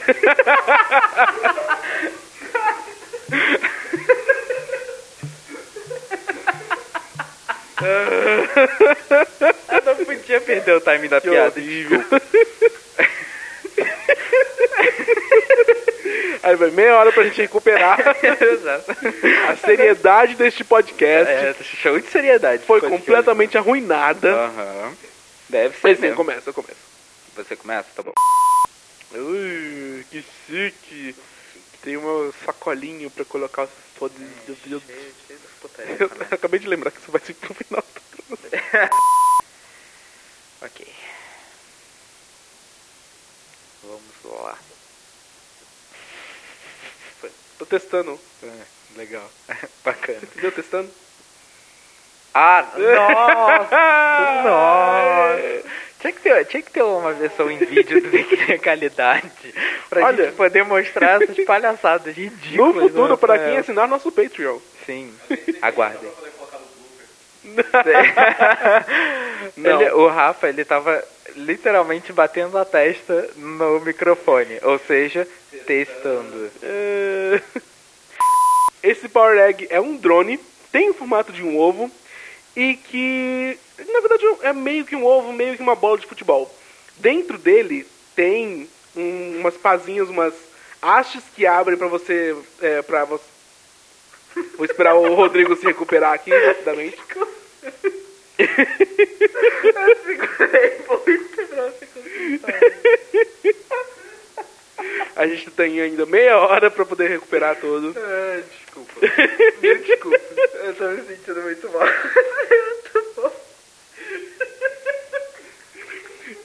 Eu 9.69 9.81
não 9.85 10.05
podia 10.05 10.41
perder 10.41 10.75
o 10.75 10.81
time 10.81 11.07
da 11.07 11.21
Que 11.21 11.29
piada. 11.29 11.59
horrível. 11.59 12.03
Aí 16.43 16.55
vai 16.55 16.71
meia 16.71 16.95
hora 16.97 17.11
pra 17.11 17.23
gente 17.23 17.41
recuperar 17.41 17.99
Exato. 18.23 18.91
a 19.49 19.55
seriedade 19.57 20.35
deste 20.35 20.63
podcast. 20.63 21.31
É, 21.31 21.53
show 21.63 21.99
de 21.99 22.09
seriedade. 22.09 22.63
Foi 22.65 22.81
completamente 22.81 23.57
arruinada. 23.57 24.31
Aham. 24.33 24.95
Deve 25.49 25.75
ser 25.75 25.79
Mas 25.83 25.97
sim, 25.97 26.01
mesmo. 26.03 26.17
começa, 26.17 26.49
eu 26.49 26.53
começo. 26.53 26.75
Você 27.35 27.55
começa? 27.55 27.87
Tá 27.95 28.01
bom. 28.03 28.13
Ui, 29.13 30.05
que 30.09 30.23
chique. 30.47 31.15
Tem 31.83 31.97
um 31.97 32.31
sacolinho 32.45 33.09
pra 33.11 33.25
colocar 33.25 33.63
os 33.63 33.69
foda 34.01 34.15
do 34.47 34.55
Deus. 34.65 34.81
Eu 35.99 36.09
acabei 36.31 36.59
de 36.59 36.67
lembrar 36.67 36.89
que 36.89 36.99
isso 36.99 37.11
vai 37.11 37.21
ser 37.21 37.35
pro 37.35 37.53
final. 37.53 37.83
Ok. 40.63 40.87
Vamos 43.83 44.41
lá. 44.43 44.57
Tô 47.59 47.60
testando. 47.71 48.19
É, 48.43 48.47
legal. 48.97 49.23
Bacana. 49.83 50.19
Entendeu? 50.21 50.51
Testando. 50.51 50.89
Ah, 52.33 52.65
nossa! 52.77 54.43
nossa! 54.43 55.71
Tinha 55.99 56.13
que, 56.13 56.19
ter, 56.21 56.45
tinha 56.45 56.63
que 56.63 56.71
ter 56.71 56.81
uma 56.81 57.13
versão 57.13 57.51
em 57.51 57.57
vídeo 57.57 58.01
do 58.01 58.09
que 58.09 58.57
qualidade 58.57 59.29
pra 59.89 60.05
Olha. 60.05 60.25
gente 60.25 60.35
poder 60.35 60.63
mostrar 60.65 61.21
essas 61.21 61.37
palhaçadas 61.45 62.07
No 62.17 62.23
ridículas. 62.23 62.73
do 62.73 62.81
futuro, 62.89 63.17
para 63.17 63.33
Rafael. 63.33 63.51
quem 63.51 63.59
assinar 63.59 63.87
nosso 63.87 64.11
Patreon. 64.11 64.57
Sim, 64.85 65.13
aguardem. 65.61 66.09
Não. 69.57 69.81
Ele- 69.81 69.91
o 69.91 70.07
Rafa, 70.07 70.49
ele 70.49 70.63
tava 70.65 71.03
literalmente 71.35 72.11
batendo 72.11 72.57
a 72.57 72.65
testa 72.65 73.29
no 73.35 73.79
microfone, 73.81 74.59
ou 74.63 74.79
seja, 74.79 75.27
testando. 75.65 76.49
É, 76.63 77.10
Esse 78.83 79.07
Power 79.07 79.37
Egg 79.37 79.67
é 79.69 79.79
um 79.79 79.95
drone, 79.95 80.39
tem 80.71 80.89
o 80.89 80.93
formato 80.93 81.31
de 81.31 81.43
um 81.43 81.57
ovo 81.57 81.91
e 82.55 82.75
que, 82.75 83.57
na 83.77 83.99
verdade, 83.99 84.23
é 84.41 84.53
meio 84.53 84.85
que 84.85 84.95
um 84.95 85.05
ovo, 85.05 85.31
meio 85.31 85.55
que 85.55 85.61
uma 85.61 85.75
bola 85.75 85.97
de 85.97 86.07
futebol. 86.07 86.53
Dentro 86.97 87.37
dele 87.37 87.87
tem 88.15 88.67
um- 88.95 89.37
umas 89.39 89.55
pazinhas, 89.55 90.09
umas 90.09 90.33
hastes 90.81 91.23
que 91.35 91.45
abrem 91.45 91.77
pra 91.77 91.87
você, 91.87 92.35
é, 92.61 92.81
para 92.81 93.05
você. 93.05 93.23
Vou 94.55 94.65
esperar 94.65 94.95
o 94.95 95.13
Rodrigo 95.13 95.55
se 95.55 95.65
recuperar 95.65 96.13
aqui 96.13 96.31
rapidamente. 96.31 96.97
A 105.15 105.27
gente 105.27 105.51
tem 105.51 105.79
ainda 105.81 106.05
meia 106.05 106.37
hora 106.37 106.71
pra 106.71 106.85
poder 106.85 107.09
recuperar 107.09 107.55
todo. 107.57 107.93
Ah, 107.97 108.41
desculpa. 108.49 108.93
Me 109.61 109.75
desculpa. 109.75 110.17
Eu 110.63 110.75
tô 110.75 110.87
me 110.89 111.01
sentindo 111.03 111.41
muito 111.41 111.69
mal. 111.69 111.87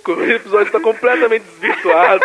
O 0.09 0.23
episódio 0.23 0.67
está 0.67 0.79
completamente 0.79 1.43
desvirtuado. 1.43 2.25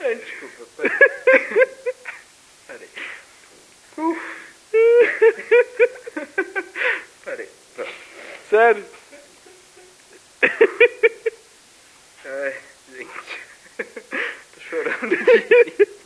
Ai, 0.00 0.14
desculpa. 0.14 0.82
Peraí. 2.66 2.88
Peraí. 7.24 7.48
Pronto. 7.74 7.92
Sério. 8.48 8.84
Ai, 12.26 12.54
gente. 12.96 13.10
Tô 14.54 14.60
chorando. 14.60 15.16